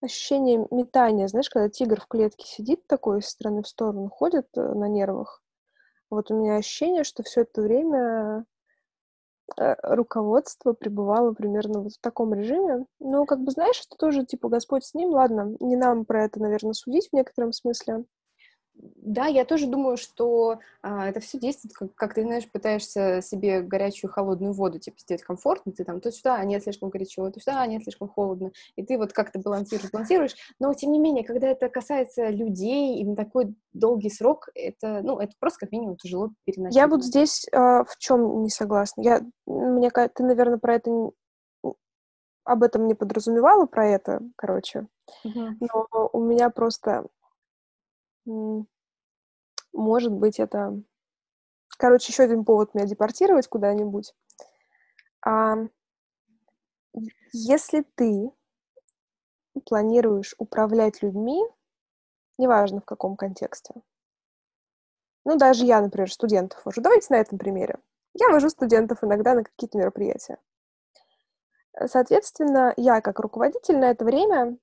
ощущение 0.01 0.67
метания, 0.71 1.27
знаешь, 1.27 1.49
когда 1.49 1.69
тигр 1.69 1.99
в 2.01 2.07
клетке 2.07 2.45
сидит 2.45 2.85
такой, 2.88 3.19
из 3.19 3.27
стороны 3.27 3.63
в 3.63 3.67
сторону 3.67 4.09
ходит 4.09 4.47
э, 4.55 4.61
на 4.61 4.88
нервах. 4.88 5.41
Вот 6.09 6.31
у 6.31 6.35
меня 6.39 6.55
ощущение, 6.55 7.03
что 7.03 7.23
все 7.23 7.41
это 7.41 7.61
время 7.61 8.45
э, 9.57 9.75
руководство 9.83 10.73
пребывало 10.73 11.33
примерно 11.33 11.81
вот 11.81 11.93
в 11.93 11.99
таком 11.99 12.33
режиме. 12.33 12.85
Ну, 12.99 13.25
как 13.25 13.39
бы, 13.41 13.51
знаешь, 13.51 13.81
это 13.85 13.97
тоже, 13.97 14.25
типа, 14.25 14.49
Господь 14.49 14.85
с 14.85 14.93
ним, 14.93 15.09
ладно, 15.09 15.55
не 15.59 15.75
нам 15.75 16.05
про 16.05 16.25
это, 16.25 16.39
наверное, 16.39 16.73
судить 16.73 17.09
в 17.09 17.13
некотором 17.13 17.51
смысле. 17.51 18.05
Да, 18.80 19.25
я 19.25 19.45
тоже 19.45 19.67
думаю, 19.67 19.97
что 19.97 20.59
а, 20.82 21.07
это 21.07 21.19
все 21.19 21.39
действует, 21.39 21.73
как, 21.73 21.95
как 21.95 22.13
ты, 22.13 22.23
знаешь, 22.23 22.49
пытаешься 22.49 23.21
себе 23.21 23.61
горячую 23.61 24.11
холодную 24.11 24.53
воду, 24.53 24.80
типа, 24.80 24.99
сделать 24.99 25.23
комфортно, 25.23 25.71
ты 25.71 25.84
там 25.84 25.99
то 25.99 26.11
сюда, 26.11 26.36
а 26.36 26.45
нет, 26.45 26.63
слишком 26.63 26.89
горячо, 26.89 27.30
то 27.32 27.39
сюда, 27.39 27.61
а 27.61 27.67
нет, 27.67 27.84
слишком 27.84 28.07
холодно, 28.07 28.51
и 28.75 28.84
ты 28.84 28.97
вот 28.97 29.13
как-то 29.13 29.39
балансируешь, 29.39 29.89
балансируешь, 29.91 30.36
но, 30.59 30.73
тем 30.73 30.91
не 30.91 30.99
менее, 30.99 31.23
когда 31.23 31.47
это 31.47 31.69
касается 31.69 32.30
людей 32.30 32.99
и 32.99 33.05
на 33.05 33.15
такой 33.15 33.55
долгий 33.73 34.09
срок, 34.09 34.49
это, 34.53 35.01
ну, 35.03 35.19
это 35.19 35.34
просто 35.39 35.61
как 35.61 35.71
минимум 35.71 35.97
тяжело 35.97 36.30
переносить. 36.45 36.75
Я 36.75 36.88
вот 36.88 37.03
здесь 37.03 37.47
э, 37.51 37.57
в 37.57 37.97
чем 37.97 38.43
не 38.43 38.49
согласна. 38.49 39.01
Я, 39.01 39.21
мне 39.45 39.89
ты, 39.89 40.23
наверное, 40.23 40.57
про 40.57 40.75
это 40.75 41.11
об 42.43 42.63
этом 42.63 42.88
не 42.88 42.93
подразумевала, 42.93 43.65
про 43.65 43.88
это, 43.88 44.21
короче. 44.36 44.88
Uh-huh. 45.25 45.51
Но 45.59 46.09
у 46.13 46.21
меня 46.21 46.49
просто 46.49 47.05
может 49.73 50.11
быть, 50.11 50.39
это... 50.39 50.82
Короче, 51.78 52.11
еще 52.11 52.23
один 52.23 52.43
повод 52.43 52.73
меня 52.73 52.86
депортировать 52.86 53.47
куда-нибудь. 53.47 54.13
А, 55.25 55.57
если 57.32 57.86
ты 57.95 58.32
планируешь 59.65 60.36
управлять 60.38 61.01
людьми, 61.01 61.43
неважно 62.38 62.82
в 62.82 62.86
каком 62.86 63.15
контексте, 63.15 63.75
ну, 65.25 65.38
даже 65.38 65.65
я, 65.65 65.82
например, 65.82 66.11
студентов 66.11 66.65
вожу. 66.65 66.82
Давайте 66.82 67.07
на 67.09 67.17
этом 67.17 67.38
примере. 67.38 67.80
Я 68.13 68.30
вожу 68.30 68.49
студентов 68.49 69.03
иногда 69.03 69.34
на 69.34 69.43
какие-то 69.43 69.78
мероприятия. 69.78 70.38
Соответственно, 71.86 72.73
я 72.78 73.01
как 73.01 73.19
руководитель 73.19 73.78
на 73.78 73.91
это 73.91 74.05
время 74.05 74.57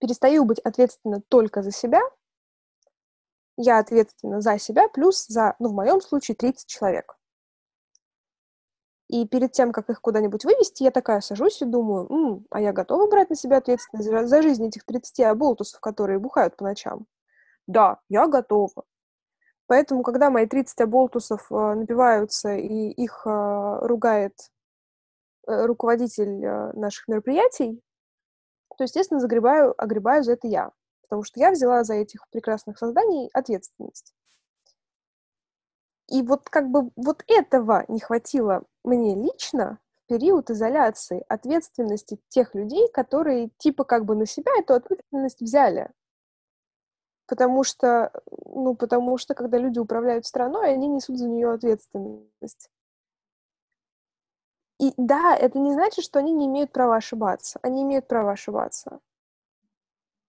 перестаю 0.00 0.44
быть 0.44 0.58
ответственна 0.58 1.22
только 1.28 1.62
за 1.62 1.70
себя 1.70 2.00
я 3.56 3.78
ответственна 3.78 4.40
за 4.40 4.58
себя, 4.58 4.88
плюс 4.88 5.26
за, 5.26 5.54
ну, 5.58 5.68
в 5.70 5.74
моем 5.74 6.00
случае, 6.00 6.36
30 6.36 6.66
человек. 6.68 7.16
И 9.08 9.26
перед 9.28 9.52
тем, 9.52 9.72
как 9.72 9.90
их 9.90 10.00
куда-нибудь 10.00 10.44
вывести, 10.44 10.82
я 10.82 10.90
такая 10.90 11.20
сажусь 11.20 11.60
и 11.62 11.66
думаю, 11.66 12.06
М, 12.10 12.46
а 12.50 12.60
я 12.60 12.72
готова 12.72 13.08
брать 13.08 13.30
на 13.30 13.36
себя 13.36 13.58
ответственность 13.58 14.08
за, 14.08 14.26
за 14.26 14.42
жизнь 14.42 14.66
этих 14.66 14.84
30 14.84 15.30
оболтусов, 15.30 15.80
которые 15.80 16.18
бухают 16.18 16.56
по 16.56 16.64
ночам? 16.64 17.06
Да, 17.66 18.00
я 18.08 18.26
готова. 18.26 18.84
Поэтому, 19.66 20.02
когда 20.02 20.30
мои 20.30 20.46
30 20.46 20.80
оболтусов 20.82 21.46
э, 21.50 21.74
напиваются 21.74 22.54
и 22.56 22.90
их 22.90 23.22
э, 23.26 23.78
ругает 23.82 24.34
э, 25.46 25.66
руководитель 25.66 26.44
э, 26.44 26.72
наших 26.72 27.08
мероприятий, 27.08 27.80
то, 28.76 28.84
естественно, 28.84 29.20
загребаю, 29.20 29.74
огребаю 29.78 30.24
за 30.24 30.32
это 30.32 30.48
я 30.48 30.72
потому 31.04 31.24
что 31.24 31.40
я 31.40 31.50
взяла 31.50 31.84
за 31.84 31.94
этих 31.94 32.28
прекрасных 32.30 32.78
созданий 32.78 33.30
ответственность. 33.32 34.14
И 36.08 36.22
вот 36.22 36.48
как 36.50 36.68
бы 36.70 36.90
вот 36.96 37.24
этого 37.26 37.84
не 37.88 38.00
хватило 38.00 38.64
мне 38.84 39.14
лично 39.14 39.78
в 39.94 40.06
период 40.08 40.50
изоляции, 40.50 41.24
ответственности 41.28 42.18
тех 42.28 42.54
людей, 42.54 42.88
которые 42.92 43.50
типа 43.58 43.84
как 43.84 44.04
бы 44.04 44.14
на 44.14 44.26
себя 44.26 44.52
эту 44.58 44.74
ответственность 44.74 45.40
взяли. 45.40 45.90
Потому 47.26 47.64
что, 47.64 48.12
ну, 48.46 48.74
потому 48.74 49.16
что, 49.16 49.34
когда 49.34 49.56
люди 49.56 49.78
управляют 49.78 50.26
страной, 50.26 50.72
они 50.74 50.88
несут 50.88 51.18
за 51.18 51.26
нее 51.26 51.50
ответственность. 51.52 52.68
И 54.78 54.92
да, 54.96 55.34
это 55.36 55.58
не 55.58 55.72
значит, 55.72 56.04
что 56.04 56.18
они 56.18 56.32
не 56.32 56.46
имеют 56.46 56.72
права 56.72 56.96
ошибаться. 56.96 57.58
Они 57.62 57.82
имеют 57.82 58.08
право 58.08 58.32
ошибаться. 58.32 59.00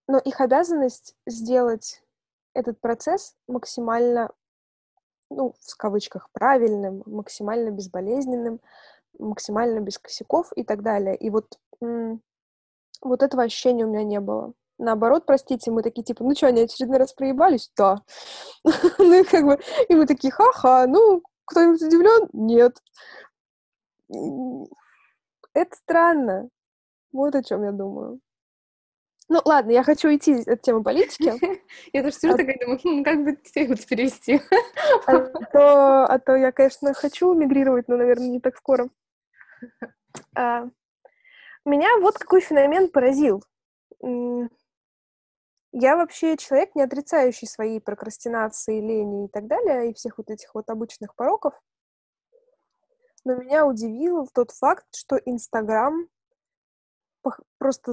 Но 0.08 0.20
их 0.20 0.40
обязанность 0.40 1.16
сделать 1.26 2.04
этот 2.54 2.80
процесс 2.80 3.36
максимально, 3.48 4.32
ну, 5.30 5.54
в 5.60 5.78
кавычках, 5.78 6.30
правильным, 6.32 7.04
максимально 7.06 7.72
безболезненным, 7.72 8.62
максимально 9.20 9.80
без 9.80 9.98
косяков 9.98 10.52
и 10.56 10.64
так 10.64 10.84
далее. 10.84 11.16
И 11.16 11.30
вот, 11.30 11.60
вот 13.02 13.24
этого 13.24 13.44
ощущения 13.44 13.86
у 13.86 13.90
меня 13.90 14.04
не 14.04 14.20
было. 14.20 14.54
Наоборот, 14.78 15.26
простите, 15.26 15.72
мы 15.72 15.84
такие, 15.84 16.04
типа, 16.04 16.24
ну 16.24 16.36
что, 16.36 16.48
они 16.48 16.62
очередной 16.62 16.98
раз 16.98 17.14
проебались? 17.14 17.72
Да. 17.78 18.04
ну, 18.64 19.24
как 19.26 19.46
бы, 19.46 19.60
и 19.88 19.96
мы 19.96 20.06
такие, 20.06 20.32
ха-ха, 20.32 20.86
ну, 20.88 21.24
кто-нибудь 21.46 21.82
удивлен? 21.82 22.30
Нет. 22.34 22.82
Это 25.54 25.76
странно. 25.76 26.50
Вот 27.14 27.36
о 27.36 27.44
чем 27.44 27.64
я 27.64 27.72
думаю. 27.72 28.20
Ну, 29.28 29.42
ладно, 29.44 29.72
я 29.72 29.84
хочу 29.84 30.10
уйти 30.10 30.44
от 30.48 30.62
темы 30.62 30.84
политики. 30.84 31.34
Я 31.94 32.04
тоже 32.04 32.16
сижу 32.16 32.38
такая 32.38 32.60
думаю, 32.60 32.80
«Хм, 32.84 33.04
как 33.04 33.24
бы 33.24 33.32
это 33.32 33.88
перевести? 33.88 34.40
А 35.08 35.20
то, 35.52 36.06
а 36.06 36.20
то 36.20 36.36
я, 36.36 36.52
конечно, 36.52 36.94
хочу 36.94 37.34
мигрировать, 37.34 37.88
но, 37.88 37.98
наверное, 37.98 38.30
не 38.30 38.40
так 38.40 38.56
скоро. 38.56 38.90
А, 40.36 40.70
меня 41.66 41.98
вот 42.00 42.18
какой 42.18 42.42
феномен 42.42 42.90
поразил. 42.90 43.44
Я 45.78 45.98
вообще 45.98 46.38
человек, 46.38 46.76
не 46.76 46.84
отрицающий 46.84 47.48
свои 47.48 47.80
прокрастинации, 47.80 48.80
лени 48.80 49.26
и 49.26 49.28
так 49.28 49.48
далее, 49.48 49.90
и 49.90 49.94
всех 49.94 50.20
вот 50.20 50.30
этих 50.30 50.54
вот 50.54 50.70
обычных 50.70 51.16
пороков. 51.16 51.54
Но 53.26 53.36
меня 53.36 53.66
удивил 53.66 54.30
тот 54.34 54.52
факт, 54.52 54.86
что 54.96 55.18
Инстаграм 55.18 56.08
просто 57.58 57.92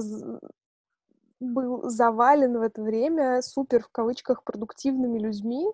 был 1.43 1.89
завален 1.89 2.57
в 2.57 2.61
это 2.61 2.81
время 2.81 3.41
супер, 3.41 3.83
в 3.83 3.89
кавычках, 3.89 4.43
продуктивными 4.43 5.19
людьми, 5.19 5.67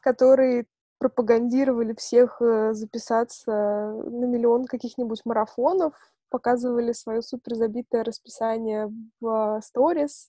которые 0.00 0.66
пропагандировали 0.98 1.94
всех 1.94 2.40
э, 2.42 2.74
записаться 2.74 3.50
на 3.50 4.26
миллион 4.26 4.66
каких-нибудь 4.66 5.22
марафонов, 5.24 5.94
показывали 6.28 6.92
свое 6.92 7.22
супер 7.22 7.54
забитое 7.54 8.04
расписание 8.04 8.92
в 9.20 9.60
сторис, 9.62 10.28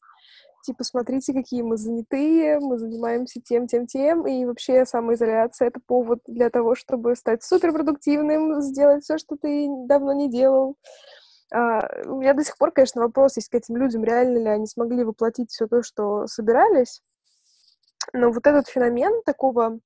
типа, 0.63 0.83
смотрите, 0.83 1.33
какие 1.33 1.61
мы 1.61 1.77
занятые, 1.77 2.59
мы 2.59 2.77
занимаемся 2.77 3.41
тем, 3.41 3.67
тем, 3.67 3.87
тем, 3.87 4.27
и 4.27 4.45
вообще 4.45 4.85
самоизоляция— 4.85 5.67
это 5.69 5.79
повод 5.85 6.19
для 6.27 6.49
того, 6.49 6.75
чтобы 6.75 7.15
стать 7.15 7.43
суперпродуктивным, 7.43 8.61
сделать 8.61 9.03
все, 9.03 9.17
что 9.17 9.35
ты 9.35 9.67
давно 9.87 10.13
не 10.13 10.29
делал. 10.29 10.77
А, 11.51 11.87
у 12.05 12.21
меня 12.21 12.33
до 12.33 12.43
сих 12.43 12.57
пор, 12.57 12.71
конечно, 12.71 13.01
вопрос 13.01 13.35
есть 13.35 13.49
к 13.49 13.55
этим 13.55 13.75
людям, 13.77 14.03
реально 14.03 14.37
ли 14.37 14.47
они 14.47 14.67
смогли 14.67 15.03
воплотить 15.03 15.51
все 15.51 15.67
то, 15.67 15.83
что 15.83 16.25
собирались. 16.27 17.01
Но 18.13 18.31
вот 18.31 18.47
этот 18.47 18.67
феномен 18.67 19.21
такого 19.23 19.79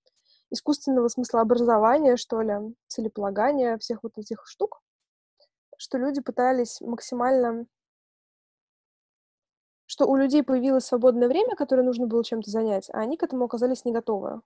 искусственного 0.51 1.07
смысла 1.07 1.41
образования, 1.41 2.17
что 2.17 2.41
ли, 2.41 2.53
целеполагания, 2.87 3.77
всех 3.79 4.03
вот 4.03 4.17
этих 4.17 4.45
штук, 4.45 4.81
что 5.77 5.97
люди 5.97 6.21
пытались 6.21 6.81
максимально 6.81 7.65
что 9.87 10.07
у 10.07 10.15
людей 10.15 10.43
появилось 10.43 10.85
свободное 10.85 11.27
время, 11.27 11.55
которое 11.55 11.83
нужно 11.83 12.07
было 12.07 12.23
чем-то 12.23 12.49
занять, 12.49 12.89
а 12.91 12.99
они 12.99 13.17
к 13.17 13.23
этому 13.23 13.45
оказались 13.45 13.85
не 13.85 13.91
готовы. 13.91 14.41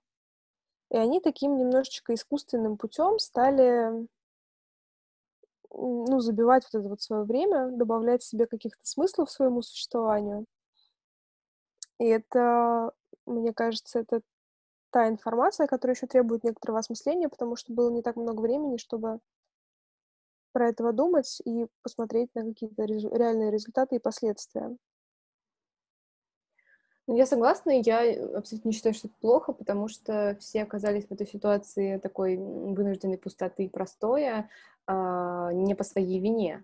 И 0.90 0.96
они 0.96 1.20
таким 1.20 1.56
немножечко 1.56 2.14
искусственным 2.14 2.76
путем 2.76 3.18
стали 3.18 4.06
ну, 5.72 6.20
забивать 6.20 6.64
вот 6.64 6.80
это 6.80 6.88
вот 6.88 7.02
свое 7.02 7.24
время, 7.24 7.70
добавлять 7.70 8.22
себе 8.22 8.46
каких-то 8.46 8.80
смыслов 8.84 9.30
своему 9.30 9.62
существованию. 9.62 10.46
И 11.98 12.06
это, 12.06 12.92
мне 13.26 13.52
кажется, 13.52 14.00
это 14.00 14.22
та 14.90 15.08
информация, 15.08 15.66
которая 15.66 15.94
еще 15.94 16.06
требует 16.06 16.44
некоторого 16.44 16.80
осмысления, 16.80 17.28
потому 17.28 17.56
что 17.56 17.72
было 17.72 17.90
не 17.90 18.02
так 18.02 18.16
много 18.16 18.40
времени, 18.40 18.76
чтобы 18.76 19.20
про 20.52 20.68
этого 20.68 20.92
думать 20.92 21.40
и 21.44 21.66
посмотреть 21.82 22.34
на 22.34 22.44
какие-то 22.44 22.84
реальные 22.84 23.50
результаты 23.50 23.96
и 23.96 24.00
последствия. 24.00 24.76
Ну, 27.10 27.16
я 27.16 27.26
согласна, 27.26 27.72
я 27.72 28.02
абсолютно 28.36 28.68
не 28.68 28.72
считаю, 28.72 28.94
что 28.94 29.08
это 29.08 29.16
плохо, 29.20 29.52
потому 29.52 29.88
что 29.88 30.36
все 30.38 30.62
оказались 30.62 31.06
в 31.06 31.10
этой 31.10 31.26
ситуации 31.26 31.98
такой 31.98 32.36
вынужденной 32.36 33.18
пустоты 33.18 33.64
и 33.64 33.68
простоя 33.68 34.48
а, 34.86 35.52
не 35.52 35.74
по 35.74 35.82
своей 35.82 36.20
вине. 36.20 36.62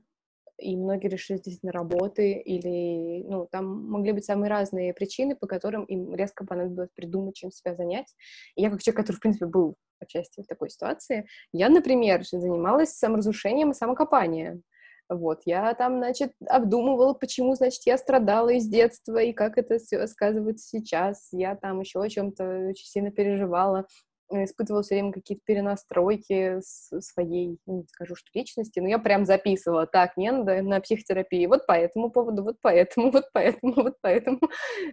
И 0.57 0.77
многие 0.77 1.09
решили 1.09 1.39
действительно 1.39 1.73
работы, 1.73 2.35
или, 2.35 3.25
ну, 3.25 3.49
там 3.51 3.91
могли 3.91 4.13
быть 4.13 4.25
самые 4.25 4.49
разные 4.49 4.95
причины, 4.95 5.35
по 5.35 5.49
которым 5.49 5.83
им 5.87 6.15
резко 6.15 6.47
понадобилось 6.47 6.91
придумать, 6.95 7.35
чем 7.35 7.51
себя 7.51 7.75
занять. 7.75 8.15
И 8.55 8.63
я, 8.63 8.71
как 8.71 8.81
человек, 8.81 8.99
который, 8.99 9.17
в 9.17 9.21
принципе, 9.21 9.47
был 9.47 9.75
отчасти 9.99 10.43
в 10.43 10.47
такой 10.47 10.71
ситуации, 10.71 11.27
я, 11.51 11.69
например, 11.69 12.25
занималась 12.25 12.91
саморазрушением 12.91 13.73
и 13.73 13.75
самокопанием. 13.75 14.63
Вот, 15.09 15.43
я 15.45 15.73
там, 15.75 15.99
значит, 15.99 16.33
обдумывала, 16.49 17.15
почему, 17.15 17.55
значит, 17.55 17.83
я 17.87 17.97
страдала 17.97 18.49
из 18.49 18.67
детства 18.67 19.19
и 19.19 19.33
как 19.33 19.57
это 19.57 19.79
все 19.79 20.05
сказывается 20.09 20.67
сейчас. 20.67 21.29
Я 21.31 21.55
там 21.55 21.81
еще 21.81 22.03
о 22.03 22.09
чем-то 22.09 22.71
очень 22.71 22.87
сильно 22.87 23.13
переживала, 23.13 23.87
э, 24.33 24.43
испытывала 24.45 24.83
все 24.83 24.97
время 24.97 25.13
какие-то 25.13 25.43
перенастройки 25.47 26.59
своей, 26.61 27.59
ну, 27.67 27.83
не 27.83 27.87
скажу, 27.87 28.17
что 28.17 28.29
личности, 28.35 28.81
но 28.81 28.89
я 28.89 28.99
прям 28.99 29.27
записывала, 29.27 29.87
так, 29.87 30.17
мне 30.17 30.33
надо 30.33 30.61
на 30.63 30.81
психотерапии, 30.81 31.47
вот 31.47 31.67
по 31.67 31.73
этому 31.73 32.11
поводу, 32.11 32.43
вот 32.43 32.57
поэтому, 32.61 33.11
вот 33.13 33.27
поэтому, 33.33 33.75
вот 33.75 33.95
поэтому. 34.03 34.41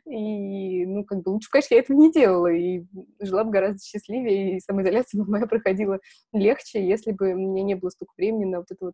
И, 0.05 0.85
ну, 0.85 1.05
как 1.05 1.23
бы 1.23 1.29
лучше, 1.29 1.49
конечно, 1.49 1.73
я 1.73 1.81
этого 1.81 1.97
не 1.97 2.11
делала, 2.11 2.51
и 2.51 2.85
жила 3.19 3.43
бы 3.45 3.49
гораздо 3.49 3.79
счастливее, 3.83 4.57
и 4.57 4.59
самоизоляция 4.59 5.23
бы 5.23 5.27
моя 5.31 5.47
проходила 5.47 5.99
легче, 6.33 6.87
если 6.87 7.13
бы 7.13 7.33
мне 7.33 7.63
не 7.63 7.73
было 7.73 7.89
столько 7.89 8.13
времени 8.15 8.45
на 8.45 8.59
вот 8.59 8.67
это 8.69 8.85
вот 8.85 8.93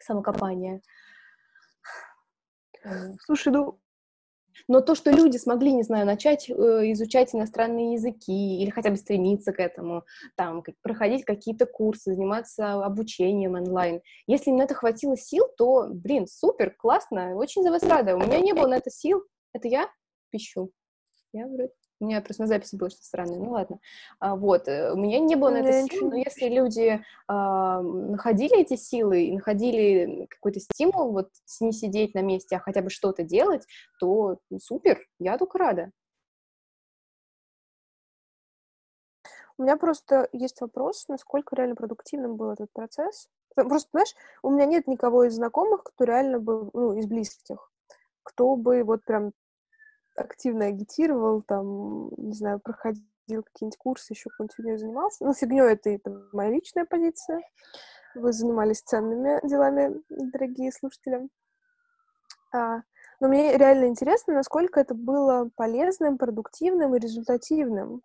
самокопания. 0.00 0.80
Слушай, 3.24 3.52
ну... 3.52 3.80
Но 4.66 4.80
то, 4.80 4.96
что 4.96 5.12
люди 5.12 5.36
смогли, 5.36 5.72
не 5.72 5.84
знаю, 5.84 6.04
начать 6.04 6.50
э, 6.50 6.52
изучать 6.92 7.32
иностранные 7.32 7.94
языки 7.94 8.60
или 8.60 8.70
хотя 8.70 8.90
бы 8.90 8.96
стремиться 8.96 9.52
к 9.52 9.60
этому, 9.60 10.04
там, 10.34 10.64
проходить 10.82 11.24
какие-то 11.24 11.64
курсы, 11.64 12.12
заниматься 12.12 12.84
обучением 12.84 13.54
онлайн, 13.54 14.02
если 14.26 14.50
им 14.50 14.56
на 14.56 14.64
это 14.64 14.74
хватило 14.74 15.16
сил, 15.16 15.46
то, 15.56 15.86
блин, 15.88 16.26
супер, 16.26 16.74
классно, 16.76 17.36
очень 17.36 17.62
за 17.62 17.70
вас 17.70 17.84
рада. 17.84 18.16
У 18.16 18.18
меня 18.18 18.40
не 18.40 18.52
было 18.52 18.66
на 18.66 18.76
это 18.78 18.90
сил. 18.90 19.22
Это 19.52 19.68
я 19.68 19.88
пищу? 20.30 20.70
Я 21.32 21.46
вроде 21.46 21.72
у 22.00 22.04
меня 22.06 22.20
просто 22.20 22.42
на 22.42 22.48
записи 22.48 22.76
было 22.76 22.90
что-то 22.90 23.06
странное, 23.06 23.38
ну 23.38 23.50
ладно. 23.50 23.80
А, 24.20 24.36
вот, 24.36 24.68
э, 24.68 24.92
у 24.92 24.96
меня 24.96 25.18
не 25.18 25.34
было 25.34 25.50
на 25.50 25.58
это 25.58 25.88
сил, 25.88 26.10
но 26.10 26.16
если 26.16 26.48
люди 26.48 27.04
а, 27.26 27.82
находили 27.82 28.60
эти 28.60 28.76
силы 28.76 29.24
и 29.24 29.32
находили 29.32 30.26
какой-то 30.30 30.60
стимул, 30.60 31.12
вот 31.12 31.30
не 31.60 31.72
сидеть 31.72 32.14
на 32.14 32.20
месте, 32.20 32.56
а 32.56 32.60
хотя 32.60 32.82
бы 32.82 32.90
что-то 32.90 33.24
делать, 33.24 33.66
то 33.98 34.38
супер, 34.60 35.00
я 35.18 35.38
только 35.38 35.58
рада. 35.58 35.90
У 39.56 39.64
меня 39.64 39.76
просто 39.76 40.28
есть 40.32 40.60
вопрос, 40.60 41.08
насколько 41.08 41.56
реально 41.56 41.74
продуктивным 41.74 42.36
был 42.36 42.50
этот 42.52 42.70
процесс. 42.72 43.28
Просто, 43.56 43.88
знаешь, 43.90 44.14
у 44.42 44.50
меня 44.50 44.66
нет 44.66 44.86
никого 44.86 45.24
из 45.24 45.34
знакомых, 45.34 45.82
кто 45.82 46.04
реально 46.04 46.38
был, 46.38 46.70
ну, 46.72 46.92
из 46.96 47.06
близких, 47.06 47.72
кто 48.22 48.54
бы 48.54 48.84
вот 48.84 49.04
прям 49.04 49.32
активно 50.18 50.66
агитировал, 50.66 51.42
там, 51.42 52.10
не 52.16 52.32
знаю, 52.32 52.60
проходил 52.60 53.02
какие-нибудь 53.28 53.78
курсы, 53.78 54.12
еще 54.12 54.30
какой-нибудь 54.30 54.80
занимался. 54.80 55.24
Ну, 55.24 55.34
фигней 55.34 55.62
это, 55.62 55.90
это 55.90 56.10
моя 56.32 56.50
личная 56.50 56.84
позиция. 56.84 57.42
Вы 58.14 58.32
занимались 58.32 58.80
ценными 58.80 59.46
делами, 59.46 60.02
дорогие 60.08 60.72
слушатели. 60.72 61.28
А, 62.52 62.82
но 63.20 63.28
мне 63.28 63.56
реально 63.56 63.86
интересно, 63.86 64.34
насколько 64.34 64.80
это 64.80 64.94
было 64.94 65.50
полезным, 65.56 66.18
продуктивным 66.18 66.94
и 66.94 66.98
результативным. 66.98 68.02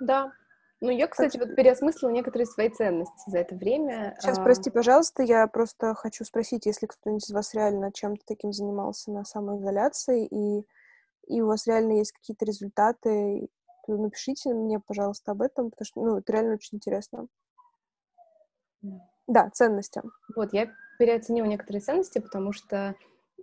да, 0.00 0.32
ну, 0.80 0.90
я, 0.90 1.08
кстати, 1.08 1.36
вот 1.36 1.54
переосмыслила 1.56 2.10
некоторые 2.10 2.46
свои 2.46 2.70
ценности 2.70 3.28
за 3.28 3.38
это 3.38 3.54
время. 3.54 4.16
Сейчас, 4.18 4.38
а... 4.38 4.42
прости, 4.42 4.70
пожалуйста, 4.70 5.22
я 5.22 5.46
просто 5.46 5.94
хочу 5.94 6.24
спросить, 6.24 6.64
если 6.64 6.86
кто-нибудь 6.86 7.28
из 7.28 7.32
вас 7.32 7.54
реально 7.54 7.92
чем-то 7.92 8.22
таким 8.26 8.52
занимался 8.52 9.10
на 9.10 9.24
самоизоляции, 9.24 10.26
и, 10.26 10.66
и 11.26 11.42
у 11.42 11.46
вас 11.46 11.66
реально 11.66 11.98
есть 11.98 12.12
какие-то 12.12 12.46
результаты, 12.46 13.48
то 13.86 13.96
напишите 13.96 14.54
мне, 14.54 14.80
пожалуйста, 14.80 15.32
об 15.32 15.42
этом, 15.42 15.70
потому 15.70 15.86
что, 15.86 16.00
ну, 16.00 16.16
это 16.16 16.32
реально 16.32 16.54
очень 16.54 16.78
интересно. 16.78 17.26
Да, 19.26 19.50
ценности. 19.50 20.00
Вот, 20.34 20.54
я 20.54 20.72
переоценила 20.98 21.46
некоторые 21.46 21.82
ценности, 21.82 22.20
потому 22.20 22.52
что 22.52 22.94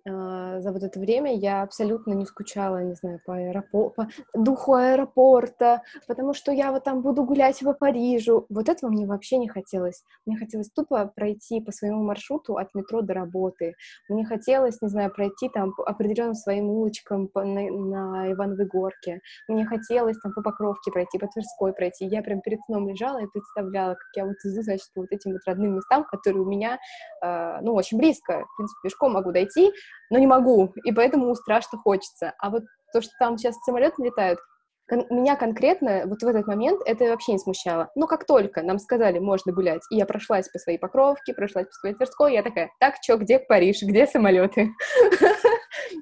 за 0.05 0.71
вот 0.71 0.83
это 0.83 0.99
время 0.99 1.35
я 1.35 1.61
абсолютно 1.61 2.13
не 2.13 2.25
скучала, 2.25 2.83
не 2.83 2.93
знаю, 2.95 3.21
по 3.25 3.35
аэропорту, 3.35 3.95
по 3.95 4.07
духу 4.33 4.73
аэропорта, 4.73 5.81
потому 6.07 6.33
что 6.33 6.51
я 6.51 6.71
вот 6.71 6.83
там 6.83 7.01
буду 7.01 7.23
гулять 7.23 7.59
по 7.59 7.73
Парижу. 7.73 8.45
Вот 8.49 8.69
этого 8.69 8.89
мне 8.89 9.05
вообще 9.05 9.37
не 9.37 9.47
хотелось. 9.47 10.03
Мне 10.25 10.37
хотелось 10.37 10.69
тупо 10.69 11.11
пройти 11.15 11.61
по 11.61 11.71
своему 11.71 12.03
маршруту 12.03 12.57
от 12.57 12.73
метро 12.75 13.01
до 13.01 13.13
работы. 13.13 13.75
Мне 14.09 14.25
хотелось, 14.25 14.81
не 14.81 14.89
знаю, 14.89 15.11
пройти 15.11 15.49
там 15.49 15.73
определенным 15.85 16.35
своим 16.35 16.69
улочкам 16.69 17.27
по, 17.27 17.43
на, 17.43 17.69
на 17.69 18.31
Ивановой 18.31 18.65
горке. 18.65 19.21
Мне 19.47 19.65
хотелось 19.65 20.17
там 20.19 20.33
по 20.33 20.41
Покровке 20.41 20.91
пройти, 20.91 21.17
по 21.17 21.27
Тверской 21.27 21.73
пройти. 21.73 22.05
Я 22.05 22.21
прям 22.21 22.41
перед 22.41 22.59
сном 22.65 22.87
лежала 22.87 23.19
и 23.19 23.27
представляла, 23.27 23.93
как 23.93 24.07
я 24.15 24.25
вот 24.25 24.35
иду, 24.43 24.61
значит, 24.61 24.87
по 24.93 25.01
вот 25.01 25.11
этим 25.11 25.33
вот 25.33 25.41
родным 25.45 25.75
местам, 25.75 26.03
которые 26.05 26.43
у 26.43 26.49
меня, 26.49 26.79
э, 27.23 27.59
ну, 27.61 27.73
очень 27.73 27.97
близко. 27.97 28.45
В 28.45 28.57
принципе, 28.57 28.79
пешком 28.83 29.13
могу 29.13 29.31
дойти, 29.31 29.71
но 30.09 30.19
не 30.19 30.27
могу, 30.27 30.73
и 30.83 30.91
поэтому 30.91 31.33
страшно 31.35 31.77
хочется. 31.77 32.33
А 32.39 32.49
вот 32.49 32.63
то, 32.93 33.01
что 33.01 33.11
там 33.19 33.37
сейчас 33.37 33.55
самолеты 33.65 34.03
летают, 34.03 34.39
кон- 34.87 35.05
меня 35.09 35.35
конкретно 35.35 36.03
вот 36.05 36.21
в 36.21 36.27
этот 36.27 36.47
момент 36.47 36.81
это 36.85 37.05
вообще 37.05 37.33
не 37.33 37.39
смущало. 37.39 37.89
Но 37.95 38.07
как 38.07 38.25
только 38.25 38.61
нам 38.61 38.79
сказали, 38.79 39.19
можно 39.19 39.51
гулять, 39.51 39.81
и 39.91 39.97
я 39.97 40.05
прошлась 40.05 40.49
по 40.49 40.59
своей 40.59 40.77
Покровке, 40.77 41.33
прошлась 41.33 41.67
по 41.67 41.73
своей 41.73 41.95
Тверской, 41.95 42.33
я 42.33 42.43
такая, 42.43 42.69
так, 42.79 42.99
чё, 43.01 43.17
где 43.17 43.39
Париж, 43.39 43.81
где 43.83 44.07
самолеты? 44.07 44.71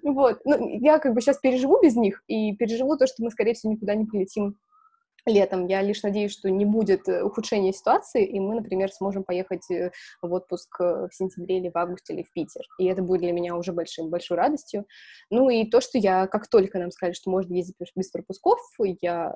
Вот, 0.04 0.40
ну, 0.46 0.80
я 0.80 1.00
как 1.00 1.14
бы 1.14 1.22
сейчас 1.22 1.38
переживу 1.38 1.80
без 1.82 1.96
них, 1.96 2.22
и 2.28 2.56
переживу 2.56 2.98
то, 2.98 3.08
что 3.08 3.24
мы, 3.24 3.30
скорее 3.30 3.54
всего, 3.54 3.74
никуда 3.74 3.94
не 3.94 4.06
полетим 4.06 4.56
летом. 5.26 5.68
Я 5.68 5.82
лишь 5.82 6.04
надеюсь, 6.04 6.32
что 6.32 6.50
не 6.50 6.66
будет 6.66 7.08
э, 7.08 7.24
ухудшения 7.24 7.74
ситуации, 7.74 8.26
и 8.26 8.40
мы, 8.40 8.56
например, 8.56 8.92
сможем 8.92 9.24
поехать 9.24 9.70
э, 9.72 9.92
в 10.22 10.32
отпуск 10.34 10.80
э, 10.80 11.08
в 11.12 11.16
сентябре 11.16 11.58
или 11.58 11.70
в 11.70 11.78
августе 11.78 12.14
или 12.14 12.24
в 12.24 12.32
Питер. 12.32 12.62
И 12.80 12.86
это 12.86 13.02
будет 13.02 13.22
для 13.22 13.32
меня 13.32 13.56
уже 13.56 13.72
большим, 13.74 14.10
большой 14.10 14.38
радостью. 14.38 14.86
Ну 15.30 15.50
и 15.50 15.70
то, 15.70 15.82
что 15.82 15.98
я, 15.98 16.28
как 16.28 16.48
только 16.48 16.80
нам 16.80 16.92
сказали, 16.92 17.14
что 17.14 17.32
можно 17.32 17.54
ездить 17.54 17.76
без 17.96 18.10
пропусков, 18.10 18.60
я 19.02 19.36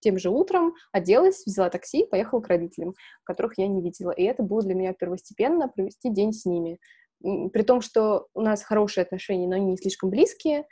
тем 0.00 0.18
же 0.18 0.30
утром 0.30 0.74
оделась, 0.92 1.44
взяла 1.46 1.70
такси, 1.70 2.04
поехала 2.04 2.40
к 2.40 2.48
родителям, 2.48 2.94
которых 3.24 3.58
я 3.58 3.66
не 3.66 3.82
видела. 3.82 4.10
И 4.10 4.22
это 4.22 4.42
было 4.42 4.62
для 4.62 4.74
меня 4.74 4.92
первостепенно 4.92 5.68
провести 5.68 6.10
день 6.10 6.32
с 6.32 6.44
ними. 6.44 6.78
При 7.22 7.62
том, 7.62 7.82
что 7.82 8.28
у 8.34 8.40
нас 8.40 8.62
хорошие 8.62 9.02
отношения, 9.02 9.46
но 9.46 9.56
они 9.56 9.72
не 9.72 9.76
слишком 9.76 10.08
близкие, 10.08 10.64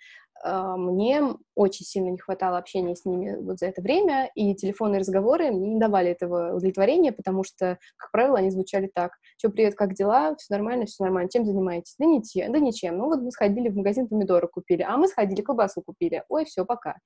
мне 0.45 1.23
очень 1.59 1.85
сильно 1.85 2.11
не 2.11 2.19
хватало 2.19 2.59
общения 2.59 2.95
с 2.95 3.05
ними 3.05 3.37
вот 3.41 3.59
за 3.59 3.67
это 3.67 3.83
время, 3.83 4.31
и 4.35 4.55
телефонные 4.55 5.01
разговоры 5.01 5.51
мне 5.51 5.75
не 5.75 5.81
давали 5.81 6.11
этого 6.11 6.55
удовлетворения, 6.55 7.11
потому 7.11 7.43
что, 7.43 7.79
как 7.97 8.13
правило, 8.13 8.39
они 8.39 8.51
звучали 8.51 8.91
так. 8.93 9.13
Че, 9.39 9.49
привет, 9.49 9.75
как 9.75 9.95
дела? 9.95 10.37
Все 10.37 10.55
нормально, 10.55 10.87
все 10.87 11.03
нормально. 11.03 11.29
Чем 11.29 11.45
занимаетесь? 11.45 11.97
Да, 11.99 12.07
ничем, 12.07 12.53
да 12.53 12.61
ничем. 12.61 12.97
Ну 12.97 13.07
вот 13.07 13.21
мы 13.21 13.33
сходили 13.33 13.69
в 13.69 13.77
магазин 13.77 14.07
помидоры 14.07 14.47
купили, 14.47 14.83
а 14.83 14.97
мы 14.97 15.09
сходили 15.09 15.43
колбасу 15.43 15.83
купили. 15.83 16.23
Ой, 16.29 16.45
все, 16.45 16.65
пока. 16.65 16.97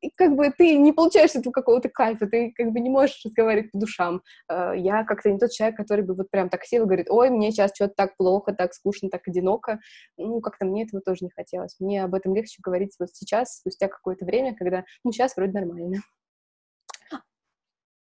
И 0.00 0.10
как 0.16 0.34
бы 0.34 0.50
ты 0.50 0.76
не 0.76 0.92
получаешь 0.92 1.36
этого 1.36 1.52
какого-то 1.52 1.88
кайфа, 1.88 2.26
ты 2.26 2.52
как 2.56 2.72
бы 2.72 2.80
не 2.80 2.90
можешь 2.90 3.20
разговаривать 3.24 3.70
по 3.70 3.78
душам. 3.78 4.22
А, 4.48 4.72
я 4.72 5.04
как-то 5.04 5.30
не 5.30 5.38
тот 5.38 5.52
человек, 5.52 5.76
который 5.76 6.04
бы 6.04 6.14
вот 6.14 6.30
прям 6.30 6.48
так 6.48 6.64
сел 6.64 6.82
и 6.82 6.86
говорит, 6.86 7.06
ой, 7.10 7.30
мне 7.30 7.52
сейчас 7.52 7.72
что-то 7.74 7.94
так 7.96 8.16
плохо, 8.16 8.52
так 8.52 8.74
скучно, 8.74 9.08
так 9.08 9.26
одиноко. 9.28 9.78
Ну, 10.16 10.40
как-то 10.40 10.66
мне 10.66 10.84
этого 10.84 11.00
тоже 11.00 11.24
не 11.24 11.30
хотелось. 11.30 11.76
Мне 11.78 12.02
об 12.02 12.14
этом 12.14 12.34
легче 12.34 12.47
легче 12.48 12.60
говорить 12.62 12.94
вот 12.98 13.10
сейчас, 13.12 13.58
спустя 13.58 13.88
какое-то 13.88 14.24
время, 14.24 14.54
когда, 14.54 14.84
ну, 15.04 15.12
сейчас 15.12 15.36
вроде 15.36 15.52
нормально. 15.52 15.98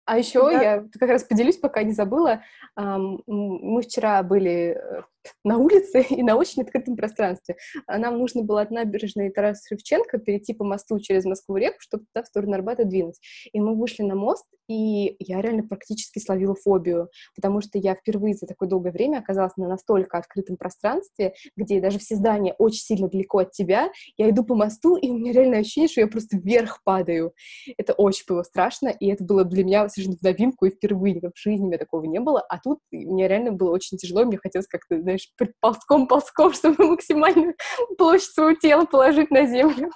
А 0.05 0.17
еще 0.17 0.51
да. 0.51 0.61
я 0.61 0.85
как 0.99 1.09
раз 1.09 1.23
поделюсь, 1.23 1.57
пока 1.57 1.83
не 1.83 1.93
забыла. 1.93 2.43
Мы 2.75 3.81
вчера 3.81 4.21
были 4.23 4.75
э, 4.75 5.03
на 5.43 5.57
улице 5.57 6.01
и 6.09 6.23
на 6.23 6.35
очень 6.35 6.63
открытом 6.63 6.95
пространстве. 6.95 7.55
А 7.87 7.97
нам 7.97 8.17
нужно 8.17 8.43
было 8.43 8.61
от 8.61 8.71
набережной 8.71 9.29
Тараса 9.29 9.61
Шевченко 9.67 10.17
перейти 10.17 10.53
по 10.53 10.63
мосту 10.63 10.99
через 10.99 11.25
Москву-реку, 11.25 11.77
чтобы 11.79 12.05
туда 12.05 12.23
в 12.23 12.27
сторону 12.27 12.53
Арбата 12.53 12.85
двинуть. 12.85 13.19
И 13.51 13.59
мы 13.59 13.75
вышли 13.75 14.03
на 14.03 14.15
мост, 14.15 14.45
и 14.67 15.15
я 15.19 15.41
реально 15.41 15.63
практически 15.63 16.19
словила 16.19 16.55
фобию, 16.55 17.09
потому 17.35 17.61
что 17.61 17.77
я 17.77 17.95
впервые 17.95 18.35
за 18.35 18.47
такое 18.47 18.69
долгое 18.69 18.91
время 18.91 19.17
оказалась 19.17 19.55
на 19.57 19.67
настолько 19.67 20.17
открытом 20.17 20.57
пространстве, 20.57 21.33
где 21.57 21.81
даже 21.81 21.99
все 21.99 22.15
здания 22.15 22.53
очень 22.57 22.81
сильно 22.81 23.09
далеко 23.09 23.39
от 23.39 23.51
тебя. 23.51 23.91
Я 24.17 24.29
иду 24.29 24.43
по 24.43 24.55
мосту, 24.55 24.95
и 24.95 25.09
у 25.09 25.17
меня 25.17 25.33
реально 25.33 25.57
ощущение, 25.57 25.89
что 25.89 26.01
я 26.01 26.07
просто 26.07 26.37
вверх 26.37 26.81
падаю. 26.83 27.33
Это 27.77 27.93
очень 27.93 28.23
было 28.27 28.43
страшно, 28.43 28.87
и 28.87 29.07
это 29.07 29.23
было 29.23 29.43
для 29.43 29.63
меня 29.63 29.89
совершенно 29.89 30.17
в 30.17 30.21
новинку, 30.21 30.65
и 30.65 30.69
впервые 30.69 31.19
в 31.19 31.37
жизни 31.37 31.65
у 31.65 31.67
меня 31.67 31.77
такого 31.77 32.05
не 32.05 32.19
было. 32.19 32.41
А 32.41 32.57
тут 32.59 32.79
мне 32.91 33.27
реально 33.27 33.51
было 33.51 33.71
очень 33.71 33.97
тяжело, 33.97 34.23
мне 34.23 34.37
хотелось 34.37 34.67
как-то, 34.67 34.95
знаешь, 35.11 35.33
ползком-ползком, 35.59 36.53
чтобы 36.53 36.85
максимальную 36.85 37.55
площадь 37.97 38.33
своего 38.33 38.53
тела 38.53 38.85
положить 38.85 39.31
на 39.31 39.45
землю. 39.45 39.91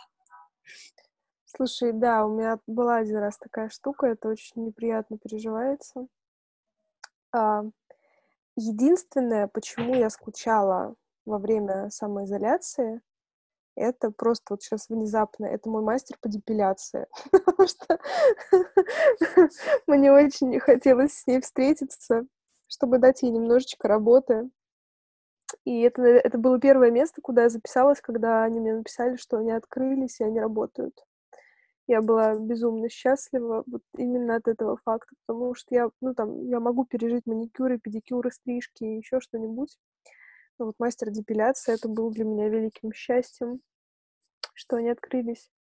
Слушай, 1.46 1.94
да, 1.94 2.26
у 2.26 2.36
меня 2.36 2.60
была 2.68 2.98
один 2.98 3.18
раз 3.18 3.38
такая 3.38 3.70
штука, 3.70 4.08
это 4.08 4.28
очень 4.28 4.66
неприятно 4.66 5.18
переживается. 5.18 6.08
А, 7.32 7.64
единственное, 8.58 9.48
почему 9.48 9.96
я 9.96 10.10
скучала 10.10 10.96
во 11.26 11.38
время 11.38 11.90
самоизоляции, 11.90 13.02
это 13.76 14.12
просто 14.12 14.44
вот 14.50 14.64
сейчас 14.64 14.90
внезапно, 14.90 15.46
это 15.46 15.70
мой 15.70 15.82
мастер 15.82 16.18
по 16.22 16.30
депиляции, 16.30 17.08
потому 17.32 17.68
что 17.68 18.00
мне 19.88 20.12
очень 20.12 20.50
не 20.50 20.60
хотелось 20.60 21.14
с 21.14 21.28
ней 21.28 21.42
встретиться, 21.42 22.26
чтобы 22.68 22.98
дать 22.98 23.22
ей 23.22 23.32
немножечко 23.32 23.88
работы. 23.88 24.50
И 25.66 25.82
это, 25.82 26.04
это 26.04 26.38
было 26.38 26.60
первое 26.60 26.92
место, 26.92 27.22
куда 27.22 27.44
я 27.44 27.50
записалась, 27.50 28.00
когда 28.00 28.44
они 28.44 28.60
мне 28.60 28.76
написали, 28.76 29.18
что 29.18 29.38
они 29.38 29.52
открылись 29.52 30.20
и 30.20 30.24
они 30.24 30.40
работают. 30.40 30.94
Я 31.88 32.02
была 32.02 32.36
безумно 32.36 32.88
счастлива 32.90 33.64
вот 33.66 33.82
именно 33.98 34.36
от 34.36 34.48
этого 34.48 34.78
факта, 34.78 35.16
потому 35.26 35.56
что 35.56 35.74
я, 35.74 35.90
ну, 36.02 36.14
там, 36.14 36.48
я 36.48 36.60
могу 36.60 36.86
пережить 36.86 37.26
маникюры, 37.26 37.80
педикюры, 37.80 38.32
стрижки 38.32 38.84
и 38.84 38.98
еще 38.98 39.20
что-нибудь. 39.20 39.78
Но 40.58 40.68
вот 40.68 40.76
мастер 40.80 41.10
депиляции, 41.10 41.74
это 41.74 41.88
был 41.88 42.12
для 42.12 42.26
меня 42.26 42.48
великим 42.48 42.94
счастьем, 42.94 43.60
что 44.54 44.78
они 44.78 44.90
открылись. 44.90 45.52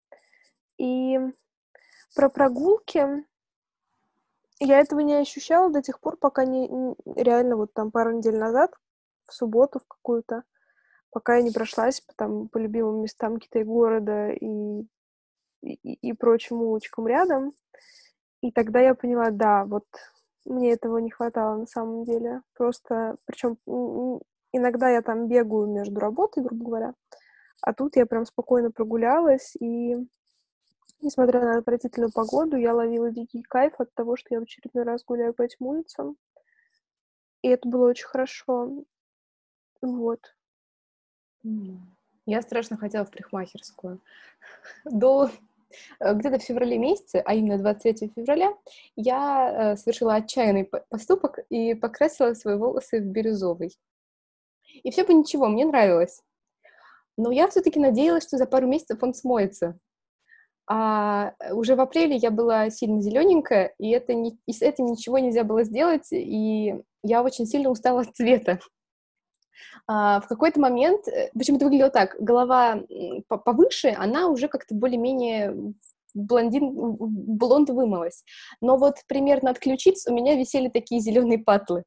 И 0.79 1.19
про 2.15 2.29
прогулки 2.29 3.25
я 4.61 4.81
этого 4.81 5.01
не 5.01 5.15
ощущала 5.15 5.71
до 5.71 5.83
тех 5.83 6.01
пор, 6.01 6.17
пока 6.17 6.45
не 6.45 6.69
реально 7.17 7.57
вот 7.57 7.73
там 7.73 7.91
пару 7.91 8.13
недель 8.13 8.37
назад, 8.37 8.73
в 9.27 9.33
субботу 9.33 9.81
в 9.81 9.87
какую-то, 9.87 10.43
пока 11.11 11.37
я 11.37 11.43
не 11.43 11.51
прошлась 11.51 12.01
по, 12.01 12.13
там, 12.15 12.49
по 12.49 12.59
любимым 12.59 13.03
местам 13.03 13.39
Китай-города 13.39 14.31
и, 14.31 14.87
и, 15.63 15.95
и 15.95 16.13
прочим 16.13 16.61
улочкам 16.61 17.07
рядом. 17.07 17.53
И 18.41 18.53
тогда 18.53 18.81
я 18.81 18.95
поняла, 18.95 19.31
да, 19.31 19.65
вот 19.65 19.87
мне 20.45 20.73
этого 20.73 20.99
не 20.99 21.11
хватало 21.11 21.57
на 21.57 21.67
самом 21.67 22.05
деле. 22.05 22.43
Просто, 22.55 23.17
причем 23.25 23.57
иногда 24.53 24.91
я 24.91 25.03
там 25.03 25.29
бегаю 25.29 25.67
между 25.67 25.99
работой, 26.01 26.43
грубо 26.43 26.65
говоря, 26.65 26.95
а 27.61 27.73
тут 27.73 27.97
я 27.97 28.07
прям 28.07 28.27
спокойно 28.27 28.71
прогулялась, 28.71 29.57
и 29.57 29.97
несмотря 31.01 31.41
на 31.41 31.59
отвратительную 31.59 32.13
погоду, 32.13 32.57
я 32.57 32.75
ловила 32.75 33.11
дикий 33.11 33.43
кайф 33.43 33.75
от 33.79 33.93
того, 33.95 34.17
что 34.17 34.35
я 34.35 34.41
в 34.41 34.43
очередной 34.43 34.85
раз 34.85 35.05
гуляю 35.05 35.33
по 35.33 35.43
этим 35.43 35.67
улицам. 35.67 36.17
И 37.43 37.49
это 37.49 37.69
было 37.69 37.89
очень 37.89 38.07
хорошо. 38.07 38.85
Вот. 39.85 40.35
Я 42.27 42.41
страшно 42.41 42.79
хотела 42.79 43.05
в 43.05 43.11
парикмахерскую. 43.11 44.01
До 44.87 45.31
э, 46.01 46.15
где-то 46.15 46.39
в 46.39 46.43
феврале 46.43 46.79
месяце, 46.79 47.23
а 47.25 47.35
именно 47.35 47.59
23 47.59 48.13
февраля, 48.17 48.55
я 48.97 49.73
э, 49.75 49.77
совершила 49.77 50.15
отчаянный 50.15 50.65
поступок 50.65 51.41
и 51.51 51.75
покрасила 51.75 52.33
свои 52.33 52.57
волосы 52.57 53.01
в 53.01 53.05
бирюзовый. 53.05 53.77
И 54.83 54.91
все 54.91 55.05
бы 55.05 55.13
ничего, 55.13 55.49
мне 55.49 55.67
нравилось. 55.67 56.23
Но 57.19 57.31
я 57.31 57.47
все-таки 57.49 57.79
надеялась, 57.79 58.25
что 58.25 58.39
за 58.39 58.47
пару 58.47 58.67
месяцев 58.67 59.03
он 59.03 59.13
смоется. 59.13 59.79
А 60.67 61.35
уже 61.51 61.77
в 61.77 61.81
апреле 61.81 62.17
я 62.17 62.31
была 62.31 62.71
сильно 62.71 63.03
зелененькая, 63.03 63.75
и 63.79 63.91
это 63.91 64.15
не, 64.15 64.39
и 64.47 64.53
с 64.55 64.63
этим 64.63 64.87
ничего 64.87 65.19
нельзя 65.19 65.45
было 65.45 65.63
сделать, 65.63 66.11
и 66.11 66.75
я 67.03 67.23
очень 67.23 67.45
сильно 67.45 67.69
устала 67.69 68.01
от 68.01 68.17
цвета. 68.17 68.61
А, 69.87 70.21
в 70.21 70.29
какой-то 70.29 70.61
момент, 70.61 71.09
э, 71.09 71.31
почему-то 71.37 71.67
выглядело 71.67 71.91
так, 71.91 72.17
голова 72.19 72.83
повыше, 73.29 73.95
она 73.97 74.29
уже 74.29 74.49
как-то 74.49 74.75
более-менее 74.75 75.75
блондин, 76.15 76.73
блонд 76.73 77.71
вымылась. 77.71 78.25
Но 78.61 78.77
вот 78.77 78.97
примерно 79.09 79.51
от 79.51 79.59
ключиц 79.59 80.07
у 80.07 80.15
меня 80.15 80.37
висели 80.37 80.69
такие 80.69 81.01
зеленые 81.01 81.39
патлы. 81.39 81.85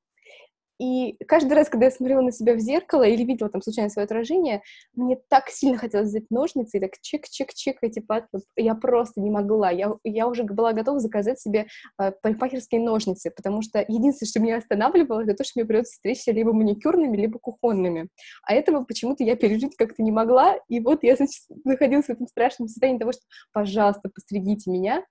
И 0.80 1.18
каждый 1.28 1.54
раз, 1.54 1.70
когда 1.70 1.86
я 1.86 1.92
смотрела 1.92 2.22
на 2.22 2.32
себя 2.32 2.54
в 2.54 2.60
зеркало 2.60 3.04
или 3.04 3.24
видела 3.24 3.50
там 3.50 3.62
случайно 3.62 3.90
свое 3.90 4.06
отражение, 4.06 4.62
мне 4.94 5.18
так 5.30 5.50
сильно 5.50 5.78
хотелось 5.78 6.10
взять 6.10 6.30
ножницы 6.30 6.78
и 6.78 6.80
так 6.80 6.92
чик-чик-чик 7.02 7.78
эти 7.82 8.00
патлы. 8.00 8.42
Я 8.56 8.76
просто 8.76 9.20
не 9.22 9.32
могла. 9.32 9.72
Я, 9.72 9.94
я 10.04 10.28
уже 10.28 10.44
была 10.44 10.74
готова 10.74 11.00
заказать 11.00 11.40
себе 11.40 11.68
э, 12.00 12.12
парикмахерские 12.22 12.82
ножницы, 12.82 13.32
потому 13.32 13.62
что 13.62 13.80
единственное, 13.88 14.30
что 14.30 14.40
меня 14.40 14.58
останавливало, 14.58 15.22
это 15.22 15.34
то, 15.34 15.44
что 15.44 15.54
мне 15.56 15.66
придется 15.66 15.94
встречаться 15.94 16.32
либо 16.32 16.54
маникюрными, 16.54 17.18
либо 17.18 17.40
кухонными. 17.40 18.10
А 18.44 18.54
этого 18.54 18.84
почему-то 18.84 19.24
я 19.24 19.36
пережить 19.36 19.76
как-то 19.76 20.04
не 20.04 20.12
могла. 20.12 20.58
И 20.68 20.80
вот 20.80 21.04
я, 21.04 21.16
значит, 21.16 21.42
находилась 21.64 22.06
в 22.06 22.12
этом 22.12 22.28
страшном 22.28 22.68
состоянии 22.68 23.00
того, 23.00 23.14
что, 23.14 23.22
пожалуйста, 23.52 24.10
постригите 24.14 24.70
меня. 24.70 25.04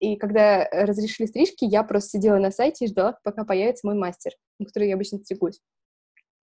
И 0.00 0.16
когда 0.16 0.68
разрешили 0.70 1.26
стрижки, 1.26 1.64
я 1.64 1.82
просто 1.82 2.10
сидела 2.10 2.38
на 2.38 2.50
сайте 2.50 2.84
и 2.84 2.88
ждала, 2.88 3.18
пока 3.22 3.44
появится 3.44 3.86
мой 3.86 3.96
мастер, 3.96 4.32
на 4.58 4.66
который 4.66 4.88
я 4.88 4.94
обычно 4.94 5.18
стригусь. 5.18 5.60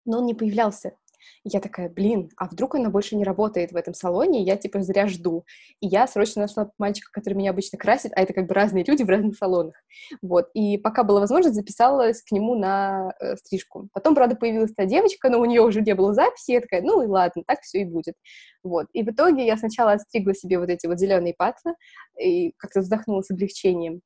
Но 0.06 0.20
он 0.20 0.26
не 0.26 0.34
появлялся 0.34 0.94
я 1.44 1.60
такая, 1.60 1.90
блин, 1.90 2.30
а 2.38 2.48
вдруг 2.48 2.76
она 2.76 2.90
больше 2.90 3.16
не 3.16 3.24
работает 3.24 3.72
в 3.72 3.76
этом 3.76 3.94
салоне, 3.94 4.42
и 4.42 4.46
я, 4.46 4.58
типа, 4.58 4.82
зря 4.82 5.08
жду. 5.08 5.46
И 5.80 5.88
я 5.88 6.08
срочно 6.08 6.42
нашла 6.42 6.72
мальчика, 6.78 7.10
который 7.12 7.36
меня 7.36 7.52
обычно 7.52 7.78
красит, 7.78 8.12
а 8.16 8.22
это 8.22 8.34
как 8.34 8.48
бы 8.48 8.54
разные 8.54 8.84
люди 8.84 9.04
в 9.04 9.10
разных 9.10 9.38
салонах. 9.38 9.76
Вот, 10.22 10.50
и 10.54 10.78
пока 10.78 11.04
была 11.04 11.20
возможность, 11.20 11.56
записалась 11.56 12.22
к 12.22 12.32
нему 12.32 12.56
на 12.56 13.14
э, 13.20 13.36
стрижку. 13.38 13.90
Потом, 13.94 14.16
правда, 14.16 14.36
появилась 14.36 14.74
та 14.74 14.86
девочка, 14.86 15.30
но 15.30 15.40
у 15.40 15.46
нее 15.46 15.62
уже 15.62 15.82
не 15.82 15.96
было 15.96 16.14
записи, 16.14 16.52
я 16.52 16.62
такая, 16.62 16.82
ну 16.82 17.02
и 17.04 17.08
ладно, 17.08 17.44
так 17.46 17.62
все 17.62 17.82
и 17.82 17.86
будет. 17.86 18.16
Вот, 18.64 18.88
и 18.94 19.04
в 19.04 19.10
итоге 19.10 19.46
я 19.46 19.58
сначала 19.58 19.94
отстригла 19.94 20.36
себе 20.36 20.60
вот 20.60 20.70
эти 20.70 20.88
вот 20.88 21.00
зеленые 21.00 21.34
патлы, 21.38 21.74
и 22.20 22.54
как-то 22.58 22.82
вздохнула 22.82 23.22
с 23.22 23.32
облегчением. 23.32 24.02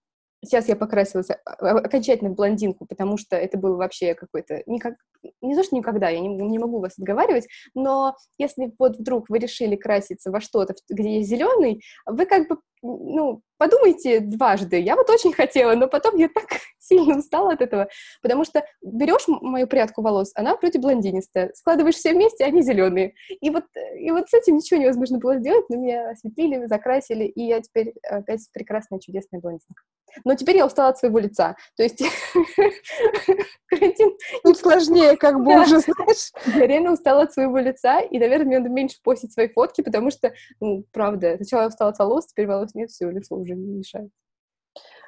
Сейчас 0.46 0.68
я 0.68 0.76
покрасилась 0.76 1.30
а, 1.30 1.38
а, 1.46 1.78
окончательно 1.80 2.30
в 2.30 2.36
блондинку, 2.36 2.86
потому 2.86 3.18
что 3.18 3.36
это 3.36 3.58
был 3.58 3.78
вообще 3.78 4.14
какой-то... 4.14 4.64
Никак, 4.66 4.96
не 5.42 5.56
то, 5.56 5.64
что 5.64 5.76
никогда, 5.76 6.10
я 6.10 6.20
не, 6.20 6.28
не 6.28 6.60
могу 6.60 6.80
вас 6.80 6.94
отговаривать, 6.98 7.48
но 7.74 8.16
если 8.38 8.72
вот 8.78 8.98
вдруг 8.98 9.30
вы 9.30 9.40
решили 9.40 9.76
краситься 9.76 10.32
во 10.32 10.40
что-то, 10.40 10.76
где 10.90 11.18
есть 11.18 11.30
зеленый, 11.30 11.82
вы 12.06 12.26
как 12.26 12.48
бы 12.48 12.60
ну, 12.86 13.42
подумайте 13.58 14.20
дважды. 14.20 14.80
Я 14.80 14.96
вот 14.96 15.10
очень 15.10 15.34
хотела, 15.34 15.76
но 15.76 15.88
потом 15.88 16.18
я 16.18 16.30
так 16.30 16.46
сильно 16.80 17.18
устала 17.18 17.54
от 17.54 17.62
этого, 17.62 17.88
потому 18.22 18.46
что 18.46 18.66
берешь 18.82 19.26
мою 19.28 19.68
прядку 19.68 20.02
волос, 20.02 20.32
она 20.36 20.56
вроде 20.56 20.80
блондинистая, 20.80 21.52
складываешь 21.56 21.96
все 21.96 22.14
вместе, 22.14 22.46
они 22.46 22.62
зеленые. 22.62 23.14
И 23.42 23.50
вот, 23.50 23.66
и 23.98 24.12
вот 24.12 24.30
с 24.30 24.34
этим 24.34 24.58
ничего 24.58 24.80
невозможно 24.80 25.18
было 25.18 25.38
сделать, 25.38 25.66
но 25.70 25.78
меня 25.78 26.12
осветлили, 26.12 26.66
закрасили, 26.68 27.26
и 27.26 27.44
я 27.44 27.62
теперь 27.62 27.94
опять 28.04 28.48
прекрасная, 28.54 29.00
чудесная 29.00 29.40
блондинка. 29.40 29.84
Но 30.24 30.36
теперь 30.36 30.58
я 30.58 30.66
устала 30.66 30.90
от 30.90 30.98
своего 30.98 31.20
лица. 31.20 31.56
То 31.76 31.84
есть 31.84 32.02
карантин... 33.68 34.16
Тут 34.44 34.58
сложнее, 34.58 35.18
как 35.18 35.44
бы 35.44 35.62
уже, 35.62 35.80
знаешь. 35.80 36.32
Я 36.46 36.68
реально 36.68 36.94
устала 36.94 37.24
от 37.24 37.34
своего 37.34 37.58
лица, 37.58 38.00
и, 38.00 38.18
наверное, 38.18 38.46
мне 38.46 38.60
надо 38.60 38.70
меньше 38.70 38.98
постить 39.04 39.34
свои 39.34 39.50
фотки, 39.50 39.82
потому 39.82 40.12
что, 40.12 40.34
ну, 40.62 40.86
правда, 40.94 41.36
сначала 41.38 41.62
я 41.64 41.68
устала 41.68 41.90
от 41.92 42.00
волос, 42.00 42.28
теперь 42.28 42.48
волос 42.48 42.74
нет, 42.76 42.92
все, 42.92 43.10
лицо 43.10 43.36
уже 43.36 43.56
не 43.56 43.78
мешает. 43.78 44.12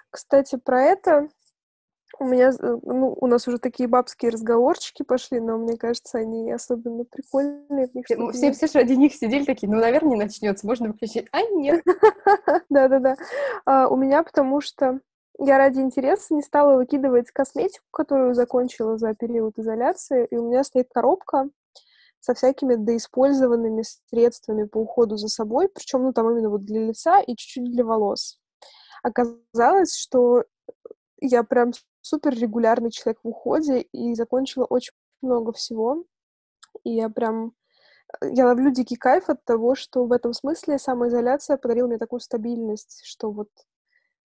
Кстати, 0.09 0.57
про 0.57 0.81
это 0.81 1.29
у 2.19 2.25
меня, 2.25 2.49
э, 2.49 2.77
ну, 2.83 3.15
у 3.19 3.27
нас 3.27 3.47
уже 3.47 3.59
такие 3.59 3.87
бабские 3.87 4.31
разговорчики 4.31 5.03
пошли, 5.03 5.39
но 5.39 5.57
мне 5.57 5.77
кажется, 5.77 6.17
они 6.17 6.51
особенно 6.51 7.03
прикольные. 7.03 7.89
Все, 8.05 8.51
все, 8.51 8.67
все 8.67 8.79
ради 8.79 8.93
них 8.93 9.13
сидели 9.13 9.43
такие, 9.43 9.71
ну, 9.71 9.79
наверное, 9.79 10.11
не 10.11 10.23
начнется, 10.23 10.65
можно 10.65 10.87
выключить. 10.87 11.27
А, 11.31 11.41
нет. 11.43 11.83
Да-да-да. 12.69 13.15
А, 13.65 13.87
у 13.87 13.95
меня 13.95 14.23
потому 14.23 14.61
что 14.61 14.99
я 15.39 15.57
ради 15.57 15.79
интереса 15.79 16.33
не 16.33 16.41
стала 16.41 16.77
выкидывать 16.77 17.29
косметику, 17.31 17.85
которую 17.91 18.33
закончила 18.33 18.97
за 18.97 19.13
период 19.13 19.57
изоляции, 19.59 20.27
и 20.31 20.37
у 20.37 20.47
меня 20.47 20.63
стоит 20.63 20.87
коробка 20.91 21.49
со 22.19 22.33
всякими 22.33 22.75
доиспользованными 22.75 23.83
средствами 24.09 24.65
по 24.65 24.79
уходу 24.79 25.17
за 25.17 25.27
собой, 25.27 25.69
причем, 25.69 26.03
ну, 26.03 26.13
там 26.13 26.29
именно 26.31 26.49
вот 26.49 26.65
для 26.65 26.85
лица 26.85 27.19
и 27.21 27.35
чуть-чуть 27.35 27.71
для 27.71 27.83
волос. 27.83 28.39
Оказалось, 29.03 29.95
что 29.95 30.43
я 31.19 31.43
прям 31.43 31.71
супер 32.01 32.33
регулярный 32.33 32.91
человек 32.91 33.19
в 33.23 33.27
уходе 33.27 33.81
и 33.81 34.15
закончила 34.15 34.65
очень 34.65 34.93
много 35.21 35.53
всего. 35.53 36.05
И 36.83 36.93
я 36.93 37.09
прям 37.09 37.53
я 38.21 38.45
ловлю 38.45 38.71
дикий 38.71 38.95
кайф 38.95 39.29
от 39.29 39.43
того, 39.43 39.75
что 39.75 40.05
в 40.05 40.11
этом 40.11 40.33
смысле 40.33 40.79
самоизоляция 40.79 41.57
подарила 41.57 41.87
мне 41.87 41.97
такую 41.97 42.21
стабильность, 42.21 43.01
что 43.03 43.31
вот 43.31 43.49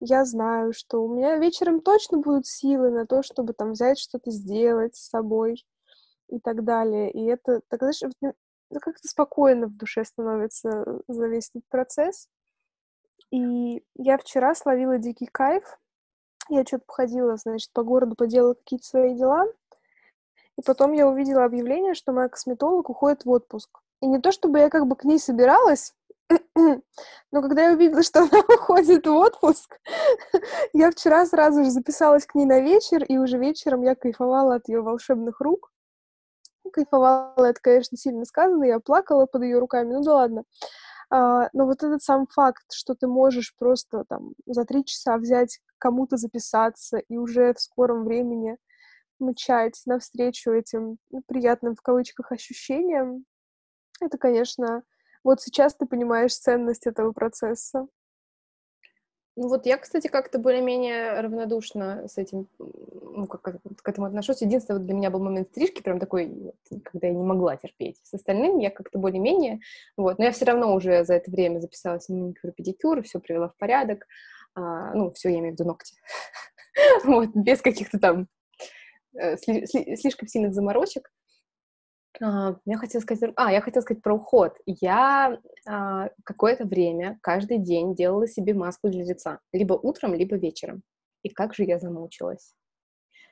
я 0.01 0.25
знаю, 0.25 0.73
что 0.73 1.03
у 1.03 1.13
меня 1.13 1.39
вечером 1.39 1.81
точно 1.81 2.19
будут 2.19 2.47
силы 2.47 2.91
на 2.91 3.07
то, 3.07 3.23
чтобы 3.23 3.53
там 3.53 3.73
взять 3.73 3.99
что-то 3.99 4.31
сделать 4.31 4.95
с 4.97 5.09
собой 5.09 5.65
и 6.35 6.41
так 6.41 6.65
далее. 6.65 7.11
И 7.11 7.25
это, 7.27 7.61
так 7.69 7.81
знаешь, 7.81 8.03
ну, 8.21 8.33
как-то 8.81 9.09
спокойно 9.09 9.67
в 9.67 9.77
душе 9.77 10.05
становится 10.05 11.01
за 11.07 11.27
весь 11.27 11.51
этот 11.55 11.69
процесс. 11.69 12.29
И 13.31 13.83
я 13.95 14.19
вчера 14.19 14.55
словила 14.55 14.99
дикий 14.99 15.27
кайф. 15.27 15.79
Я 16.49 16.65
что-то 16.65 16.85
походила, 16.87 17.37
значит, 17.37 17.73
по 17.73 17.83
городу, 17.83 18.17
поделала 18.17 18.55
какие-то 18.55 18.87
свои 18.87 19.15
дела. 19.15 19.47
И 20.59 20.63
потом 20.63 20.93
я 20.93 21.09
увидела 21.09 21.45
объявление, 21.45 21.95
что 21.95 22.13
моя 22.13 22.29
косметолог 22.29 22.91
уходит 22.91 23.25
в 23.25 23.31
отпуск. 23.31 23.81
И 24.01 24.07
не 24.07 24.21
то, 24.21 24.33
чтобы 24.33 24.59
я 24.59 24.71
как 24.71 24.87
бы 24.87 24.97
к 24.97 25.05
ней 25.05 25.19
собиралась, 25.19 25.95
но 26.57 27.43
когда 27.43 27.69
я 27.69 27.73
увидела, 27.73 28.03
что 28.03 28.21
она 28.21 28.39
уходит 28.49 29.07
в 29.07 29.15
отпуск, 29.15 29.81
я 30.73 30.91
вчера 30.91 31.27
сразу 31.27 31.65
же 31.65 31.71
записалась 31.71 32.27
к 32.27 32.35
ней 32.35 32.45
на 32.45 32.61
вечер, 32.61 33.03
и 33.05 33.19
уже 33.19 33.39
вечером 33.39 33.83
я 33.83 33.95
кайфовала 33.95 34.57
от 34.57 34.69
ее 34.69 34.83
волшебных 34.83 35.41
рук. 35.41 35.71
Кайфовала, 36.75 37.47
это, 37.47 37.61
конечно, 37.63 37.97
сильно 37.97 38.25
сказано, 38.25 38.65
я 38.65 38.81
плакала 38.81 39.27
под 39.27 39.43
ее 39.45 39.61
руками, 39.61 39.93
ну 39.93 40.03
да 40.03 40.15
ладно. 40.15 40.45
А, 41.09 41.49
но 41.53 41.67
вот 41.67 41.85
этот 41.85 42.03
сам 42.03 42.27
факт, 42.27 42.65
что 42.73 42.97
ты 42.97 43.07
можешь 43.07 43.55
просто 43.57 44.05
там 44.09 44.33
за 44.47 44.65
три 44.65 44.85
часа 44.85 45.17
взять 45.17 45.61
кому-то 45.79 46.17
записаться 46.17 46.99
и 46.99 47.17
уже 47.17 47.55
в 47.55 47.61
скором 47.61 48.05
времени 48.05 48.57
мчать 49.21 49.81
навстречу 49.87 50.51
этим 50.51 50.99
ну, 51.11 51.23
приятным 51.29 51.77
в 51.77 51.83
кавычках 51.83 52.33
ощущениям, 52.33 53.25
это, 54.01 54.19
конечно, 54.19 54.83
вот 55.23 55.41
сейчас 55.41 55.77
ты 55.77 55.87
понимаешь 55.87 56.37
ценность 56.37 56.89
этого 56.89 57.13
процесса. 57.13 57.87
Ну 59.37 59.49
вот 59.49 59.67
я, 59.67 59.79
кстати, 59.79 60.07
как-то 60.07 60.39
более-менее 60.39 61.21
равнодушно 61.21 62.07
с 62.07 62.19
этим, 62.19 62.47
ну, 62.59 63.27
как, 63.27 63.43
к 63.61 63.89
этому 63.89 64.07
отношусь. 64.07 64.43
Единственное, 64.43 64.79
вот 64.79 64.87
для 64.87 64.95
меня 64.95 65.11
был 65.11 65.19
момент 65.21 65.49
стрижки, 65.49 65.83
прям 65.83 65.99
такой, 65.99 66.55
когда 66.85 67.09
я 67.09 67.13
не 67.13 67.23
могла 67.23 67.57
терпеть. 67.57 67.99
С 68.05 68.15
остальным 68.15 68.59
я 68.59 68.71
как-то 68.71 68.99
более-менее, 68.99 69.59
вот. 69.97 70.19
Но 70.19 70.25
я 70.25 70.31
все 70.31 70.45
равно 70.45 70.73
уже 70.73 71.05
за 71.05 71.15
это 71.15 71.33
время 71.33 71.59
записалась 71.59 72.09
на 72.09 72.17
маникюр 72.17 72.53
педикюр, 72.53 73.03
все 73.03 73.19
привела 73.19 73.49
в 73.49 73.57
порядок. 73.57 74.07
А, 74.55 74.95
ну, 74.95 75.13
все, 75.13 75.31
я 75.31 75.41
имею 75.41 75.57
в 75.57 75.59
виду 75.59 75.69
ногти. 75.69 75.97
вот, 77.05 77.31
без 77.35 77.61
каких-то 77.61 77.99
там 77.99 78.29
э, 79.15 79.37
слишком 79.37 80.29
сильных 80.29 80.55
заморочек. 80.55 81.11
А, 82.23 82.57
я 82.65 82.77
хотела 82.79 83.01
сказать... 83.01 83.33
А, 83.37 83.53
я 83.53 83.61
хотела 83.61 83.83
сказать 83.83 84.03
про 84.03 84.15
уход. 84.15 84.57
Я 84.67 85.39
а, 85.67 86.11
какое-то 86.25 86.65
время, 86.65 87.19
каждый 87.23 87.59
день 87.59 87.95
делала 87.95 88.27
себе 88.27 88.55
маску 88.55 88.89
для 88.89 89.05
лица. 89.05 89.41
Либо 89.53 89.75
утром, 89.75 90.15
либо 90.15 90.37
вечером. 90.37 90.83
И 91.23 91.29
как 91.29 91.55
же 91.55 91.65
я 91.65 91.79
замучилась. 91.79 92.55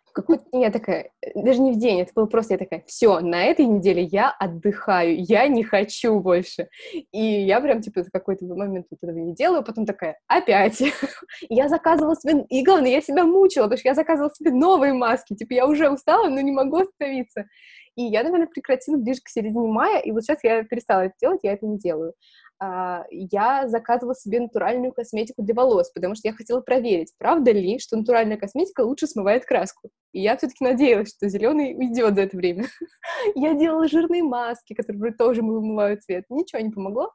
В 0.05 0.15
какой-то 0.15 0.45
день 0.53 0.63
я 0.63 0.71
такая, 0.71 1.11
даже 1.35 1.61
не 1.61 1.73
в 1.73 1.79
день, 1.79 2.01
это 2.01 2.13
было 2.15 2.27
просто 2.27 2.55
я 2.55 2.59
такая, 2.59 2.85
все, 2.87 3.21
на 3.21 3.45
этой 3.45 3.65
неделе 3.65 4.03
я 4.03 4.31
отдыхаю, 4.31 5.17
я 5.23 5.49
не 5.49 5.65
хочу 5.65 6.21
больше. 6.21 6.69
И 7.13 7.19
я 7.19 7.61
прям, 7.61 7.81
типа, 7.81 8.05
в 8.05 8.11
какой-то 8.11 8.45
момент 8.45 8.87
вот 8.91 8.99
этого 9.03 9.17
не 9.17 9.35
делаю, 9.35 9.65
потом 9.65 9.87
такая, 9.87 10.19
опять. 10.27 10.83
я 11.49 11.69
заказывала 11.69 12.15
себе, 12.15 12.45
и 12.51 12.63
главное, 12.63 12.91
я 12.91 13.01
себя 13.01 13.25
мучила, 13.25 13.65
потому 13.65 13.79
что 13.79 13.89
я 13.89 13.95
заказывала 13.95 14.35
себе 14.35 14.51
новые 14.51 14.93
маски, 14.93 15.35
типа, 15.35 15.55
я 15.55 15.67
уже 15.67 15.89
устала, 15.89 16.29
но 16.29 16.41
не 16.41 16.53
могу 16.53 16.81
остановиться. 16.81 17.47
И 17.95 18.03
я, 18.03 18.23
наверное, 18.23 18.47
прекратила 18.47 18.97
ближе 18.97 19.21
к 19.23 19.29
середине 19.29 19.69
мая, 19.69 20.01
и 20.01 20.13
вот 20.13 20.23
сейчас 20.23 20.43
я 20.43 20.65
перестала 20.65 21.03
это 21.03 21.15
делать, 21.21 21.41
я 21.43 21.53
это 21.53 21.67
не 21.67 21.79
делаю. 21.79 22.15
А, 22.59 23.05
я 23.11 23.69
заказывала 23.69 24.15
себе 24.15 24.41
натуральную 24.41 24.93
косметику 24.93 25.43
для 25.43 25.55
волос, 25.55 25.91
потому 25.91 26.15
что 26.15 26.29
я 26.29 26.35
хотела 26.35 26.61
проверить, 26.61 27.13
правда 27.19 27.51
ли, 27.51 27.79
что 27.79 27.97
натуральная 27.97 28.37
косметика 28.37 28.83
лучше 28.83 29.07
смывает 29.07 29.45
краску. 29.45 29.91
И 30.13 30.21
я 30.21 30.37
все-таки 30.37 30.65
надеялась, 30.65 31.11
что 31.11 31.29
зеленый 31.29 31.75
уйдет 31.77 32.15
за 32.15 32.23
это 32.23 32.37
время. 32.37 32.67
я 33.35 33.55
делала 33.55 33.89
жирные 33.89 34.23
маски, 34.23 34.75
которые 34.75 35.13
тоже 35.13 35.43
вымывают 35.43 36.03
цвет. 36.03 36.25
Ничего 36.31 36.63
не 36.63 36.71
помогло. 36.71 37.13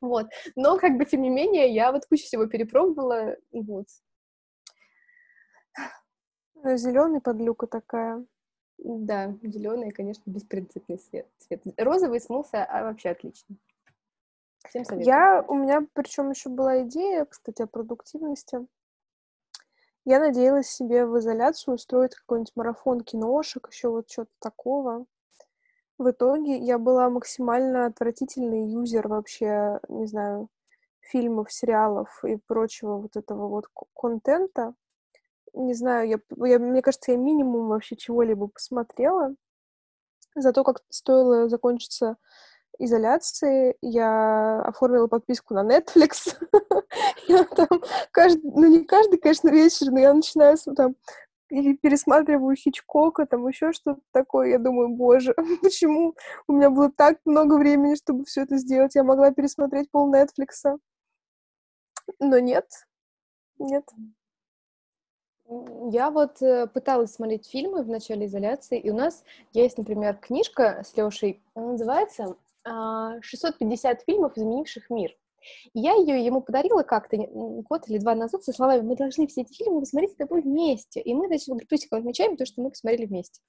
Вот. 0.00 0.26
Но, 0.56 0.78
как 0.78 0.98
бы, 0.98 1.04
тем 1.04 1.22
не 1.22 1.30
менее, 1.30 1.72
я 1.72 1.92
вот 1.92 2.06
кучу 2.06 2.24
всего 2.24 2.46
перепробовала. 2.46 3.36
Вот. 3.52 3.86
Ну, 6.54 6.76
зеленый 6.76 7.20
подлюка 7.20 7.66
такая. 7.66 8.26
Да, 8.78 9.34
зеленый, 9.42 9.90
конечно, 9.90 10.30
беспринципный 10.30 10.98
цвет. 10.98 11.26
цвет. 11.38 11.62
Розовый 11.76 12.20
смылся, 12.20 12.64
а 12.64 12.82
вообще 12.82 13.10
отлично. 13.10 13.56
Всем 14.68 14.84
советую. 14.84 15.06
Я, 15.06 15.44
у 15.46 15.54
меня 15.54 15.86
причем 15.92 16.30
еще 16.30 16.48
была 16.48 16.82
идея, 16.82 17.24
кстати, 17.24 17.62
о 17.62 17.66
продуктивности. 17.66 18.66
Я 20.04 20.20
надеялась 20.20 20.68
себе 20.68 21.04
в 21.04 21.18
изоляцию 21.18 21.74
устроить 21.74 22.14
какой-нибудь 22.14 22.52
марафон 22.54 23.00
киношек, 23.00 23.68
еще 23.70 23.88
вот 23.88 24.10
что-то 24.10 24.30
такого. 24.38 25.06
В 25.98 26.10
итоге 26.10 26.58
я 26.58 26.78
была 26.78 27.08
максимально 27.08 27.86
отвратительный 27.86 28.70
юзер 28.70 29.08
вообще, 29.08 29.80
не 29.88 30.06
знаю, 30.06 30.48
фильмов, 31.00 31.50
сериалов 31.50 32.22
и 32.24 32.36
прочего 32.36 32.98
вот 32.98 33.16
этого 33.16 33.48
вот 33.48 33.66
контента 33.94 34.74
не 35.56 35.74
знаю, 35.74 36.08
я, 36.08 36.18
я, 36.46 36.58
мне 36.58 36.82
кажется, 36.82 37.12
я 37.12 37.18
минимум 37.18 37.68
вообще 37.68 37.96
чего-либо 37.96 38.48
посмотрела. 38.48 39.34
Зато 40.34 40.64
как 40.64 40.82
стоило 40.90 41.48
закончиться 41.48 42.16
изоляции, 42.78 43.76
я 43.80 44.60
оформила 44.62 45.06
подписку 45.06 45.54
на 45.54 45.64
Netflix. 45.64 46.36
я 47.28 47.44
там 47.44 47.68
каждый, 48.12 48.42
ну 48.44 48.66
не 48.66 48.84
каждый, 48.84 49.18
конечно, 49.18 49.48
вечер, 49.48 49.90
но 49.90 49.98
я 49.98 50.12
начинаю 50.12 50.56
там 50.76 50.94
и 51.48 51.74
пересматриваю 51.74 52.56
Хичкока, 52.56 53.24
там 53.26 53.46
еще 53.46 53.72
что-то 53.72 54.00
такое, 54.12 54.48
я 54.48 54.58
думаю, 54.58 54.88
боже, 54.90 55.34
почему 55.62 56.14
у 56.48 56.52
меня 56.52 56.70
было 56.70 56.90
так 56.90 57.18
много 57.24 57.56
времени, 57.56 57.94
чтобы 57.94 58.24
все 58.24 58.42
это 58.42 58.56
сделать? 58.58 58.94
Я 58.94 59.04
могла 59.04 59.30
пересмотреть 59.30 59.90
пол 59.90 60.12
Netflix. 60.12 60.78
Но 62.20 62.38
нет, 62.38 62.66
нет. 63.58 63.84
Я 65.92 66.10
вот 66.10 66.42
э, 66.42 66.66
пыталась 66.66 67.14
смотреть 67.14 67.46
фильмы 67.46 67.82
в 67.82 67.88
начале 67.88 68.26
изоляции, 68.26 68.80
и 68.80 68.90
у 68.90 68.94
нас 68.94 69.22
есть, 69.52 69.78
например, 69.78 70.16
книжка 70.16 70.82
с 70.84 70.96
Лешей, 70.96 71.40
она 71.54 71.72
называется 71.72 72.36
«650 72.66 73.20
а, 73.84 73.94
фильмов, 74.04 74.36
изменивших 74.36 74.90
мир». 74.90 75.16
Я 75.72 75.94
ее 75.94 76.24
ему 76.24 76.40
подарила 76.40 76.82
как-то 76.82 77.16
год 77.16 77.88
или 77.88 77.98
два 77.98 78.16
назад 78.16 78.42
со 78.42 78.52
словами 78.52 78.80
«Мы 78.80 78.96
должны 78.96 79.28
все 79.28 79.42
эти 79.42 79.52
фильмы 79.52 79.80
посмотреть 79.80 80.12
с 80.12 80.16
тобой 80.16 80.42
вместе». 80.42 81.00
И 81.00 81.14
мы, 81.14 81.28
значит, 81.28 81.54
группусиком 81.54 82.00
отмечаем 82.00 82.36
то, 82.36 82.44
что 82.44 82.60
мы 82.62 82.70
посмотрели 82.70 83.06
вместе. 83.06 83.40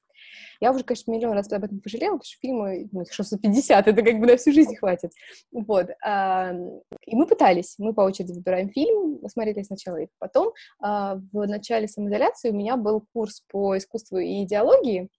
Я 0.60 0.72
уже, 0.72 0.84
конечно, 0.84 1.12
миллион 1.12 1.34
раз 1.34 1.52
об 1.52 1.64
этом 1.64 1.80
пожалела, 1.80 2.14
потому 2.14 2.26
что 2.26 2.40
фильмы, 2.40 2.90
ну, 2.92 3.04
650, 3.10 3.88
это 3.88 4.02
как 4.04 4.20
бы 4.20 4.28
на 4.28 4.38
всю 4.38 4.52
жизнь 4.52 4.76
хватит. 4.76 5.12
Вот. 5.52 5.90
И 5.90 7.16
мы 7.16 7.28
пытались, 7.28 7.76
мы 7.78 7.94
по 7.94 8.02
очереди 8.02 8.34
выбираем 8.34 8.70
фильм, 8.70 9.20
смотрели 9.28 9.64
сначала 9.64 9.98
и 9.98 10.08
потом. 10.20 10.54
А, 10.80 11.16
в 11.32 11.46
начале 11.48 11.88
самоизоляции 11.88 12.50
у 12.50 12.56
меня 12.56 12.78
был 12.78 13.06
курс 13.14 13.44
по 13.50 13.78
искусству 13.78 14.18
и 14.18 14.44
идеологии, 14.44 15.10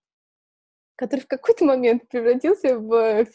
который 0.97 1.21
в 1.21 1.27
какой-то 1.27 1.65
момент 1.65 2.09
превратился 2.09 2.79
в 2.79 3.27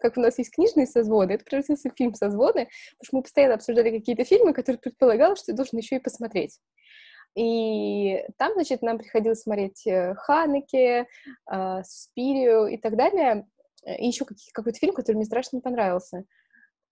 как 0.00 0.16
у 0.16 0.20
нас 0.20 0.38
есть 0.38 0.54
книжные 0.54 0.86
созвоны, 0.86 1.32
это 1.32 1.44
превратился 1.44 1.90
в 1.90 1.96
фильм 1.96 2.14
созвоны, 2.14 2.68
потому 2.98 3.04
что 3.04 3.16
мы 3.16 3.22
постоянно 3.22 3.54
обсуждали 3.54 3.90
какие-то 3.90 4.24
фильмы, 4.24 4.52
которые 4.52 4.80
предполагалось, 4.80 5.40
что 5.40 5.46
ты 5.46 5.56
должен 5.56 5.78
еще 5.78 5.96
и 5.96 6.00
посмотреть. 6.00 6.60
И 7.38 8.24
там, 8.36 8.54
значит, 8.54 8.82
нам 8.82 8.98
приходилось 8.98 9.42
смотреть 9.42 9.86
э, 9.86 10.14
Ханеке, 10.16 11.06
э, 11.48 11.82
Спирию 11.84 12.66
и 12.66 12.76
так 12.76 12.96
далее. 12.96 13.46
И 13.86 14.08
еще 14.08 14.26
какой-то 14.52 14.78
фильм, 14.78 14.92
который 14.92 15.16
мне 15.16 15.24
страшно 15.24 15.58
не 15.58 15.62
понравился. 15.62 16.24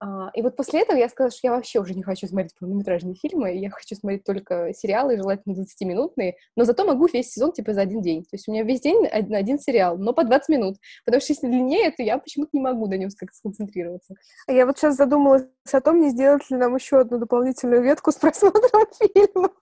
А, 0.04 0.30
и 0.34 0.42
вот 0.42 0.54
после 0.54 0.82
этого 0.82 0.98
я 0.98 1.08
сказала, 1.08 1.30
что 1.30 1.40
я 1.44 1.52
вообще 1.52 1.80
уже 1.80 1.94
не 1.94 2.02
хочу 2.02 2.26
смотреть 2.26 2.54
полнометражные 2.58 3.14
фильмы, 3.14 3.54
я 3.54 3.70
хочу 3.70 3.94
смотреть 3.94 4.22
только 4.24 4.74
сериалы, 4.74 5.16
желательно 5.16 5.54
20-минутные, 5.54 6.34
но 6.56 6.64
зато 6.64 6.84
могу 6.84 7.06
весь 7.06 7.30
сезон 7.30 7.52
типа 7.52 7.72
за 7.72 7.80
один 7.80 8.02
день. 8.02 8.22
То 8.24 8.30
есть 8.32 8.46
у 8.46 8.52
меня 8.52 8.64
весь 8.64 8.82
день 8.82 9.06
один, 9.06 9.34
один 9.34 9.58
сериал, 9.58 9.96
но 9.96 10.12
по 10.12 10.24
20 10.24 10.48
минут. 10.50 10.76
Потому 11.06 11.22
что 11.22 11.32
если 11.32 11.46
длиннее, 11.46 11.90
то 11.90 12.02
я 12.02 12.18
почему-то 12.18 12.50
не 12.52 12.60
могу 12.60 12.86
на 12.86 12.98
нем 12.98 13.08
как-то 13.16 13.34
сконцентрироваться. 13.34 14.14
А 14.46 14.52
я 14.52 14.66
вот 14.66 14.76
сейчас 14.76 14.96
задумалась 14.96 15.46
о 15.72 15.80
том, 15.80 15.98
не 16.00 16.10
сделать 16.10 16.50
ли 16.50 16.58
нам 16.58 16.74
еще 16.74 17.00
одну 17.00 17.18
дополнительную 17.18 17.82
ветку 17.82 18.12
с 18.12 18.16
просмотром 18.16 18.86
фильмов. 19.14 19.52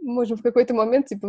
Можем 0.00 0.38
в 0.38 0.42
какой-то 0.42 0.72
момент, 0.72 1.08
типа, 1.08 1.28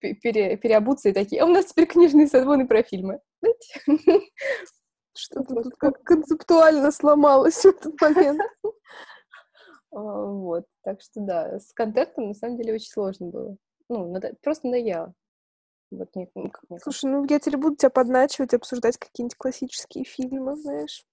пере, 0.00 0.58
переобуться 0.58 1.08
и 1.08 1.12
такие, 1.12 1.40
а 1.40 1.46
у 1.46 1.48
нас 1.48 1.66
теперь 1.66 1.86
книжные 1.86 2.26
созвоны 2.26 2.66
про 2.66 2.82
фильмы. 2.82 3.20
Что-то 5.16 5.62
тут 5.62 5.76
как 5.76 6.02
концептуально 6.02 6.90
сломалось 6.90 7.62
в 7.62 7.66
этот 7.66 8.00
момент. 8.00 8.40
А, 9.96 10.00
вот. 10.00 10.64
Так 10.82 11.00
что 11.00 11.20
да, 11.20 11.60
с 11.60 11.72
контентом 11.72 12.26
на 12.26 12.34
самом 12.34 12.56
деле 12.56 12.74
очень 12.74 12.90
сложно 12.90 13.28
было. 13.28 13.56
Ну, 13.88 14.12
просто 14.42 14.66
надоело. 14.66 15.14
Вот 15.92 16.08
мне, 16.16 16.28
ну, 16.34 16.50
как 16.50 16.68
мне 16.68 16.80
Слушай, 16.80 17.12
ну 17.12 17.24
я 17.28 17.38
теперь 17.38 17.58
буду 17.58 17.76
тебя 17.76 17.90
подначивать, 17.90 18.54
обсуждать 18.54 18.98
какие-нибудь 18.98 19.36
классические 19.36 20.04
фильмы, 20.04 20.56
знаешь. 20.56 21.06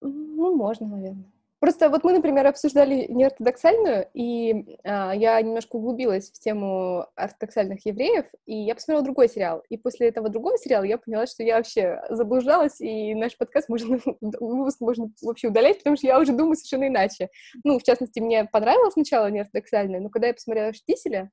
Ну, 0.00 0.54
можно, 0.54 0.86
наверное. 0.86 1.32
Просто 1.60 1.90
вот 1.90 2.04
мы, 2.04 2.14
например, 2.14 2.46
обсуждали 2.46 3.04
неортодоксальную, 3.10 4.08
и 4.14 4.78
а, 4.82 5.12
я 5.14 5.40
немножко 5.42 5.76
углубилась 5.76 6.30
в 6.30 6.40
тему 6.40 7.06
ортодоксальных 7.16 7.84
евреев, 7.84 8.24
и 8.46 8.56
я 8.56 8.74
посмотрела 8.74 9.04
другой 9.04 9.28
сериал. 9.28 9.62
И 9.68 9.76
после 9.76 10.08
этого 10.08 10.30
другого 10.30 10.56
сериала 10.56 10.84
я 10.84 10.96
поняла, 10.96 11.26
что 11.26 11.42
я 11.42 11.58
вообще 11.58 12.00
заблуждалась, 12.08 12.80
и 12.80 13.14
наш 13.14 13.36
подкаст 13.36 13.68
можно, 13.68 14.00
выпуск 14.22 14.80
можно 14.80 15.10
вообще 15.20 15.48
удалять, 15.48 15.78
потому 15.78 15.96
что 15.96 16.06
я 16.06 16.18
уже 16.18 16.32
думаю 16.32 16.56
совершенно 16.56 16.88
иначе. 16.88 17.28
Ну, 17.62 17.78
в 17.78 17.82
частности, 17.82 18.20
мне 18.20 18.46
понравилось 18.46 18.94
сначала 18.94 19.30
неортодоксальная, 19.30 20.00
но 20.00 20.08
когда 20.08 20.28
я 20.28 20.34
посмотрела 20.34 20.72
«Штиселя», 20.72 21.30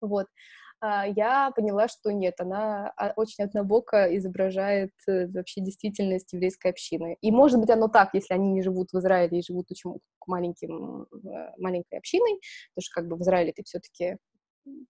вот, 0.00 0.28
я 0.82 1.50
поняла, 1.56 1.88
что 1.88 2.10
нет, 2.12 2.34
она 2.38 2.92
а, 2.96 3.12
очень 3.16 3.44
однобоко 3.44 4.14
изображает 4.16 4.92
э, 5.08 5.26
вообще 5.28 5.62
действительность 5.62 6.32
еврейской 6.32 6.68
общины. 6.68 7.16
И 7.22 7.30
может 7.30 7.60
быть 7.60 7.70
оно 7.70 7.88
так, 7.88 8.10
если 8.12 8.34
они 8.34 8.52
не 8.52 8.62
живут 8.62 8.88
в 8.92 8.98
Израиле 8.98 9.38
и 9.38 9.42
живут 9.42 9.70
очень 9.70 9.98
маленьким, 10.26 11.02
э, 11.04 11.52
маленькой 11.58 11.98
общиной, 11.98 12.40
потому 12.74 12.82
что 12.82 12.94
как 12.94 13.08
бы 13.08 13.16
в 13.16 13.22
Израиле 13.22 13.52
ты 13.52 13.62
все-таки 13.64 14.18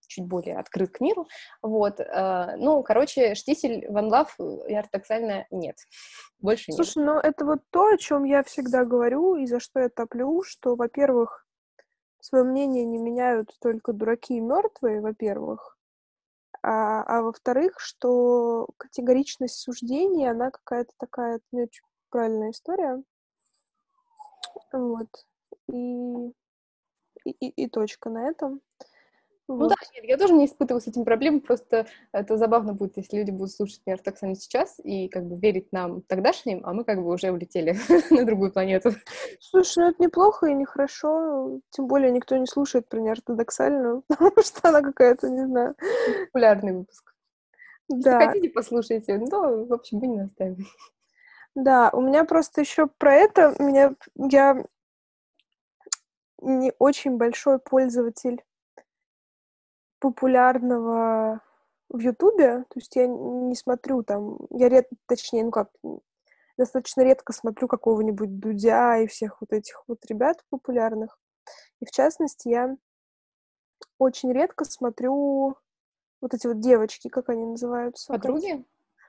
чуть 0.08 0.26
более 0.26 0.58
открыт 0.58 0.90
к 0.90 1.00
миру, 1.00 1.26
вот, 1.62 2.00
а, 2.00 2.56
ну, 2.56 2.82
короче, 2.82 3.34
штисель, 3.34 3.86
Ван 3.90 4.08
Лав 4.08 4.36
и 4.68 4.74
ортодоксальная 4.74 5.46
нет, 5.50 5.76
больше 6.40 6.70
нет. 6.70 6.76
Слушай, 6.76 7.04
ну, 7.04 7.18
это 7.18 7.44
вот 7.44 7.60
то, 7.70 7.88
о 7.88 7.98
чем 7.98 8.24
я 8.24 8.42
всегда 8.42 8.84
говорю, 8.84 9.36
и 9.36 9.46
за 9.46 9.60
что 9.60 9.80
я 9.80 9.88
топлю, 9.88 10.42
что, 10.42 10.74
во-первых, 10.74 11.46
свое 12.20 12.44
мнение 12.44 12.84
не 12.84 12.98
меняют 12.98 13.50
только 13.60 13.92
дураки 13.92 14.36
и 14.36 14.40
мертвые, 14.40 15.00
во-первых, 15.00 15.75
а, 16.62 17.02
а 17.02 17.22
во-вторых, 17.22 17.80
что 17.80 18.68
категоричность 18.76 19.58
суждений, 19.58 20.28
она 20.28 20.50
какая-то 20.50 20.92
такая 20.98 21.40
не 21.52 21.62
очень 21.62 21.84
правильная 22.10 22.50
история. 22.50 23.02
Вот. 24.72 25.08
И, 25.68 26.32
и, 27.24 27.48
и 27.48 27.68
точка 27.68 28.10
на 28.10 28.28
этом. 28.28 28.60
Вот. 29.48 29.60
Ну 29.60 29.68
да, 29.68 29.76
нет, 29.94 30.04
я 30.04 30.16
тоже 30.16 30.32
не 30.34 30.46
испытываю 30.46 30.80
с 30.80 30.88
этим 30.88 31.04
проблем, 31.04 31.40
просто 31.40 31.86
это 32.10 32.36
забавно 32.36 32.72
будет, 32.72 32.96
если 32.96 33.18
люди 33.18 33.30
будут 33.30 33.52
слушать 33.52 33.80
меня 33.86 33.96
так 33.96 34.18
сами 34.18 34.34
сейчас 34.34 34.80
и 34.82 35.08
как 35.08 35.24
бы 35.24 35.36
верить 35.36 35.70
нам 35.72 36.02
тогдашним, 36.02 36.62
а 36.64 36.72
мы 36.72 36.82
как 36.82 37.00
бы 37.02 37.12
уже 37.12 37.30
улетели 37.30 37.76
на 38.10 38.24
другую 38.24 38.52
планету. 38.52 38.90
Слушай, 39.38 39.78
ну 39.78 39.90
это 39.90 40.02
неплохо 40.02 40.46
и 40.46 40.54
нехорошо, 40.54 41.60
тем 41.70 41.86
более 41.86 42.10
никто 42.10 42.36
не 42.36 42.46
слушает 42.46 42.88
про 42.88 42.98
неортодоксальную, 42.98 44.02
потому 44.08 44.42
что 44.42 44.68
она 44.68 44.82
какая-то, 44.82 45.28
не 45.30 45.46
знаю... 45.46 45.76
Популярный 46.26 46.72
выпуск. 46.72 47.14
Да. 47.88 48.14
Если 48.14 48.26
хотите, 48.26 48.48
послушайте, 48.50 49.18
ну, 49.18 49.66
в 49.66 49.72
общем, 49.72 49.98
мы 49.98 50.08
не 50.08 50.16
наставим. 50.16 50.66
Да, 51.54 51.90
у 51.92 52.00
меня 52.00 52.24
просто 52.24 52.62
еще 52.62 52.88
про 52.98 53.14
это, 53.14 53.54
меня, 53.60 53.94
я 54.16 54.64
не 56.42 56.72
очень 56.78 57.16
большой 57.16 57.60
пользователь 57.60 58.42
популярного 59.98 61.40
в 61.88 61.98
Ютубе, 61.98 62.64
то 62.68 62.78
есть 62.78 62.94
я 62.96 63.06
не 63.06 63.54
смотрю 63.54 64.02
там, 64.02 64.38
я 64.50 64.68
ред, 64.68 64.88
точнее, 65.06 65.44
ну 65.44 65.50
как, 65.50 65.70
достаточно 66.56 67.02
редко 67.02 67.32
смотрю 67.32 67.68
какого-нибудь 67.68 68.38
Дудя 68.38 68.98
и 68.98 69.06
всех 69.06 69.40
вот 69.40 69.52
этих 69.52 69.82
вот 69.86 70.04
ребят 70.06 70.44
популярных. 70.50 71.18
И 71.80 71.86
в 71.86 71.90
частности, 71.90 72.48
я 72.48 72.76
очень 73.98 74.32
редко 74.32 74.64
смотрю 74.64 75.56
вот 76.20 76.34
эти 76.34 76.46
вот 76.46 76.60
девочки, 76.60 77.08
как 77.08 77.28
они 77.28 77.44
называются? 77.44 78.12
Подруги? 78.12 78.64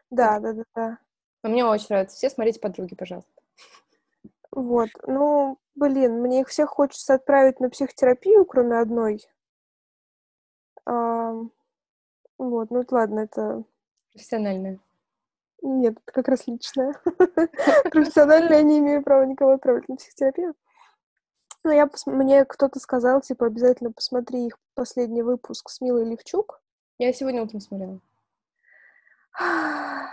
Да, 0.10 0.40
да, 0.40 0.54
да, 0.54 0.64
да. 0.76 0.98
Но 1.44 1.50
мне 1.50 1.66
очень 1.66 1.88
нравится. 1.90 2.16
Все 2.16 2.30
смотрите 2.30 2.60
подруги, 2.60 2.96
пожалуйста. 2.96 3.32
Вот. 4.52 4.90
Ну, 5.06 5.58
блин, 5.76 6.22
мне 6.22 6.42
их 6.42 6.50
всех 6.50 6.70
хочется 6.70 7.16
отправить 7.16 7.60
на 7.60 7.70
психотерапию, 7.70 8.46
кроме 8.46 8.80
одной. 8.80 9.22
А, 10.88 11.34
вот, 12.38 12.72
ну 12.72 12.86
ладно, 12.90 13.20
это... 13.20 13.64
Профессиональная. 14.14 14.80
Нет, 15.62 15.98
это 15.98 16.12
как 16.14 16.30
раз 16.30 16.48
личная. 16.48 16.94
Профессиональная, 17.92 18.60
я 18.60 18.64
не 18.64 18.80
имею 18.80 19.04
права 19.04 19.26
никого 19.26 19.52
отправить 19.52 19.90
на 19.90 19.98
психотерапию. 19.98 20.56
Но 21.64 21.74
я 21.74 21.88
пос... 21.88 22.06
мне 22.06 22.46
кто-то 22.46 22.80
сказал, 22.80 23.20
типа, 23.20 23.48
обязательно 23.48 23.92
посмотри 23.92 24.46
их 24.46 24.58
последний 24.76 25.24
выпуск 25.24 25.70
с 25.70 25.82
Милой 25.82 26.06
Левчук. 26.06 26.62
Я 27.00 27.12
сегодня 27.12 27.44
утром 27.44 27.60
смотрела. 27.60 28.00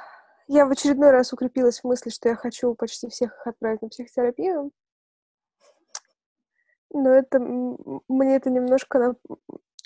Я 0.49 0.67
в 0.67 0.73
очередной 0.73 1.13
раз 1.13 1.33
укрепилась 1.33 1.81
в 1.81 1.85
мысли, 1.85 2.11
что 2.11 2.29
я 2.29 2.37
хочу 2.37 2.75
почти 2.75 3.09
всех 3.09 3.33
их 3.33 3.47
отправить 3.47 3.81
на 3.81 3.89
психотерапию. 3.89 4.73
Но 6.91 7.11
это... 7.11 7.39
Мне 7.39 8.37
это 8.37 8.51
немножко... 8.51 9.15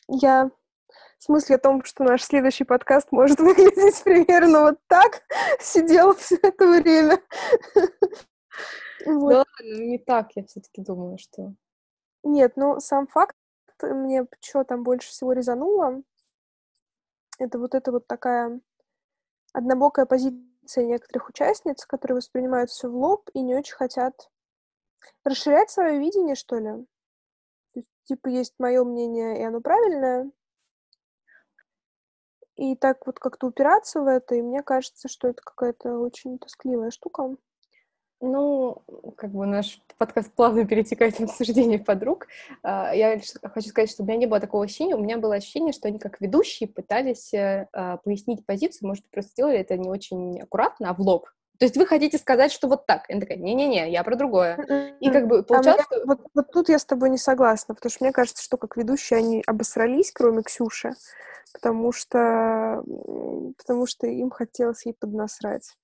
Я 0.08 0.50
в 1.18 1.24
смысле 1.24 1.56
о 1.56 1.58
том, 1.58 1.84
что 1.84 2.04
наш 2.04 2.22
следующий 2.22 2.64
подкаст 2.64 3.12
может 3.12 3.38
выглядеть 3.40 4.02
примерно 4.02 4.62
вот 4.62 4.78
так, 4.86 5.22
сидел 5.60 6.14
все 6.14 6.38
это 6.42 6.66
время. 6.66 7.20
вот. 9.06 9.30
Да, 9.30 9.44
но 9.62 9.82
не 9.82 9.98
так, 9.98 10.30
я 10.34 10.44
все-таки 10.44 10.82
думаю, 10.82 11.18
что... 11.18 11.54
Нет, 12.24 12.52
ну, 12.56 12.80
сам 12.80 13.06
факт 13.06 13.36
мне 13.82 14.26
что 14.40 14.64
там 14.64 14.82
больше 14.82 15.08
всего 15.08 15.32
резануло, 15.32 16.02
это 17.38 17.58
вот 17.58 17.74
эта 17.74 17.92
вот 17.92 18.06
такая 18.06 18.60
однобокая 19.52 20.06
позиция 20.06 20.84
некоторых 20.84 21.28
участниц, 21.28 21.86
которые 21.86 22.16
воспринимают 22.16 22.70
все 22.70 22.88
в 22.88 22.96
лоб 22.96 23.30
и 23.32 23.40
не 23.40 23.54
очень 23.54 23.74
хотят 23.74 24.28
расширять 25.24 25.70
свое 25.70 25.98
видение, 25.98 26.34
что 26.34 26.56
ли. 26.58 26.84
То 27.72 27.80
есть, 27.80 27.88
типа, 28.04 28.28
есть 28.28 28.54
мое 28.58 28.84
мнение, 28.84 29.40
и 29.40 29.44
оно 29.44 29.60
правильное, 29.60 30.30
и 32.58 32.74
так 32.74 33.06
вот 33.06 33.20
как-то 33.20 33.46
упираться 33.46 34.00
в 34.00 34.06
это, 34.08 34.34
и 34.34 34.42
мне 34.42 34.62
кажется, 34.62 35.08
что 35.08 35.28
это 35.28 35.40
какая-то 35.42 35.98
очень 35.98 36.38
тоскливая 36.38 36.90
штука. 36.90 37.36
Ну, 38.20 38.82
как 39.16 39.30
бы 39.30 39.46
наш 39.46 39.80
подкаст 39.96 40.32
плавно 40.32 40.66
перетекает 40.66 41.14
в 41.14 41.20
обсуждение 41.20 41.78
подруг. 41.78 42.26
А, 42.64 42.92
я 42.92 43.20
хочу 43.44 43.68
сказать, 43.68 43.90
что 43.90 44.02
у 44.02 44.06
меня 44.06 44.16
не 44.16 44.26
было 44.26 44.40
такого 44.40 44.64
ощущения. 44.64 44.96
У 44.96 45.00
меня 45.00 45.18
было 45.18 45.36
ощущение, 45.36 45.72
что 45.72 45.86
они 45.86 46.00
как 46.00 46.20
ведущие 46.20 46.68
пытались 46.68 47.32
э, 47.32 47.68
а, 47.72 47.98
пояснить 47.98 48.44
позицию. 48.44 48.88
Может, 48.88 49.08
просто 49.08 49.30
сделали 49.30 49.58
это 49.58 49.76
не 49.76 49.88
очень 49.88 50.40
аккуратно, 50.40 50.90
а 50.90 50.94
в 50.94 51.00
лоб. 51.00 51.28
То 51.58 51.64
есть 51.64 51.76
вы 51.76 51.86
хотите 51.86 52.18
сказать, 52.18 52.52
что 52.52 52.68
вот 52.68 52.86
так? 52.86 53.06
Я 53.08 53.18
такая, 53.20 53.36
не-не-не, 53.36 53.90
я 53.90 54.04
про 54.04 54.14
другое. 54.14 54.96
И 55.00 55.10
как 55.10 55.26
бы 55.26 55.42
получалось, 55.42 55.80
а 55.80 55.94
что... 55.94 56.06
вот, 56.06 56.20
вот 56.34 56.52
тут 56.52 56.68
я 56.68 56.78
с 56.78 56.84
тобой 56.84 57.10
не 57.10 57.18
согласна, 57.18 57.74
потому 57.74 57.90
что 57.90 58.04
мне 58.04 58.12
кажется, 58.12 58.44
что 58.44 58.56
как 58.56 58.76
ведущие 58.76 59.18
они 59.18 59.42
обосрались, 59.46 60.12
кроме 60.12 60.42
Ксюши 60.42 60.92
потому 61.52 61.92
что, 61.92 62.82
потому 63.56 63.86
что 63.86 64.06
им 64.06 64.30
хотелось 64.30 64.86
ей 64.86 64.94
поднасрать. 64.94 65.76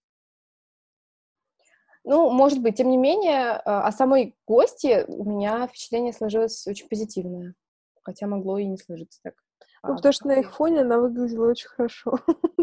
Ну, 2.05 2.31
может 2.31 2.61
быть, 2.61 2.77
тем 2.77 2.91
не 2.91 2.99
менее, 2.99 3.53
а, 3.53 3.87
о 3.87 3.93
самой 3.93 4.37
гости 4.47 5.05
у 5.09 5.25
меня 5.25 5.67
впечатление 5.67 6.13
сложилось 6.13 6.67
очень 6.67 6.87
позитивное, 6.87 7.55
хотя 8.03 8.27
могло 8.27 8.59
и 8.59 8.67
не 8.67 8.77
сложиться 8.77 9.21
так. 9.23 9.35
Ну, 9.87 9.97
потому 9.97 10.13
что 10.13 10.29
на 10.29 10.41
их 10.41 10.55
фоне 10.55 10.81
она 10.81 10.99
выглядела 10.99 11.51
очень 11.51 11.69
хорошо. 11.69 12.19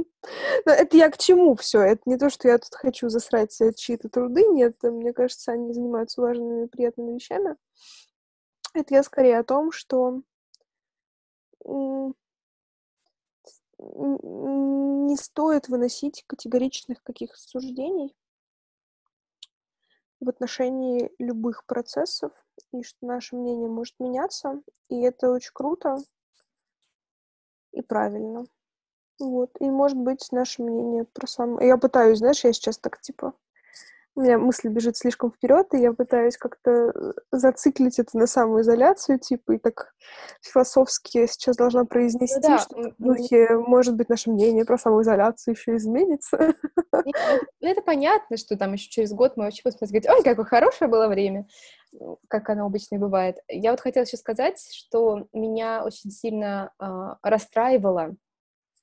Но 0.65 0.71
это 0.71 0.97
я 0.97 1.09
к 1.09 1.17
чему 1.17 1.55
все? 1.55 1.81
Это 1.81 2.01
не 2.05 2.17
то, 2.17 2.29
что 2.31 2.47
я 2.47 2.57
тут 2.57 2.73
хочу 2.73 3.09
засрать 3.09 3.55
чьи-то 3.75 4.09
труды, 4.09 4.43
нет, 4.47 4.81
мне 4.81 5.13
кажется, 5.13 5.51
они 5.51 5.71
занимаются 5.71 6.21
важными, 6.21 6.65
приятными 6.65 7.13
вещами. 7.13 7.55
Это 8.73 8.95
я 8.95 9.03
скорее 9.03 9.37
о 9.37 9.43
том, 9.43 9.71
что 9.71 10.21
не 13.79 15.15
стоит 15.15 15.67
выносить 15.67 16.23
категоричных 16.27 17.03
каких-то 17.03 17.37
суждений 17.39 18.15
в 20.19 20.29
отношении 20.29 21.11
любых 21.19 21.65
процессов, 21.65 22.31
и 22.71 22.83
что 22.83 23.05
наше 23.05 23.35
мнение 23.35 23.67
может 23.67 23.95
меняться, 23.99 24.61
и 24.89 25.01
это 25.01 25.31
очень 25.31 25.51
круто 25.53 25.97
и 27.73 27.81
правильно. 27.81 28.45
Вот. 29.19 29.51
И, 29.59 29.69
может 29.69 29.97
быть, 29.97 30.31
наше 30.31 30.63
мнение 30.63 31.05
про 31.05 31.27
сам... 31.27 31.59
Я 31.59 31.77
пытаюсь, 31.77 32.19
знаешь, 32.19 32.43
я 32.43 32.53
сейчас 32.53 32.77
так, 32.77 33.01
типа, 33.01 33.33
у 34.15 34.21
меня 34.21 34.37
мысль 34.37 34.69
бежит 34.69 34.97
слишком 34.97 35.31
вперед, 35.31 35.67
и 35.73 35.79
я 35.79 35.93
пытаюсь 35.93 36.37
как-то 36.37 36.71
э, 36.71 37.13
зациклить 37.31 37.97
это 37.97 38.17
на 38.17 38.27
самоизоляцию, 38.27 39.19
типа, 39.19 39.53
и 39.53 39.57
так 39.57 39.93
философски 40.41 41.27
сейчас 41.27 41.55
должна 41.55 41.85
произнести, 41.85 42.39
ну, 42.41 42.49
да. 42.49 42.57
что 42.59 42.75
в 42.75 42.95
духе, 42.97 43.55
может 43.55 43.95
быть, 43.95 44.09
наше 44.09 44.29
мнение 44.29 44.65
про 44.65 44.77
самоизоляцию 44.77 45.55
еще 45.55 45.75
изменится. 45.75 46.53
Ну, 47.61 47.67
это 47.67 47.81
понятно, 47.81 48.37
что 48.37 48.57
там 48.57 48.73
еще 48.73 48.89
через 48.89 49.13
год 49.13 49.37
мы 49.37 49.45
вообще 49.45 49.61
будем 49.63 49.77
говорить, 49.79 50.09
ой, 50.09 50.23
какое 50.23 50.45
хорошее 50.45 50.89
было 50.89 51.07
время, 51.07 51.47
как 52.27 52.49
оно 52.49 52.65
обычно 52.65 52.95
и 52.95 52.99
бывает. 52.99 53.37
Я 53.47 53.71
вот 53.71 53.81
хотела 53.81 54.03
еще 54.03 54.17
сказать, 54.17 54.59
что 54.71 55.27
меня 55.33 55.83
очень 55.85 56.11
сильно 56.11 56.71
э, 56.79 56.85
расстраивало 57.23 58.15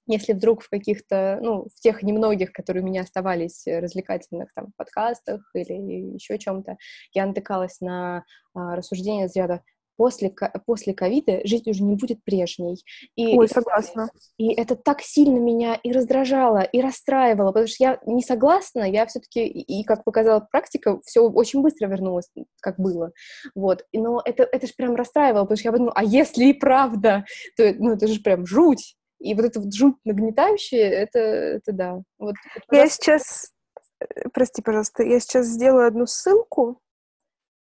если 0.08 0.32
вдруг 0.32 0.62
в 0.62 0.68
каких-то, 0.68 1.38
ну, 1.42 1.68
в 1.74 1.80
тех 1.80 2.02
немногих, 2.02 2.52
которые 2.52 2.82
у 2.82 2.86
меня 2.86 3.02
оставались 3.02 3.66
э, 3.66 3.78
развлекательных 3.78 4.52
там 4.54 4.72
подкастах 4.76 5.42
или 5.54 6.14
еще 6.14 6.38
чем-то, 6.38 6.76
я 7.12 7.26
натыкалась 7.26 7.80
на 7.80 8.24
а, 8.54 8.76
рассуждения 8.76 9.26
из 9.26 9.36
ряда 9.36 9.62
после, 9.98 10.32
после 10.64 10.94
ковида 10.94 11.40
жизнь 11.44 11.68
уже 11.68 11.82
не 11.82 11.96
будет 11.96 12.24
прежней. 12.24 12.82
И, 13.16 13.36
Ой, 13.36 13.48
согласна. 13.48 14.08
И 14.38 14.54
это 14.54 14.76
так 14.76 15.02
сильно 15.02 15.38
меня 15.38 15.74
и 15.74 15.92
раздражало, 15.92 16.62
и 16.62 16.80
расстраивало, 16.80 17.48
потому 17.48 17.66
что 17.66 17.84
я 17.84 18.00
не 18.06 18.22
согласна, 18.22 18.90
я 18.90 19.04
все-таки, 19.06 19.46
и, 19.46 19.84
как 19.84 20.04
показала 20.04 20.40
практика, 20.40 21.00
все 21.04 21.22
очень 21.22 21.60
быстро 21.60 21.88
вернулось, 21.88 22.30
как 22.62 22.78
было. 22.78 23.10
Вот. 23.54 23.84
Но 23.92 24.22
это, 24.24 24.44
это 24.44 24.66
же 24.66 24.72
прям 24.76 24.94
расстраивало, 24.94 25.42
потому 25.42 25.58
что 25.58 25.68
я 25.68 25.72
подумала, 25.72 25.94
а 25.96 26.04
если 26.04 26.44
и 26.44 26.52
правда, 26.54 27.24
то 27.56 27.74
ну, 27.78 27.94
это 27.94 28.06
же 28.06 28.20
прям 28.20 28.46
жуть. 28.46 28.94
И 29.18 29.34
вот 29.34 29.44
это 29.44 29.60
вот 29.60 29.74
жуть 29.74 29.96
нагнетающее, 30.04 30.80
это, 30.80 31.18
это 31.18 31.72
да. 31.72 32.02
Вот, 32.18 32.34
это 32.54 32.76
я 32.76 32.88
сейчас, 32.88 33.52
э, 34.00 34.28
прости, 34.32 34.62
пожалуйста, 34.62 35.02
я 35.02 35.18
сейчас 35.18 35.46
сделаю 35.46 35.88
одну 35.88 36.06
ссылку, 36.06 36.80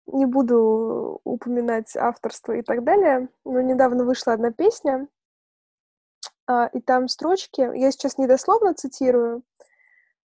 не 0.07 0.25
буду 0.25 1.21
упоминать 1.23 1.95
авторство 1.95 2.53
и 2.53 2.61
так 2.61 2.83
далее, 2.83 3.29
но 3.45 3.61
недавно 3.61 4.03
вышла 4.05 4.33
одна 4.33 4.51
песня, 4.51 5.07
а, 6.47 6.67
и 6.67 6.79
там 6.79 7.07
строчки, 7.07 7.61
я 7.61 7.91
сейчас 7.91 8.17
недословно 8.17 8.73
цитирую, 8.73 9.43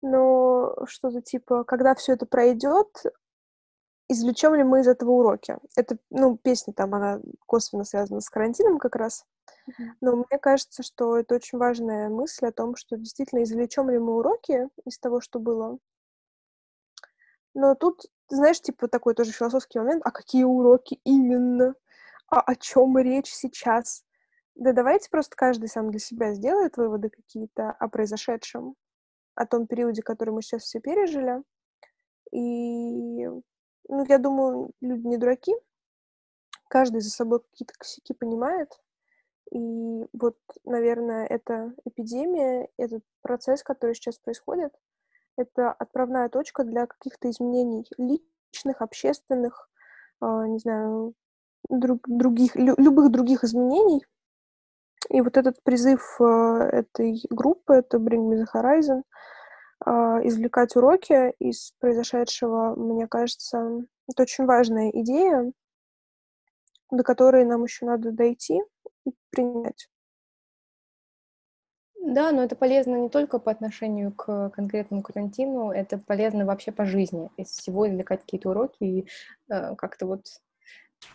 но 0.01 0.75
что-то 0.85 1.21
типа, 1.21 1.63
когда 1.63 1.95
все 1.95 2.13
это 2.13 2.25
пройдет, 2.25 2.87
извлечем 4.09 4.55
ли 4.55 4.63
мы 4.63 4.81
из 4.81 4.87
этого 4.87 5.11
уроки? 5.11 5.57
Это, 5.75 5.97
ну, 6.09 6.37
песня 6.37 6.73
там, 6.73 6.93
она 6.95 7.21
косвенно 7.45 7.83
связана 7.83 8.21
с 8.21 8.29
карантином 8.29 8.79
как 8.79 8.95
раз. 8.95 9.25
Но 10.01 10.15
мне 10.15 10.39
кажется, 10.39 10.83
что 10.83 11.17
это 11.17 11.35
очень 11.35 11.57
важная 11.57 12.09
мысль 12.09 12.47
о 12.47 12.51
том, 12.51 12.75
что 12.75 12.97
действительно 12.97 13.43
извлечем 13.43 13.89
ли 13.89 13.97
мы 13.97 14.15
уроки 14.15 14.69
из 14.85 14.99
того, 14.99 15.21
что 15.21 15.39
было. 15.39 15.77
Но 17.53 17.73
тут, 17.73 18.03
знаешь, 18.27 18.61
типа 18.61 18.87
такой 18.87 19.15
тоже 19.15 19.31
философский 19.31 19.79
момент, 19.79 20.01
а 20.05 20.11
какие 20.11 20.43
уроки 20.43 20.99
именно? 21.03 21.75
А 22.27 22.41
о 22.41 22.55
чем 22.55 22.97
речь 22.97 23.33
сейчас? 23.33 24.03
Да 24.55 24.73
давайте 24.73 25.09
просто 25.09 25.35
каждый 25.35 25.67
сам 25.67 25.89
для 25.89 25.99
себя 25.99 26.33
сделает 26.33 26.77
выводы 26.77 27.09
какие-то 27.09 27.71
о 27.71 27.87
произошедшем, 27.87 28.75
о 29.35 29.45
том 29.45 29.67
периоде, 29.67 30.01
который 30.01 30.31
мы 30.31 30.41
сейчас 30.41 30.63
все 30.63 30.79
пережили. 30.79 31.43
И, 32.31 33.27
ну, 33.87 34.05
я 34.07 34.17
думаю, 34.17 34.71
люди 34.81 35.07
не 35.07 35.17
дураки. 35.17 35.53
Каждый 36.67 37.01
за 37.01 37.09
собой 37.09 37.41
какие-то 37.41 37.73
косяки 37.77 38.13
понимает. 38.13 38.69
И 39.51 40.05
вот, 40.13 40.37
наверное, 40.63 41.27
эта 41.27 41.73
эпидемия, 41.85 42.69
этот 42.77 43.03
процесс, 43.21 43.63
который 43.63 43.93
сейчас 43.93 44.17
происходит, 44.17 44.73
это 45.37 45.71
отправная 45.71 46.29
точка 46.29 46.63
для 46.63 46.87
каких-то 46.87 47.29
изменений 47.29 47.85
личных, 47.97 48.81
общественных, 48.81 49.69
э, 50.21 50.25
не 50.47 50.59
знаю, 50.59 51.13
друг, 51.69 52.07
других, 52.07 52.55
лю, 52.55 52.75
любых 52.77 53.11
других 53.11 53.43
изменений. 53.43 54.05
И 55.09 55.21
вот 55.21 55.37
этот 55.37 55.61
призыв 55.63 56.19
э, 56.19 56.23
этой 56.71 57.21
группы, 57.29 57.75
это 57.75 57.97
Bring 57.97 58.29
Me 58.29 58.43
The 58.43 58.45
Horizon, 58.53 59.03
извлекать 59.83 60.75
уроки 60.75 61.31
из 61.39 61.73
произошедшего, 61.79 62.75
мне 62.75 63.07
кажется, 63.07 63.83
это 64.09 64.23
очень 64.23 64.45
важная 64.45 64.89
идея, 64.91 65.51
до 66.91 67.03
которой 67.03 67.45
нам 67.45 67.63
еще 67.63 67.85
надо 67.85 68.11
дойти 68.11 68.61
и 69.05 69.11
принять. 69.29 69.89
Да, 72.05 72.31
но 72.31 72.43
это 72.43 72.55
полезно 72.55 72.97
не 72.97 73.09
только 73.09 73.39
по 73.39 73.51
отношению 73.51 74.11
к 74.13 74.51
конкретному 74.51 75.01
карантину, 75.01 75.71
это 75.71 75.97
полезно 75.97 76.45
вообще 76.45 76.71
по 76.71 76.85
жизни. 76.85 77.31
Из 77.35 77.47
всего 77.47 77.89
извлекать 77.89 78.21
какие-то 78.21 78.51
уроки 78.51 78.83
и 78.83 79.07
э, 79.49 79.75
как-то 79.75 80.05
вот 80.05 80.27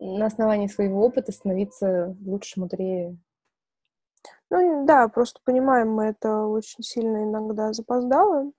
на 0.01 0.27
основании 0.27 0.67
своего 0.67 1.05
опыта 1.07 1.31
становиться 1.31 2.17
лучше, 2.25 2.59
мудрее. 2.59 3.17
Ну 4.51 4.85
да, 4.85 5.09
просто 5.09 5.41
понимаем 5.45 5.93
мы 5.93 6.07
это 6.07 6.45
очень 6.47 6.83
сильно 6.83 7.23
иногда 7.23 7.73
запоздало. 7.73 8.53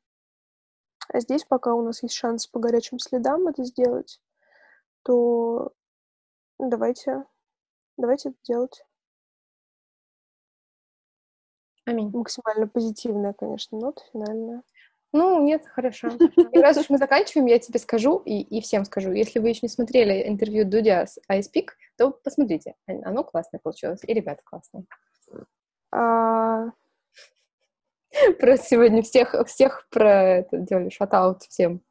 А 1.10 1.20
здесь, 1.20 1.44
пока 1.44 1.74
у 1.74 1.82
нас 1.82 2.02
есть 2.04 2.16
шанс 2.16 2.48
по 2.48 2.60
горячим 2.60 2.98
следам 2.98 3.48
это 3.48 3.66
сделать, 3.66 4.22
то 5.04 5.74
давайте, 6.58 7.26
давайте 7.98 8.30
это 8.30 8.38
делать. 8.44 8.86
Аминь. 11.86 12.12
Максимально 12.14 12.68
позитивная, 12.68 13.34
конечно, 13.34 13.78
нота 13.78 14.02
финальная. 14.14 14.64
Ну, 15.12 15.44
нет, 15.44 15.66
хорошо. 15.68 16.08
И 16.54 16.60
раз 16.60 16.78
уж 16.78 16.90
мы 16.90 16.98
заканчиваем, 16.98 17.48
я 17.48 17.60
тебе 17.60 17.80
скажу 17.80 18.20
и, 18.20 18.40
и 18.42 18.62
всем 18.62 18.86
скажу. 18.86 19.12
Если 19.12 19.40
вы 19.40 19.50
еще 19.50 19.60
не 19.64 19.68
смотрели 19.68 20.26
интервью 20.30 20.64
Дудя 20.64 21.06
с 21.06 21.20
iSpeak, 21.30 21.72
то 21.98 22.12
посмотрите. 22.12 22.76
Оно 22.88 23.26
классное 23.26 23.60
получилось. 23.60 24.00
И 24.08 24.14
ребята 24.14 24.42
классные. 24.46 24.86
А... 25.92 26.72
Просто 28.40 28.66
сегодня 28.68 29.02
всех, 29.02 29.36
всех 29.48 29.88
про 29.90 30.24
это 30.24 30.58
делали, 30.58 30.90
шатаут 30.90 31.44
всем. 31.44 31.82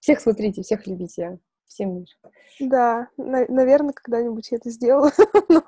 Всех 0.00 0.20
смотрите, 0.20 0.62
всех 0.62 0.86
любите. 0.86 1.38
Всем 1.66 1.94
мир. 1.94 2.06
Да, 2.60 3.08
на- 3.16 3.46
наверное, 3.48 3.94
когда-нибудь 3.94 4.50
я 4.50 4.58
это 4.58 4.68
сделаю. 4.68 5.10
Но 5.48 5.62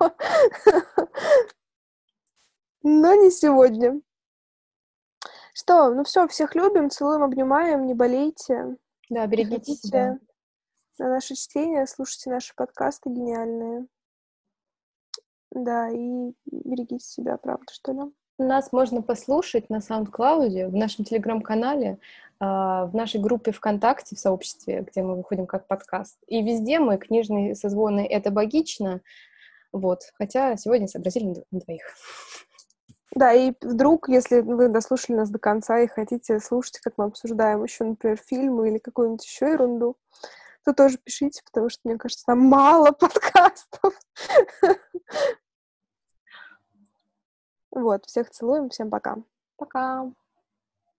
но 2.87 3.15
не 3.15 3.31
сегодня. 3.31 3.99
Что, 5.55 5.89
ну 5.89 6.03
все, 6.03 6.27
всех 6.27 6.53
любим, 6.53 6.91
целуем, 6.91 7.23
обнимаем, 7.23 7.87
не 7.87 7.95
болейте. 7.95 8.77
Да, 9.09 9.25
берегите 9.25 9.73
себя. 9.73 10.19
На 10.99 11.09
наше 11.09 11.33
чтение, 11.33 11.87
слушайте 11.87 12.29
наши 12.29 12.53
подкасты 12.55 13.09
гениальные. 13.09 13.87
Да, 15.55 15.89
и 15.89 16.33
берегите 16.51 17.05
себя, 17.05 17.37
правда, 17.37 17.65
что 17.71 17.93
ли. 17.93 18.01
Нас 18.37 18.73
можно 18.73 19.01
послушать 19.01 19.69
на 19.69 19.77
SoundCloud, 19.77 20.67
в 20.67 20.75
нашем 20.75 21.05
телеграм-канале, 21.05 21.97
а, 22.41 22.87
в 22.87 22.93
нашей 22.93 23.21
группе 23.21 23.53
ВКонтакте, 23.53 24.17
в 24.17 24.19
сообществе, 24.19 24.81
где 24.81 25.01
мы 25.01 25.15
выходим 25.15 25.47
как 25.47 25.65
подкаст. 25.67 26.17
И 26.27 26.43
везде 26.43 26.79
мы, 26.79 26.97
книжные 26.97 27.55
созвоны, 27.55 28.05
это 28.05 28.31
богично. 28.31 28.99
Вот. 29.71 30.01
Хотя 30.15 30.57
сегодня 30.57 30.89
сообразили 30.89 31.45
на 31.51 31.59
двоих. 31.61 31.85
Да, 33.11 33.31
и 33.31 33.53
вдруг, 33.61 34.09
если 34.09 34.41
вы 34.41 34.67
дослушали 34.67 35.15
нас 35.15 35.29
до 35.29 35.39
конца 35.39 35.79
и 35.79 35.87
хотите 35.87 36.41
слушать, 36.41 36.79
как 36.79 36.95
мы 36.97 37.05
обсуждаем 37.05 37.63
еще, 37.63 37.85
например, 37.85 38.17
фильмы 38.17 38.67
или 38.67 38.77
какую-нибудь 38.77 39.25
еще 39.25 39.53
ерунду, 39.53 39.95
то 40.65 40.73
тоже 40.73 40.97
пишите, 40.97 41.41
потому 41.45 41.69
что, 41.69 41.79
мне 41.85 41.97
кажется, 41.97 42.25
нам 42.27 42.39
мало 42.39 42.91
подкастов. 42.99 43.93
Вот, 47.75 48.05
всех 48.05 48.31
целуем, 48.31 48.69
всем 48.69 48.89
пока. 48.89 49.17
Пока. 49.57 50.11